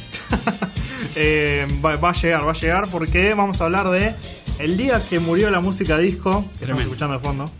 Eh, 1.17 1.67
va, 1.83 1.97
va 1.97 2.11
a 2.11 2.13
llegar, 2.13 2.47
va 2.47 2.51
a 2.51 2.55
llegar 2.55 2.87
porque 2.89 3.33
vamos 3.33 3.59
a 3.59 3.65
hablar 3.65 3.89
de 3.89 4.15
el 4.59 4.77
día 4.77 5.03
que 5.09 5.19
murió 5.19 5.51
la 5.51 5.59
música 5.59 5.97
disco, 5.97 6.45
que 6.57 6.63
estamos 6.63 6.83
escuchando 6.83 7.15
de 7.15 7.19
fondo. 7.19 7.51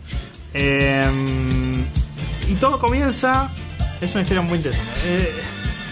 Eh, 0.54 1.06
y 2.48 2.54
todo 2.54 2.78
comienza, 2.78 3.50
es 4.00 4.14
una 4.14 4.22
historia 4.22 4.40
muy 4.40 4.56
interesante. 4.56 4.90
Eh, 5.04 5.32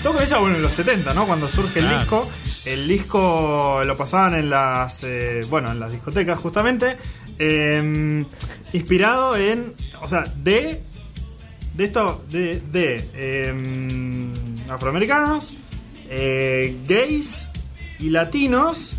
todo 0.03 0.15
comienza 0.15 0.39
bueno, 0.39 0.57
en 0.57 0.63
los 0.63 0.73
70, 0.73 1.13
¿no? 1.13 1.27
Cuando 1.27 1.51
surge 1.51 1.81
el 1.81 1.89
disco. 1.91 2.27
El 2.65 2.89
disco 2.89 3.83
lo 3.85 3.97
pasaban 3.97 4.35
en 4.35 4.49
las, 4.49 5.03
eh, 5.03 5.43
bueno, 5.51 5.71
en 5.71 5.81
las 5.81 5.93
discotecas 5.93 6.39
justamente, 6.39 6.97
eh, 7.39 8.25
inspirado 8.73 9.37
en, 9.37 9.75
o 10.01 10.09
sea, 10.09 10.25
de, 10.43 10.83
de 11.81 11.87
esto, 11.87 12.23
de, 12.29 12.61
de 12.73 13.09
eh, 13.15 13.55
afroamericanos, 14.69 15.55
eh, 16.11 16.77
gays 16.87 17.47
y 17.99 18.11
latinos. 18.11 18.97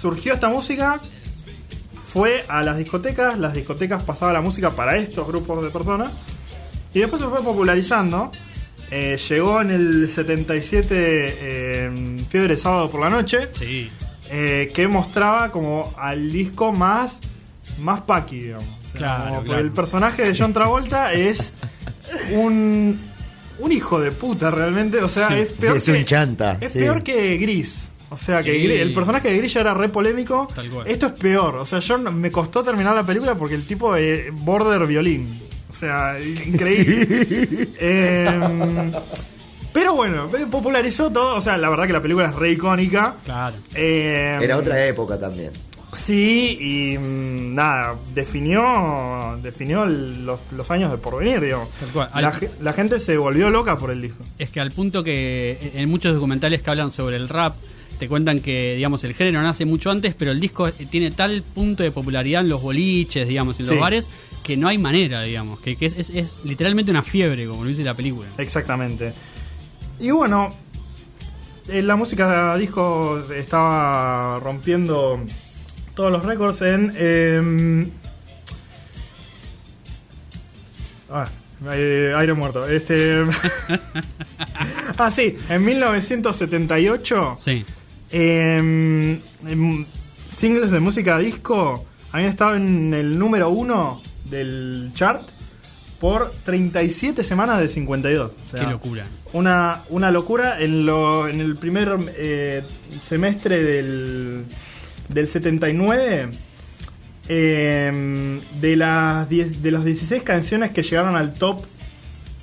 Surgió 0.00 0.34
esta 0.34 0.50
música, 0.50 1.00
fue 2.12 2.44
a 2.46 2.62
las 2.62 2.76
discotecas, 2.76 3.38
las 3.38 3.54
discotecas 3.54 4.02
pasaban 4.02 4.34
la 4.34 4.42
música 4.42 4.72
para 4.76 4.98
estos 4.98 5.26
grupos 5.26 5.62
de 5.62 5.70
personas 5.70 6.12
y 6.92 6.98
después 7.00 7.22
se 7.22 7.28
fue 7.28 7.42
popularizando. 7.42 8.30
Eh, 8.90 9.16
llegó 9.30 9.62
en 9.62 9.70
el 9.70 10.10
77 10.14 10.84
eh, 10.92 12.16
Fiebre 12.28 12.58
Sábado 12.58 12.90
por 12.90 13.00
la 13.00 13.08
Noche, 13.08 13.48
Sí. 13.52 13.88
eh, 14.28 14.70
que 14.74 14.86
mostraba 14.88 15.50
como 15.50 15.90
al 15.96 16.30
disco 16.30 16.70
más, 16.70 17.20
más 17.78 18.02
paqui, 18.02 18.40
digamos. 18.40 18.79
Claro, 18.94 19.30
como 19.30 19.42
claro. 19.44 19.60
El 19.60 19.70
personaje 19.72 20.22
de 20.24 20.34
John 20.38 20.52
Travolta 20.52 21.12
es 21.12 21.52
un, 22.32 23.00
un 23.58 23.72
hijo 23.72 24.00
de 24.00 24.12
puta 24.12 24.50
realmente, 24.50 24.98
o 25.02 25.08
sea, 25.08 25.28
Sí. 25.28 25.34
es 25.34 25.52
peor 25.52 25.76
Es 25.76 25.84
que, 25.84 25.92
un 25.92 26.04
chanta, 26.04 26.58
Es 26.60 26.72
sí. 26.72 26.78
peor 26.80 27.02
que 27.02 27.36
Gris. 27.38 27.90
O 28.10 28.16
sea, 28.18 28.42
que 28.42 28.52
Sí. 28.58 28.66
El 28.72 28.92
personaje 28.92 29.30
de 29.30 29.38
Gris 29.38 29.52
ya 29.54 29.60
era 29.60 29.72
re 29.74 29.88
polémico. 29.88 30.48
Tal 30.54 30.68
cual. 30.68 30.86
Esto 30.88 31.06
es 31.06 31.12
peor. 31.12 31.54
O 31.56 31.64
sea, 31.64 31.78
yo 31.78 31.96
me 31.98 32.30
costó 32.32 32.62
terminar 32.64 32.94
la 32.94 33.06
película 33.06 33.36
porque 33.36 33.54
el 33.54 33.64
tipo 33.66 33.94
es 33.94 34.32
border 34.32 34.84
violín. 34.86 35.40
O 35.68 35.72
sea, 35.72 36.16
increíble. 36.20 37.68
Em, 37.78 38.90
pero 39.72 39.94
bueno, 39.94 40.28
popularizó 40.50 41.10
todo. 41.12 41.36
O 41.36 41.40
sea, 41.40 41.56
la 41.56 41.70
verdad 41.70 41.86
que 41.86 41.92
la 41.92 42.02
película 42.02 42.26
es 42.26 42.34
re 42.34 42.50
icónica. 42.50 43.14
Claro. 43.24 43.56
Em, 43.74 44.42
Era 44.42 44.56
otra 44.56 44.84
época 44.86 45.18
también. 45.18 45.52
Sí, 45.96 46.56
y 46.60 46.98
mm, 46.98 47.54
nada, 47.54 47.96
definió 48.14 49.38
definió 49.42 49.86
los, 49.86 50.38
los 50.52 50.70
años 50.70 50.90
de 50.90 50.98
porvenir, 50.98 51.40
digamos. 51.40 51.68
La, 51.94 52.04
Al- 52.04 52.32
ge- 52.34 52.50
la 52.60 52.72
gente 52.72 53.00
se 53.00 53.16
volvió 53.16 53.50
loca 53.50 53.76
por 53.76 53.90
el 53.90 54.00
disco. 54.02 54.22
Es 54.38 54.50
que 54.50 54.60
al 54.60 54.70
punto 54.70 55.02
que 55.02 55.72
en 55.74 55.88
muchos 55.88 56.14
documentales 56.14 56.62
que 56.62 56.70
hablan 56.70 56.90
sobre 56.90 57.16
el 57.16 57.28
rap, 57.28 57.56
te 57.98 58.08
cuentan 58.08 58.40
que, 58.40 58.74
digamos, 58.76 59.04
el 59.04 59.14
género 59.14 59.42
nace 59.42 59.64
mucho 59.66 59.90
antes, 59.90 60.14
pero 60.14 60.30
el 60.30 60.40
disco 60.40 60.70
tiene 60.72 61.10
tal 61.10 61.42
punto 61.42 61.82
de 61.82 61.90
popularidad 61.90 62.42
en 62.42 62.48
los 62.48 62.62
boliches, 62.62 63.28
digamos, 63.28 63.58
en 63.60 63.66
los 63.66 63.74
Sí. 63.74 63.80
bares, 63.80 64.08
que 64.42 64.56
no 64.56 64.68
hay 64.68 64.78
manera, 64.78 65.20
digamos, 65.22 65.60
que, 65.60 65.76
que 65.76 65.86
es, 65.86 65.94
es- 65.98 66.10
es 66.10 66.38
literalmente 66.44 66.90
una 66.90 67.02
fiebre, 67.02 67.46
como 67.46 67.62
lo 67.64 67.68
dice 67.68 67.82
la 67.84 67.94
película. 67.94 68.28
Exactamente. 68.38 69.12
Y 69.98 70.12
bueno, 70.12 70.54
eh, 71.68 71.82
la 71.82 71.96
música 71.96 72.56
disco 72.56 73.22
estaba 73.36 74.38
rompiendo 74.40 75.20
todos 75.94 76.12
los 76.12 76.24
récords 76.24 76.62
en... 76.62 76.94
em, 76.96 77.90
ah, 81.10 81.28
eh, 81.72 82.14
aire 82.16 82.34
muerto. 82.34 82.68
Este... 82.68 83.24
ah, 84.98 85.10
sí, 85.10 85.36
en 85.48 85.64
1978... 85.64 87.36
Sí. 87.38 87.64
em, 88.10 89.20
singles 90.28 90.70
de 90.70 90.80
música 90.80 91.18
disco 91.18 91.86
habían 92.12 92.30
estado 92.30 92.54
en 92.54 92.94
el 92.94 93.18
número 93.18 93.50
uno 93.50 94.00
del 94.24 94.90
chart 94.94 95.28
por 95.98 96.32
37 96.44 97.22
semanas 97.22 97.60
de 97.60 97.68
52. 97.68 98.30
O 98.30 98.46
sea, 98.46 98.60
Qué 98.60 98.66
locura. 98.70 99.04
Una, 99.32 99.82
una 99.90 100.10
locura 100.10 100.60
en, 100.60 100.86
lo, 100.86 101.28
en 101.28 101.40
el 101.40 101.56
primer 101.56 102.12
eh, 102.16 102.62
semestre 103.02 103.62
del, 103.62 104.46
del 105.12 105.28
79. 105.28 106.28
eh, 107.28 108.40
de, 108.60 108.76
las 108.76 109.28
10 109.28 109.62
de 109.62 109.70
las 109.70 109.84
16 109.84 110.22
canciones 110.22 110.70
que 110.72 110.82
llegaron 110.82 111.14
al 111.14 111.34
top 111.34 111.62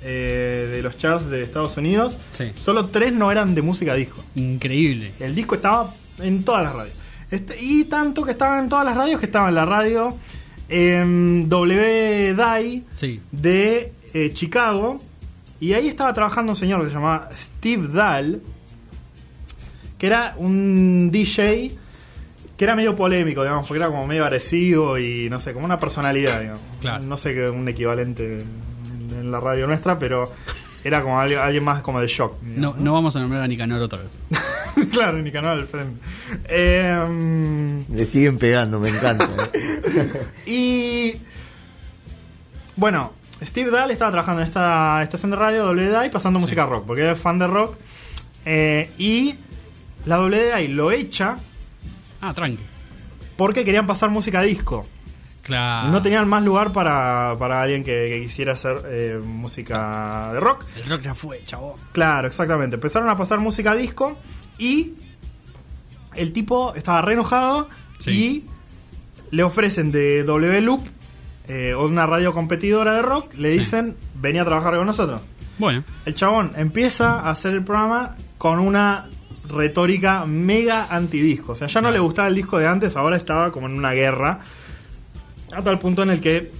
eh, 0.02 0.68
de 0.72 0.82
los 0.82 0.96
charts 0.96 1.28
de 1.28 1.42
Estados 1.42 1.76
Unidos, 1.76 2.16
Sí. 2.30 2.44
solo 2.58 2.86
3 2.86 3.12
no 3.12 3.30
eran 3.30 3.54
de 3.54 3.62
música 3.62 3.94
disco. 3.94 4.24
Increíble. 4.36 5.12
El 5.20 5.34
disco 5.34 5.56
estaba 5.56 5.92
en 6.20 6.42
todas 6.44 6.62
las 6.64 6.74
radios. 6.74 6.94
Este, 7.30 7.56
y 7.60 7.84
tanto 7.84 8.22
que 8.24 8.30
estaba 8.30 8.58
en 8.58 8.68
todas 8.70 8.84
las 8.86 8.96
radios 8.96 9.20
que 9.20 9.26
estaba 9.26 9.48
en 9.50 9.56
la 9.56 9.66
radio 9.66 10.16
em, 10.70 11.48
W 11.48 12.34
Die 12.34 12.82
Sí. 12.94 13.20
de 13.32 13.92
eh, 14.14 14.30
Chicago. 14.32 14.96
Y 15.60 15.72
ahí 15.74 15.88
estaba 15.88 16.14
trabajando 16.14 16.52
un 16.52 16.56
señor 16.56 16.80
que 16.82 16.88
se 16.88 16.94
llamaba 16.94 17.28
Steve 17.36 17.88
Dahl, 17.88 18.40
que 19.98 20.06
era 20.06 20.34
un 20.38 21.10
DJ 21.10 21.72
que 22.58 22.64
era 22.64 22.74
medio 22.74 22.94
polémico, 22.96 23.42
digamos, 23.42 23.66
porque 23.66 23.78
era 23.78 23.86
como 23.86 24.06
medio 24.06 24.24
agresivo 24.24 24.98
y 24.98 25.30
no 25.30 25.38
sé, 25.38 25.52
como 25.54 25.64
una 25.64 25.78
personalidad, 25.78 26.40
digamos. 26.40 26.60
Claro. 26.80 27.04
No 27.04 27.16
sé 27.16 27.32
qué 27.32 27.48
un 27.48 27.68
equivalente 27.68 28.40
en, 28.42 29.18
en 29.20 29.30
la 29.30 29.38
radio 29.38 29.66
nuestra, 29.68 29.96
pero 29.98 30.32
era 30.82 31.00
como 31.02 31.20
alguien, 31.20 31.38
alguien 31.40 31.62
más 31.64 31.82
como 31.82 32.00
de 32.00 32.08
shock. 32.08 32.34
No, 32.42 32.74
no 32.76 32.92
vamos 32.92 33.14
a 33.14 33.20
nombrar 33.20 33.42
a 33.42 33.46
Nicanor 33.46 33.80
otra 33.80 34.00
vez. 34.00 34.10
claro, 34.90 35.18
ni 35.18 35.30
canal 35.30 35.58
al 35.60 35.66
frente. 35.68 36.00
Em, 36.48 37.84
Le 37.94 38.04
siguen 38.06 38.38
pegando, 38.38 38.80
me 38.80 38.88
encanta. 38.88 39.28
¿eh? 39.52 40.10
y 40.46 41.14
bueno, 42.74 43.12
Steve 43.42 43.70
Dahl 43.70 43.90
estaba 43.92 44.10
trabajando 44.10 44.42
en 44.42 44.48
esta 44.48 45.00
estación 45.02 45.30
de 45.30 45.36
radio 45.36 45.70
WDI 45.70 46.10
pasando 46.10 46.40
música 46.40 46.66
rock, 46.66 46.84
porque 46.86 47.02
era 47.02 47.14
fan 47.14 47.38
de 47.38 47.46
rock. 47.46 47.76
eh, 48.44 48.90
y 48.98 49.36
la 50.06 50.20
WDI 50.20 50.68
lo 50.68 50.90
echa 50.90 51.36
Ah, 52.20 52.32
tranqui. 52.34 52.58
porque 53.36 53.64
querían 53.64 53.86
pasar 53.86 54.10
música 54.10 54.42
disco. 54.42 54.86
Claro. 55.42 55.88
No 55.88 56.02
tenían 56.02 56.28
más 56.28 56.42
lugar 56.42 56.72
para, 56.72 57.34
para 57.38 57.62
alguien 57.62 57.82
que, 57.84 58.08
que 58.10 58.20
quisiera 58.22 58.52
hacer 58.52 58.82
eh, 58.86 59.18
música 59.24 60.30
de 60.34 60.40
rock. 60.40 60.64
El 60.76 60.90
rock 60.90 61.00
ya 61.02 61.14
fue, 61.14 61.40
chavo. 61.44 61.76
Claro, 61.92 62.26
exactamente. 62.28 62.74
Empezaron 62.76 63.08
a 63.08 63.16
pasar 63.16 63.38
música 63.40 63.74
disco 63.74 64.18
y 64.58 64.94
el 66.14 66.32
tipo 66.32 66.74
estaba 66.74 67.00
re 67.02 67.14
enojado 67.14 67.68
Sí. 67.98 68.10
y 68.10 68.46
le 69.34 69.42
ofrecen 69.42 69.90
de 69.90 70.22
W 70.24 70.60
Loop 70.60 70.82
eh, 71.48 71.72
o 71.74 71.86
una 71.86 72.06
radio 72.06 72.34
competidora 72.34 72.92
de 72.94 73.02
rock, 73.02 73.32
le 73.34 73.52
Sí. 73.52 73.58
dicen, 73.60 73.96
vení 74.20 74.38
a 74.38 74.44
trabajar 74.44 74.76
con 74.76 74.86
nosotros. 74.86 75.20
Bueno, 75.58 75.82
El 76.04 76.14
chabón 76.14 76.52
empieza 76.56 77.20
a 77.20 77.30
hacer 77.30 77.54
el 77.54 77.64
programa 77.64 78.16
con 78.36 78.58
una 78.58 79.08
retórica 79.48 80.24
mega 80.26 80.86
antidisco. 80.94 81.52
O 81.52 81.54
sea, 81.54 81.68
ya 81.68 81.80
no 81.80 81.90
le 81.90 81.98
gustaba 81.98 82.28
el 82.28 82.34
disco 82.34 82.58
de 82.58 82.66
antes, 82.66 82.96
ahora 82.96 83.16
estaba 83.16 83.50
como 83.52 83.66
en 83.66 83.74
una 83.74 83.92
guerra. 83.92 84.38
A 85.56 85.62
tal 85.62 85.78
punto 85.78 86.02
en 86.02 86.10
el 86.10 86.20
que 86.20 86.52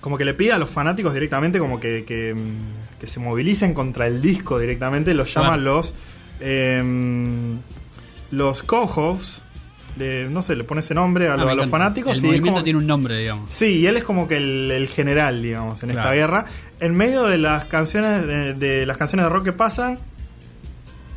como 0.00 0.16
que 0.18 0.24
le 0.24 0.34
pide 0.34 0.52
a 0.52 0.58
los 0.58 0.70
fanáticos 0.70 1.12
directamente 1.12 1.58
como 1.58 1.80
que, 1.80 2.04
que, 2.04 2.34
que 3.00 3.06
se 3.06 3.18
movilicen 3.20 3.74
contra 3.74 4.06
el 4.06 4.20
disco 4.22 4.58
directamente. 4.58 5.12
Los 5.14 5.32
llama 5.34 5.48
Claro. 5.54 5.62
los 5.62 5.94
em, 6.40 7.58
los 8.30 8.62
co-hosts. 8.62 9.42
le- 9.96 10.28
No 10.28 10.42
sé, 10.42 10.54
le 10.54 10.62
pone 10.64 10.80
ese 10.80 10.94
nombre 10.94 11.28
a, 11.28 11.32
ah, 11.34 11.36
lo- 11.36 11.46
me 11.46 11.52
a 11.52 11.54
los 11.56 11.68
fanáticos. 11.68 12.12
El 12.12 12.18
y 12.18 12.26
movimiento 12.26 12.52
como- 12.52 12.64
tiene 12.64 12.78
un 12.78 12.86
nombre, 12.86 13.18
digamos. 13.18 13.52
Sí, 13.52 13.78
y 13.80 13.86
él 13.86 13.96
es 13.96 14.04
como 14.04 14.28
que 14.28 14.36
el, 14.36 14.70
el 14.70 14.86
general, 14.88 15.42
digamos, 15.42 15.82
en 15.82 15.90
esta 15.90 16.12
guerra. 16.12 16.44
En 16.78 16.94
medio 16.94 17.24
de 17.24 17.38
las 17.38 17.64
canciones 17.64 18.24
de, 18.26 18.54
de 18.54 18.86
las 18.86 18.96
canciones 18.96 19.24
de 19.24 19.30
rock 19.30 19.44
que 19.46 19.52
pasan, 19.52 19.98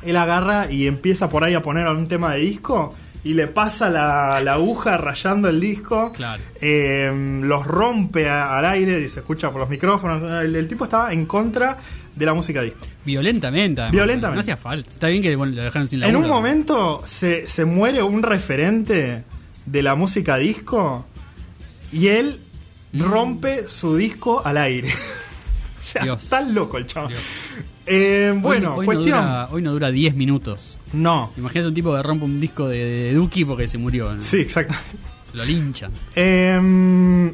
él 0.04 0.18
agarra 0.18 0.72
y 0.72 0.88
empieza 0.88 1.30
por 1.30 1.44
ahí 1.44 1.54
a 1.54 1.62
poner 1.62 1.86
algún 1.88 2.08
tema 2.08 2.34
de 2.34 2.40
disco 2.40 2.96
y 3.24 3.36
le 3.36 3.46
pasa 3.48 3.90
la, 3.90 4.42
la 4.42 4.54
aguja 4.54 4.98
rayando 4.98 5.48
el 5.50 5.60
disco. 5.60 6.12
Claro. 6.12 6.42
Eh, 6.60 7.40
los 7.44 7.66
rompe 7.68 8.28
a- 8.30 8.58
al 8.58 8.66
aire 8.66 9.00
y 9.00 9.10
se 9.10 9.20
escucha 9.20 9.52
por 9.52 9.62
los 9.62 9.70
micrófonos. 9.70 10.24
El, 10.44 10.56
el 10.56 10.68
tipo 10.68 10.86
estaba 10.86 11.14
en 11.14 11.26
contra 11.28 11.78
de 12.16 12.26
la 12.26 12.34
música 12.34 12.62
disco. 12.64 12.80
Violentamente. 13.06 13.82
además, 13.82 13.92
Violentamente. 13.94 14.36
No 14.36 14.42
hacía 14.42 14.58
falta. 14.58 14.90
Está 14.90 15.08
bien 15.08 15.22
que 15.22 15.36
bueno, 15.36 15.54
lo 15.56 15.62
dejaron 15.64 15.88
sin 15.88 16.00
la 16.00 16.08
En 16.10 16.16
un 16.16 16.28
momento 16.28 17.02
se, 17.06 17.48
se 17.48 17.64
muere 17.66 18.02
un 18.02 18.24
referente 18.24 19.24
de 19.68 19.84
la 19.84 19.94
música 19.96 20.38
disco 20.38 21.06
y 21.92 22.08
él 22.08 22.42
Mm. 22.94 23.04
rompe 23.04 23.68
su 23.70 23.96
disco 23.96 24.42
al 24.46 24.58
aire. 24.58 24.90
o 25.80 25.82
sea, 25.82 26.04
Dios. 26.04 26.24
está 26.24 26.42
loco 26.42 26.78
el 26.78 26.86
chavo. 26.88 27.08
Eh, 27.86 28.34
bueno, 28.38 28.74
hoy, 28.76 28.80
hoy 28.80 28.86
cuestión. 28.86 29.20
No 29.20 29.26
dura, 29.26 29.50
hoy 29.52 29.62
no 29.62 29.72
dura 29.72 29.92
10 29.92 30.16
minutos. 30.16 30.78
No. 30.94 31.32
Imagínate 31.38 31.68
un 31.70 31.74
tipo 31.74 31.96
que 31.96 32.04
rompe 32.04 32.26
un 32.26 32.40
disco 32.40 32.68
de, 32.68 32.78
de 32.78 33.14
Duki 33.14 33.44
porque 33.46 33.68
se 33.68 33.78
murió. 33.78 34.14
¿no? 34.14 34.22
Sí, 34.22 34.38
exacto. 34.38 34.74
Lo 35.34 35.44
linchan. 35.46 35.92
Em, 36.16 37.32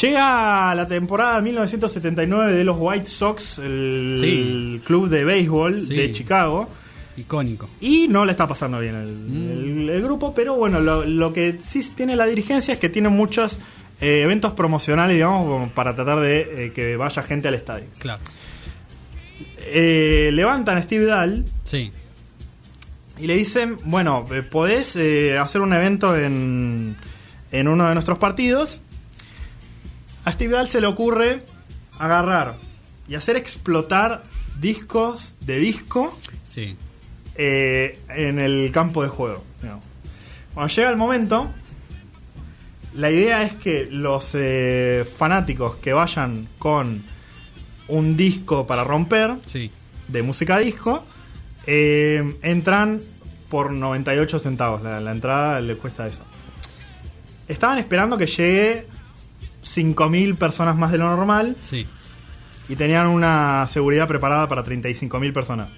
llega 0.00 0.74
la 0.74 0.86
temporada 0.86 1.40
1979 1.40 2.52
de 2.52 2.64
los 2.64 2.76
White 2.78 3.06
Sox, 3.06 3.58
el, 3.58 4.16
Sí. 4.20 4.80
club 4.84 5.08
de 5.08 5.24
béisbol 5.24 5.86
Sí. 5.86 5.94
de 5.94 6.12
Chicago. 6.12 6.68
Icónico. 7.16 7.68
Y 7.80 8.06
no 8.08 8.24
le 8.24 8.30
está 8.32 8.46
pasando 8.46 8.78
bien 8.78 8.94
el, 8.94 9.08
Mm. 9.08 9.50
el- 9.82 9.88
el 9.90 10.02
grupo, 10.02 10.32
pero 10.34 10.54
bueno, 10.54 10.78
lo, 10.80 11.04
lo 11.04 11.32
que 11.32 11.58
sí 11.62 11.82
tiene 11.96 12.14
la 12.16 12.26
dirigencia 12.26 12.74
es 12.74 12.80
que 12.80 12.88
tiene 12.88 13.08
muchos 13.08 13.58
eh, 14.00 14.22
eventos 14.22 14.52
promocionales, 14.52 15.16
digamos, 15.16 15.72
para 15.72 15.92
tratar 15.96 16.20
de 16.20 16.66
eh, 16.66 16.72
que 16.72 16.96
vaya 16.96 17.20
gente 17.24 17.48
al 17.48 17.54
estadio. 17.54 17.86
Claro. 17.98 18.20
Eh, 19.70 20.30
levantan 20.32 20.78
a 20.78 20.82
Steve 20.82 21.04
Dahl 21.06 21.44
Sí. 21.64 21.92
y 23.18 23.26
le 23.26 23.36
dicen, 23.36 23.78
bueno, 23.84 24.26
eh, 24.32 24.42
podés 24.42 24.96
eh, 24.96 25.38
hacer 25.38 25.60
un 25.60 25.72
evento 25.72 26.16
en, 26.16 26.96
en 27.52 27.68
uno 27.68 27.86
de 27.88 27.94
nuestros 27.94 28.18
partidos. 28.18 28.78
A 30.24 30.32
Steve 30.32 30.52
Dahl 30.52 30.68
se 30.68 30.80
le 30.80 30.86
ocurre 30.86 31.42
agarrar 31.98 32.56
y 33.08 33.14
hacer 33.14 33.36
explotar 33.36 34.22
discos 34.60 35.34
de 35.40 35.58
disco 35.58 36.18
Sí. 36.44 36.76
eh, 37.36 37.98
en 38.08 38.38
el 38.38 38.70
campo 38.72 39.02
de 39.02 39.08
juego. 39.08 39.44
Cuando 40.54 40.74
llega 40.74 40.90
el 40.90 40.96
momento, 40.96 41.50
la 42.94 43.10
idea 43.10 43.42
es 43.44 43.52
que 43.52 43.86
los 43.90 44.30
eh, 44.34 45.08
fanáticos 45.16 45.76
que 45.76 45.92
vayan 45.92 46.48
con 46.58 47.04
un 47.88 48.16
disco 48.16 48.66
para 48.66 48.84
romper 48.84 49.36
Sí. 49.46 49.70
de 50.08 50.22
música 50.22 50.58
disco 50.58 51.04
eh, 51.66 52.36
entran 52.42 53.00
por 53.48 53.72
98 53.72 54.38
centavos. 54.38 54.82
La, 54.82 55.00
la 55.00 55.10
entrada 55.12 55.60
le 55.60 55.76
cuesta 55.76 56.06
eso. 56.06 56.22
Estaban 57.48 57.78
esperando 57.78 58.16
que 58.18 58.26
llegue 58.26 58.86
5.000 59.64 60.36
personas 60.36 60.76
más 60.76 60.92
de 60.92 60.98
lo 60.98 61.04
normal 61.08 61.56
Sí. 61.62 61.86
y 62.68 62.76
tenían 62.76 63.06
una 63.08 63.66
seguridad 63.66 64.06
preparada 64.06 64.48
para 64.48 64.62
35.000 64.64 65.32
personas. 65.32 65.68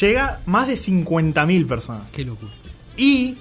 Llega 0.00 0.40
más 0.46 0.68
de 0.68 0.74
50.000 0.76 1.66
personas. 1.66 2.02
Qué 2.12 2.24
locura. 2.24 2.52
Y 2.96 3.36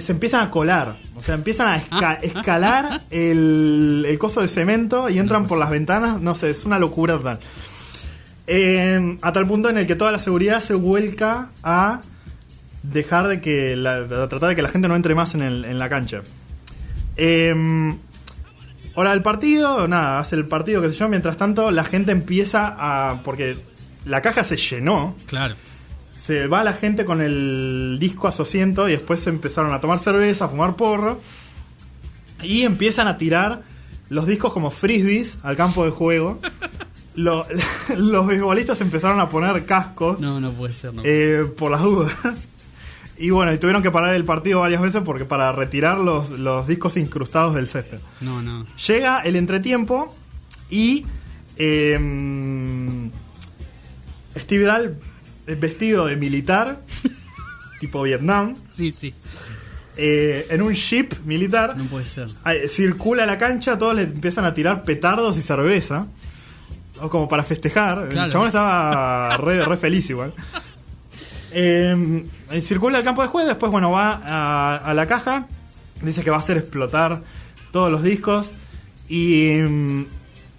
se 0.00 0.12
empiezan 0.12 0.40
a 0.42 0.50
colar. 0.50 0.96
O 1.16 1.22
sea, 1.22 1.34
empiezan 1.34 1.68
a 1.68 1.76
esca- 1.78 2.16
Ah. 2.16 2.18
escalar 2.22 3.02
el, 3.10 4.04
el 4.08 4.18
coso 4.18 4.40
de 4.40 4.48
cemento 4.48 5.08
y 5.08 5.18
entran 5.18 5.46
por 5.46 5.58
las 5.58 5.70
ventanas. 5.70 6.20
No 6.20 6.34
sé, 6.34 6.50
es 6.50 6.64
una 6.64 6.78
locura 6.78 7.14
total. 7.16 7.38
Eh, 8.46 9.18
a 9.22 9.32
tal 9.32 9.46
punto 9.46 9.70
en 9.70 9.78
el 9.78 9.86
que 9.86 9.96
toda 9.96 10.12
la 10.12 10.18
seguridad 10.18 10.60
se 10.60 10.74
vuelca 10.74 11.48
a 11.62 12.00
dejar 12.82 13.28
de 13.28 13.40
que. 13.40 13.76
La, 13.76 13.96
a 13.96 14.28
tratar 14.28 14.48
de 14.50 14.56
que 14.56 14.62
la 14.62 14.68
gente 14.68 14.88
no 14.88 14.96
entre 14.96 15.14
más 15.14 15.34
en, 15.34 15.42
el- 15.42 15.64
en 15.64 15.78
la 15.78 15.88
cancha. 15.88 16.22
Eh, 17.16 17.94
hora 18.94 19.10
del 19.12 19.22
partido, 19.22 19.88
nada, 19.88 20.18
hace 20.18 20.36
el 20.36 20.46
partido, 20.46 20.82
qué 20.82 20.90
sé 20.90 20.96
yo. 20.96 21.08
Mientras 21.08 21.36
tanto, 21.36 21.70
la 21.70 21.84
gente 21.84 22.12
empieza 22.12 22.74
a. 22.78 23.22
Porque 23.22 23.56
la 24.04 24.20
caja 24.20 24.44
se 24.44 24.56
llenó. 24.56 25.16
Claro. 25.26 25.54
Se 26.16 26.46
va 26.46 26.64
la 26.64 26.72
gente 26.72 27.04
con 27.04 27.20
el 27.20 27.98
disco 28.00 28.28
a 28.28 28.32
su 28.32 28.42
asiento 28.42 28.88
y 28.88 28.92
después 28.92 29.20
se 29.20 29.30
empezaron 29.30 29.72
a 29.72 29.80
tomar 29.80 29.98
cerveza, 29.98 30.46
a 30.46 30.48
fumar 30.48 30.76
porro. 30.76 31.20
Y 32.42 32.62
empiezan 32.62 33.08
a 33.08 33.18
tirar 33.18 33.62
los 34.08 34.26
discos 34.26 34.52
como 34.52 34.70
frisbees 34.70 35.38
al 35.42 35.56
campo 35.56 35.84
de 35.84 35.90
juego. 35.90 36.40
Lo- 37.16 37.46
los 37.96 38.26
beisbolistas 38.26 38.80
empezaron 38.80 39.20
a 39.20 39.28
poner 39.30 39.66
cascos 39.66 40.18
No, 40.18 40.40
no 40.40 40.50
puede 40.52 40.72
ser. 40.72 40.92
No. 40.94 41.02
eh, 41.04 41.44
por 41.56 41.70
las 41.70 41.80
dudas. 41.82 42.12
Y 43.16 43.30
bueno, 43.30 43.52
y 43.52 43.58
tuvieron 43.58 43.82
que 43.84 43.92
parar 43.92 44.14
el 44.16 44.24
partido 44.24 44.58
varias 44.60 44.82
veces 44.82 45.00
porque 45.04 45.24
para 45.24 45.52
retirar 45.52 45.98
los, 45.98 46.30
los 46.30 46.66
discos 46.66 46.96
incrustados 46.96 47.54
del 47.54 47.68
césped. 47.68 47.98
No, 48.20 48.42
no. 48.42 48.66
Llega 48.88 49.20
el 49.20 49.36
entretiempo 49.36 50.12
y 50.68 51.06
em, 51.56 53.10
Steve 54.36 54.64
Dahl 54.64 54.96
vestido 55.46 56.06
de 56.06 56.16
militar, 56.16 56.80
tipo 57.80 58.02
Vietnam, 58.02 58.54
Sí, 58.64 58.92
sí. 58.92 59.12
eh, 59.96 60.46
en 60.50 60.62
un 60.62 60.72
jeep 60.74 61.14
militar, 61.24 61.76
No 61.76 61.84
puede 61.84 62.04
ser. 62.04 62.28
eh, 62.46 62.68
circula 62.68 63.26
la 63.26 63.36
cancha, 63.38 63.78
todos 63.78 63.94
le 63.94 64.02
empiezan 64.02 64.44
a 64.44 64.54
tirar 64.54 64.84
petardos 64.84 65.36
y 65.38 65.42
cerveza, 65.42 66.06
o 67.00 67.08
como 67.10 67.28
para 67.28 67.42
festejar. 67.42 68.08
Claro. 68.08 68.26
El 68.26 68.32
chabón 68.32 68.46
estaba 68.48 69.36
re, 69.38 69.64
re 69.64 69.76
feliz 69.76 70.08
igual. 70.10 70.32
Eh, 71.52 72.24
eh, 72.50 72.60
circula 72.60 72.98
el 72.98 73.04
campo 73.04 73.22
de 73.22 73.28
juego, 73.28 73.46
después 73.48 73.70
bueno 73.70 73.90
va 73.92 74.20
a, 74.24 74.76
a 74.76 74.94
la 74.94 75.06
caja, 75.06 75.46
dice 76.02 76.22
que 76.24 76.30
va 76.30 76.36
a 76.36 76.40
hacer 76.40 76.56
explotar 76.56 77.22
todos 77.70 77.90
los 77.92 78.02
discos 78.02 78.52
y 79.08 79.58
mm, 79.60 80.04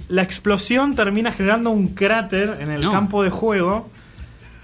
la 0.09 0.21
explosión 0.23 0.95
termina 0.95 1.31
generando 1.31 1.69
un 1.71 1.89
cráter 1.89 2.57
en 2.61 2.69
el 2.71 2.81
No. 2.81 2.91
campo 2.91 3.23
de 3.23 3.29
juego 3.29 3.89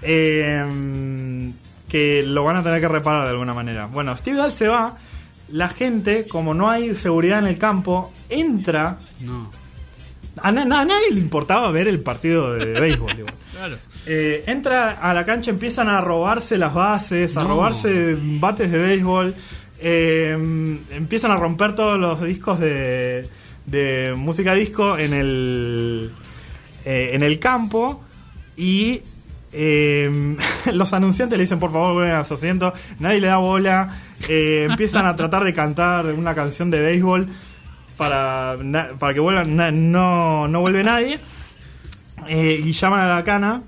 eh, 0.02 1.52
que 1.88 2.22
lo 2.26 2.44
van 2.44 2.56
a 2.56 2.62
tener 2.62 2.80
que 2.80 2.88
reparar 2.88 3.24
de 3.24 3.30
alguna 3.30 3.54
manera. 3.54 3.86
Bueno, 3.86 4.16
Steve 4.16 4.36
Dahl 4.38 4.52
se 4.52 4.68
va, 4.68 4.96
la 5.48 5.68
gente, 5.68 6.26
como 6.26 6.54
no 6.54 6.70
hay 6.70 6.96
seguridad 6.96 7.38
en 7.40 7.46
el 7.46 7.58
campo, 7.58 8.10
entra. 8.28 8.98
No. 9.20 9.50
A, 10.42 10.50
na- 10.50 10.64
na- 10.64 10.80
a 10.80 10.84
nadie 10.86 11.10
le 11.12 11.20
importaba 11.20 11.70
ver 11.70 11.88
el 11.88 12.00
partido 12.00 12.54
de 12.54 12.64
béisbol. 12.80 13.12
igual. 13.18 13.34
Claro. 13.52 13.76
Eh, 14.06 14.44
entra 14.46 14.92
a 14.92 15.12
la 15.14 15.24
cancha, 15.26 15.50
empiezan 15.50 15.88
a 15.88 16.00
robarse 16.00 16.56
las 16.58 16.72
bases, 16.74 17.36
a 17.36 17.42
No. 17.42 17.48
robarse 17.50 18.16
bates 18.18 18.70
de 18.72 18.78
béisbol, 18.78 19.34
eh, 19.78 20.30
empiezan 20.90 21.30
a 21.32 21.36
romper 21.36 21.74
todos 21.74 21.98
los 22.00 22.22
discos 22.22 22.58
de, 22.58 23.28
de 23.66 24.14
música 24.16 24.54
disco 24.54 24.96
en 24.98 25.12
el, 25.12 26.12
eh, 26.86 27.10
en 27.12 27.22
el 27.22 27.38
campo 27.38 28.02
y 28.56 29.02
eh, 29.52 30.36
los 30.72 30.92
anunciantes 30.92 31.36
le 31.38 31.44
dicen 31.44 31.58
por 31.58 31.72
favor 31.72 31.94
vuelven 31.94 32.14
a 32.14 32.24
su 32.24 32.34
asiento, 32.34 32.72
nadie 32.98 33.20
le 33.20 33.26
da 33.28 33.36
bola, 33.38 33.96
eh, 34.28 34.66
empiezan 34.70 35.06
a 35.06 35.14
tratar 35.16 35.44
de 35.44 35.52
cantar 35.54 36.06
una 36.06 36.34
canción 36.34 36.70
de 36.70 36.80
béisbol 36.80 37.28
para, 37.96 38.56
para 38.98 39.14
que 39.14 39.20
vuelvan, 39.20 39.54
na- 39.56 39.70
no, 39.70 40.48
no 40.48 40.60
vuelve 40.60 40.82
nadie. 40.84 41.18
Eh, 42.28 42.60
y 42.64 42.72
llaman 42.72 43.00
a 43.00 43.08
la 43.16 43.24
cana, 43.24 43.62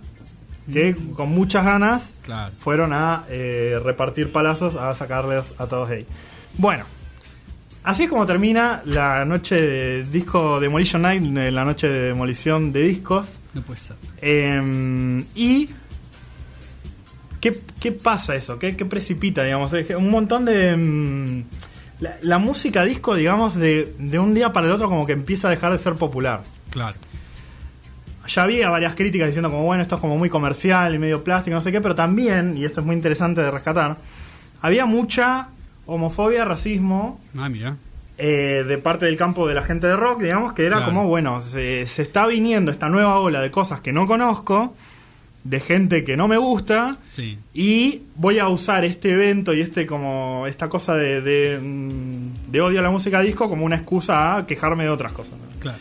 que 0.73 0.95
con 1.15 1.29
muchas 1.31 1.65
ganas 1.65 2.13
Claro. 2.23 2.53
fueron 2.57 2.93
a 2.93 3.25
eh, 3.29 3.79
repartir 3.85 4.31
palazos, 4.33 4.77
a 4.77 4.95
sacarles 4.95 5.53
a 5.59 5.67
todos 5.67 5.89
de 5.89 5.97
ahí. 5.97 6.07
Bueno, 6.57 6.85
así 7.83 8.05
es 8.05 8.09
como 8.09 8.27
termina 8.27 8.81
la 8.87 9.25
noche 9.25 9.61
de 9.61 10.05
disco 10.05 10.61
Demolition 10.61 11.03
Night, 11.03 11.23
la 11.53 11.65
noche 11.65 11.89
de 11.89 12.01
demolición 12.09 12.73
de 12.73 12.83
discos. 12.83 13.29
No 13.55 13.63
puede 13.63 13.79
ser. 13.81 13.97
Eh, 14.21 15.25
y. 15.35 15.71
¿qué, 17.41 17.61
qué 17.81 17.93
pasa 17.93 18.35
eso? 18.35 18.59
¿Qué, 18.59 18.77
qué 18.77 18.85
precipita, 18.85 19.43
digamos? 19.45 19.73
Un 19.97 20.11
montón 20.11 20.45
de. 20.45 20.77
mm, 20.77 21.43
la, 22.01 22.17
la 22.23 22.39
música 22.39 22.83
disco, 22.85 23.15
digamos, 23.15 23.55
de, 23.55 23.95
de 23.99 24.19
un 24.19 24.35
día 24.35 24.53
para 24.53 24.67
el 24.67 24.73
otro, 24.73 24.89
como 24.89 25.07
que 25.07 25.13
empieza 25.13 25.49
a 25.49 25.51
dejar 25.51 25.73
de 25.73 25.79
ser 25.79 25.95
popular. 25.95 26.43
Claro. 26.71 26.97
Ya 28.27 28.43
había 28.43 28.71
varias 28.71 28.95
críticas 28.95 29.29
diciendo, 29.29 29.51
como 29.51 29.65
bueno, 29.65 29.83
esto 29.83 29.97
es 29.97 30.01
como 30.01 30.17
muy 30.17 30.31
comercial 30.31 30.95
y 30.95 30.99
medio 30.99 31.23
plástico, 31.23 31.55
no 31.55 31.61
sé 31.61 31.71
qué, 31.71 31.81
pero 31.83 31.95
también, 31.95 32.57
y 32.57 32.65
esto 32.65 32.81
es 32.81 32.87
muy 32.87 32.97
interesante 32.97 33.43
de 33.43 33.51
rescatar, 33.51 33.99
había 34.63 34.87
mucha 34.87 35.49
homofobia, 35.85 36.47
racismo, 36.47 37.21
Ah, 37.37 37.51
mira. 37.51 37.77
Eh, 38.19 38.65
de 38.67 38.79
parte 38.79 39.07
del 39.07 39.17
campo 39.17 39.47
de 39.49 39.55
la 39.55 39.63
gente 39.63 39.87
de 39.87 39.97
rock, 39.97 40.23
digamos, 40.23 40.53
que 40.53 40.65
era 40.65 40.77
Claro. 40.79 40.93
como, 40.93 41.07
bueno, 41.09 41.43
se, 41.43 41.87
se 41.87 42.03
está 42.03 42.27
viniendo 42.27 42.71
esta 42.71 42.89
nueva 42.89 43.19
ola 43.19 43.41
de 43.41 43.51
cosas 43.51 43.81
que 43.81 43.93
no 43.93 44.07
conozco, 44.07 44.75
de 45.43 45.61
gente 45.61 46.05
que 46.05 46.17
no 46.17 46.27
me 46.27 46.39
gusta, 46.39 46.97
Sí. 47.11 47.39
y 47.53 48.03
voy 48.17 48.39
a 48.39 48.49
usar 48.49 48.85
este 48.85 49.11
evento 49.13 49.53
y 49.53 49.61
este 49.61 49.85
como 49.87 50.45
esta 50.47 50.69
cosa 50.71 50.95
de, 50.97 51.21
de, 51.21 51.59
mm, 51.61 52.51
de 52.51 52.61
odio 52.63 52.79
a 52.79 52.83
la 52.83 52.91
música 52.91 53.21
disco 53.21 53.49
como 53.49 53.65
una 53.67 53.77
excusa 53.77 54.37
a 54.37 54.47
quejarme 54.47 54.85
de 54.85 54.91
otras 54.91 55.13
cosas. 55.13 55.35
Claro. 55.61 55.79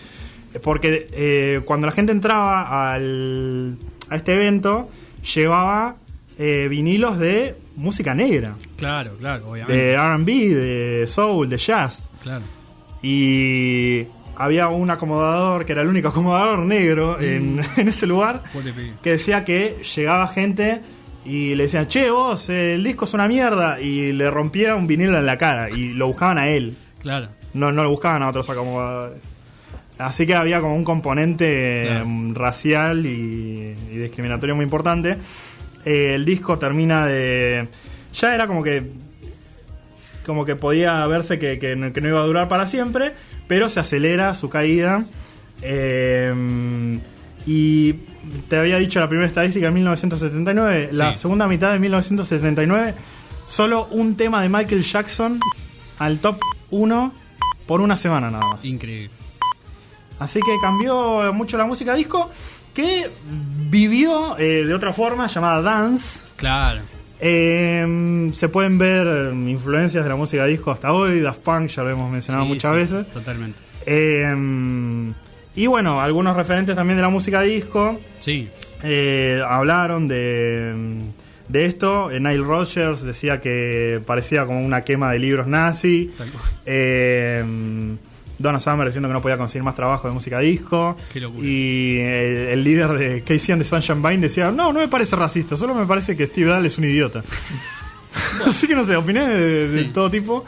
Porque 0.62 1.08
eh, 1.14 1.62
cuando 1.66 1.88
la 1.88 1.94
gente 1.94 2.12
entraba 2.12 2.94
al, 2.94 3.78
a 4.10 4.16
este 4.16 4.34
evento, 4.34 4.90
llevaba 5.34 5.96
eh, 6.38 6.68
vinilos 6.70 7.18
de 7.20 7.56
música 7.76 8.14
negra, 8.14 8.56
Claro, 8.76 9.14
claro, 9.20 9.48
obviamente. 9.50 9.82
de 9.82 9.98
RB, 9.98 10.26
de 10.26 11.08
soul, 11.08 11.48
de 11.50 11.58
jazz. 11.58 12.10
Claro. 12.24 12.44
Y 13.02 14.06
había 14.36 14.70
un 14.70 14.90
acomodador, 14.90 15.66
que 15.66 15.74
era 15.74 15.82
el 15.82 15.88
único 15.90 16.08
acomodador 16.08 16.60
negro 16.60 17.20
en, 17.20 17.62
en 17.78 17.88
ese 17.88 18.08
lugar, 18.08 18.42
que 19.04 19.12
decía 19.12 19.46
que 19.46 19.84
llegaba 19.96 20.28
gente 20.30 20.82
y 21.26 21.54
le 21.56 21.64
decían, 21.64 21.88
che, 21.88 22.10
vos, 22.10 22.50
el 22.50 22.84
disco 22.84 23.06
es 23.06 23.14
una 23.14 23.28
mierda, 23.28 23.80
y 23.80 24.12
le 24.12 24.30
rompía 24.32 24.76
un 24.76 24.88
vinilo 24.88 25.18
en 25.18 25.26
la 25.26 25.38
cara, 25.38 25.70
y 25.70 25.90
lo 25.94 26.08
buscaban 26.08 26.38
a 26.38 26.48
él, 26.50 26.76
Claro. 27.02 27.30
no, 27.54 27.72
no 27.72 27.84
lo 27.84 27.90
buscaban 27.92 28.24
a 28.24 28.30
otros 28.30 28.50
acomodadores. 28.50 29.20
Así 30.00 30.26
que 30.26 30.36
había 30.36 30.60
como 30.60 30.76
un 30.76 30.84
componente 30.84 31.86
Claro. 31.88 32.06
mm, 32.08 32.36
racial 32.36 33.06
y, 33.06 33.74
y 33.92 33.96
discriminatorio 33.98 34.56
muy 34.56 34.64
importante. 34.66 35.18
Eh, 35.86 36.14
el 36.16 36.26
disco 36.26 36.58
termina 36.58 37.06
de... 37.06 37.68
Ya 38.16 38.34
era 38.36 38.48
como 38.48 38.64
que... 38.64 38.84
Como 40.26 40.46
que 40.46 40.56
podía 40.56 41.06
verse 41.08 41.40
que, 41.40 41.60
que 41.60 41.76
no, 41.76 41.92
que 41.92 42.02
no 42.02 42.10
iba 42.10 42.22
a 42.22 42.26
durar 42.26 42.48
para 42.48 42.68
siempre, 42.68 43.14
pero 43.48 43.70
se 43.70 43.80
acelera 43.80 44.34
su 44.34 44.50
caída. 44.50 45.04
Eh, 45.62 47.00
y 47.46 47.94
te 48.50 48.58
había 48.58 48.78
dicho 48.78 49.00
la 49.00 49.10
primera 49.10 49.28
estadística 49.28 49.68
en 49.68 49.74
1979, 49.74 50.90
la 50.94 51.14
segunda 51.16 51.48
mitad 51.48 51.74
de 51.74 51.80
1979, 51.80 52.94
solo 53.48 53.88
un 53.92 54.16
tema 54.16 54.42
de 54.42 54.50
Michael 54.50 54.84
Jackson 54.84 55.40
al 56.00 56.20
top 56.20 56.40
1 56.72 57.14
por 57.68 57.82
una 57.82 57.98
semana 57.98 58.30
nada 58.30 58.46
más. 58.46 58.66
Increíble. 58.66 59.10
Así 60.20 60.40
que 60.40 60.56
cambió 60.62 61.34
mucho 61.34 61.58
la 61.58 61.66
música 61.66 61.96
disco, 61.96 62.30
que 62.74 63.10
vivió 63.70 64.38
eh, 64.38 64.64
de 64.66 64.74
otra 64.74 64.94
forma 64.94 65.28
llamada 65.28 65.62
dance. 65.62 66.20
Claro. 66.38 66.82
Eh, 67.26 68.30
se 68.34 68.50
pueden 68.50 68.78
ver 68.78 69.08
eh, 69.08 69.30
influencias 69.50 70.04
de 70.04 70.10
la 70.10 70.18
música 70.18 70.46
disco 70.46 70.72
hasta 70.72 70.92
hoy, 70.92 71.22
Daft 71.22 71.40
Punk 71.40 71.70
ya 71.70 71.84
lo 71.84 71.90
hemos 71.92 72.12
mencionado 72.12 72.44
Sí, 72.46 72.50
muchas 72.52 72.72
sí, 72.72 72.78
veces. 72.78 73.12
Totalmente. 73.14 73.58
Eh, 73.86 75.14
y 75.56 75.68
bueno, 75.68 76.02
algunos 76.02 76.36
referentes 76.36 76.76
también 76.76 76.98
de 76.98 77.02
la 77.04 77.10
música 77.10 77.42
disco 77.42 77.98
Sí. 78.20 78.50
eh, 78.84 79.42
hablaron 79.48 80.08
de, 80.10 80.98
de 81.48 81.66
esto. 81.66 82.12
Eh, 82.12 82.20
Nile 82.20 82.44
Rodgers 82.44 83.04
decía 83.04 83.40
que 83.40 84.02
parecía 84.06 84.46
como 84.46 84.60
una 84.62 84.84
quema 84.84 85.12
de 85.12 85.20
libros 85.20 85.48
nazi. 85.48 86.12
Tal 86.18 86.30
cual. 86.30 86.44
Eh, 88.44 88.48
Donna 88.50 88.60
Summer 88.60 88.86
diciendo 88.88 89.08
que 89.10 89.14
no 89.14 89.22
podía 89.22 89.38
conseguir 89.38 89.64
más 89.64 89.76
trabajo 89.76 90.08
de 90.08 90.14
música 90.14 90.40
disco. 90.40 90.96
Qué 91.12 91.20
locura. 91.20 91.48
Y 91.48 91.98
el, 92.00 92.38
el 92.50 92.64
líder 92.64 92.90
de 92.92 93.22
Casey 93.22 93.54
and 93.54 93.62
the 93.64 93.68
Sunshine 93.68 94.02
Band 94.02 94.22
decía: 94.22 94.52
No, 94.52 94.72
no 94.74 94.80
me 94.80 94.88
parece 94.88 95.16
racista, 95.16 95.56
solo 95.58 95.74
me 95.74 95.86
parece 95.86 96.16
que 96.18 96.28
Steve 96.28 96.50
Dahl 96.50 96.66
es 96.66 96.78
un 96.78 96.86
idiota. 96.86 97.24
Así 98.46 98.68
que 98.68 98.76
no 98.76 98.86
sé, 98.86 98.96
opiné 98.96 99.28
de, 99.28 99.68
de 99.68 99.84
Sí. 99.84 99.90
todo 99.94 100.10
tipo. 100.12 100.46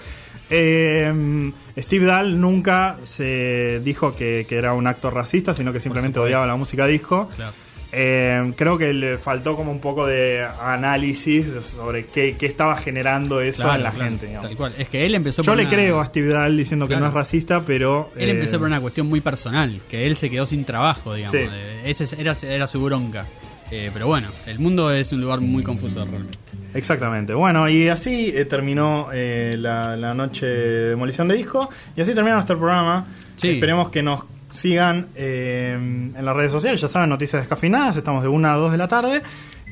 Eh, 0.50 1.52
Steve 1.78 2.06
Dahl 2.06 2.40
nunca 2.40 2.98
se 3.04 3.82
dijo 3.84 4.16
que, 4.16 4.46
que 4.48 4.56
era 4.58 4.74
un 4.74 4.86
acto 4.86 5.10
racista, 5.10 5.54
sino 5.56 5.74
que 5.74 5.80
simplemente 5.80 6.20
odiaba 6.20 6.46
la 6.46 6.56
música 6.56 6.86
disco. 6.86 7.30
Claro. 7.36 7.54
Eh, 7.98 8.52
creo 8.58 8.78
que 8.78 8.92
le 8.94 9.18
faltó 9.18 9.56
como 9.56 9.72
un 9.72 9.80
poco 9.80 10.06
de 10.06 10.46
análisis 10.62 11.46
sobre 11.76 12.06
qué, 12.08 12.36
qué 12.38 12.46
estaba 12.46 12.76
generando 12.76 13.40
eso 13.40 13.64
Claro, 13.64 13.76
en 13.78 13.84
la 13.84 13.92
claro, 13.92 14.10
gente. 14.10 14.26
digamos. 14.28 14.50
Tal 14.50 14.58
cual. 14.58 14.74
Es 14.78 14.90
que 14.90 15.06
él 15.06 15.16
empezó 15.16 15.44
Yo 15.44 15.52
por 15.54 15.58
le 15.58 15.64
una- 15.64 15.72
creo 15.74 16.00
a 16.02 16.06
Steve 16.06 16.28
Dahl 16.28 16.58
diciendo 16.58 16.88
que 16.90 16.98
no 16.98 17.08
es 17.08 17.14
racista, 17.14 17.62
pero. 17.66 18.12
Él 18.18 18.28
eh, 18.30 18.32
empezó 18.34 18.58
por 18.60 18.68
una 18.68 18.82
cuestión 18.82 19.08
muy 19.08 19.22
personal, 19.22 19.80
que 19.90 20.06
él 20.06 20.18
se 20.18 20.30
quedó 20.30 20.46
sin 20.46 20.66
trabajo, 20.66 21.14
digamos. 21.14 21.32
Sí. 21.40 21.48
Eh, 21.50 21.82
Ese 21.86 22.22
era, 22.22 22.34
era 22.48 22.68
su 22.68 22.84
bronca. 22.84 23.26
Eh, 23.72 23.90
pero 23.94 24.06
bueno, 24.08 24.28
el 24.46 24.60
mundo 24.60 24.92
es 24.92 25.12
un 25.12 25.22
lugar 25.22 25.40
muy 25.42 25.64
confuso 25.64 26.06
realmente. 26.06 26.38
Exactamente. 26.76 27.34
Bueno, 27.34 27.68
y 27.70 27.88
así 27.88 28.32
eh, 28.36 28.46
terminó 28.46 29.08
eh, 29.14 29.56
la, 29.58 29.96
la 29.96 30.14
noche 30.14 30.46
de 30.46 30.90
demolición 30.90 31.28
de 31.28 31.36
disco. 31.36 31.70
Y 31.96 32.02
así 32.02 32.14
termina 32.14 32.36
nuestro 32.36 32.58
programa. 32.60 33.08
Sí. 33.38 33.50
Esperemos 33.52 33.90
que 33.90 34.04
nos 34.04 34.24
sigan 34.56 35.08
eh, 35.16 35.74
en 35.74 36.26
las 36.26 36.36
redes 36.36 36.52
sociales. 36.52 36.82
Ya 36.82 36.90
saben, 36.90 37.10
noticias 37.10 37.42
descafeinadas. 37.42 37.98
Estamos 37.98 38.24
de 38.24 38.30
1 38.30 38.48
a 38.48 38.54
2 38.56 38.72
de 38.72 38.78
la 38.78 38.88
tarde. 38.88 39.22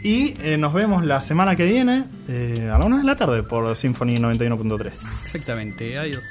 Y 0.04 0.34
eh, 0.42 0.58
nos 0.58 0.74
vemos 0.74 1.06
la 1.06 1.22
semana 1.22 1.56
que 1.56 1.66
viene 1.66 2.06
eh, 2.28 2.70
a 2.74 2.78
la 2.78 2.86
1 2.86 2.98
de 2.98 3.04
la 3.04 3.16
tarde 3.16 3.42
por 3.44 3.76
Symphony 3.76 4.16
91.3. 4.16 4.88
Exactamente, 4.88 5.98
adiós. 5.98 6.26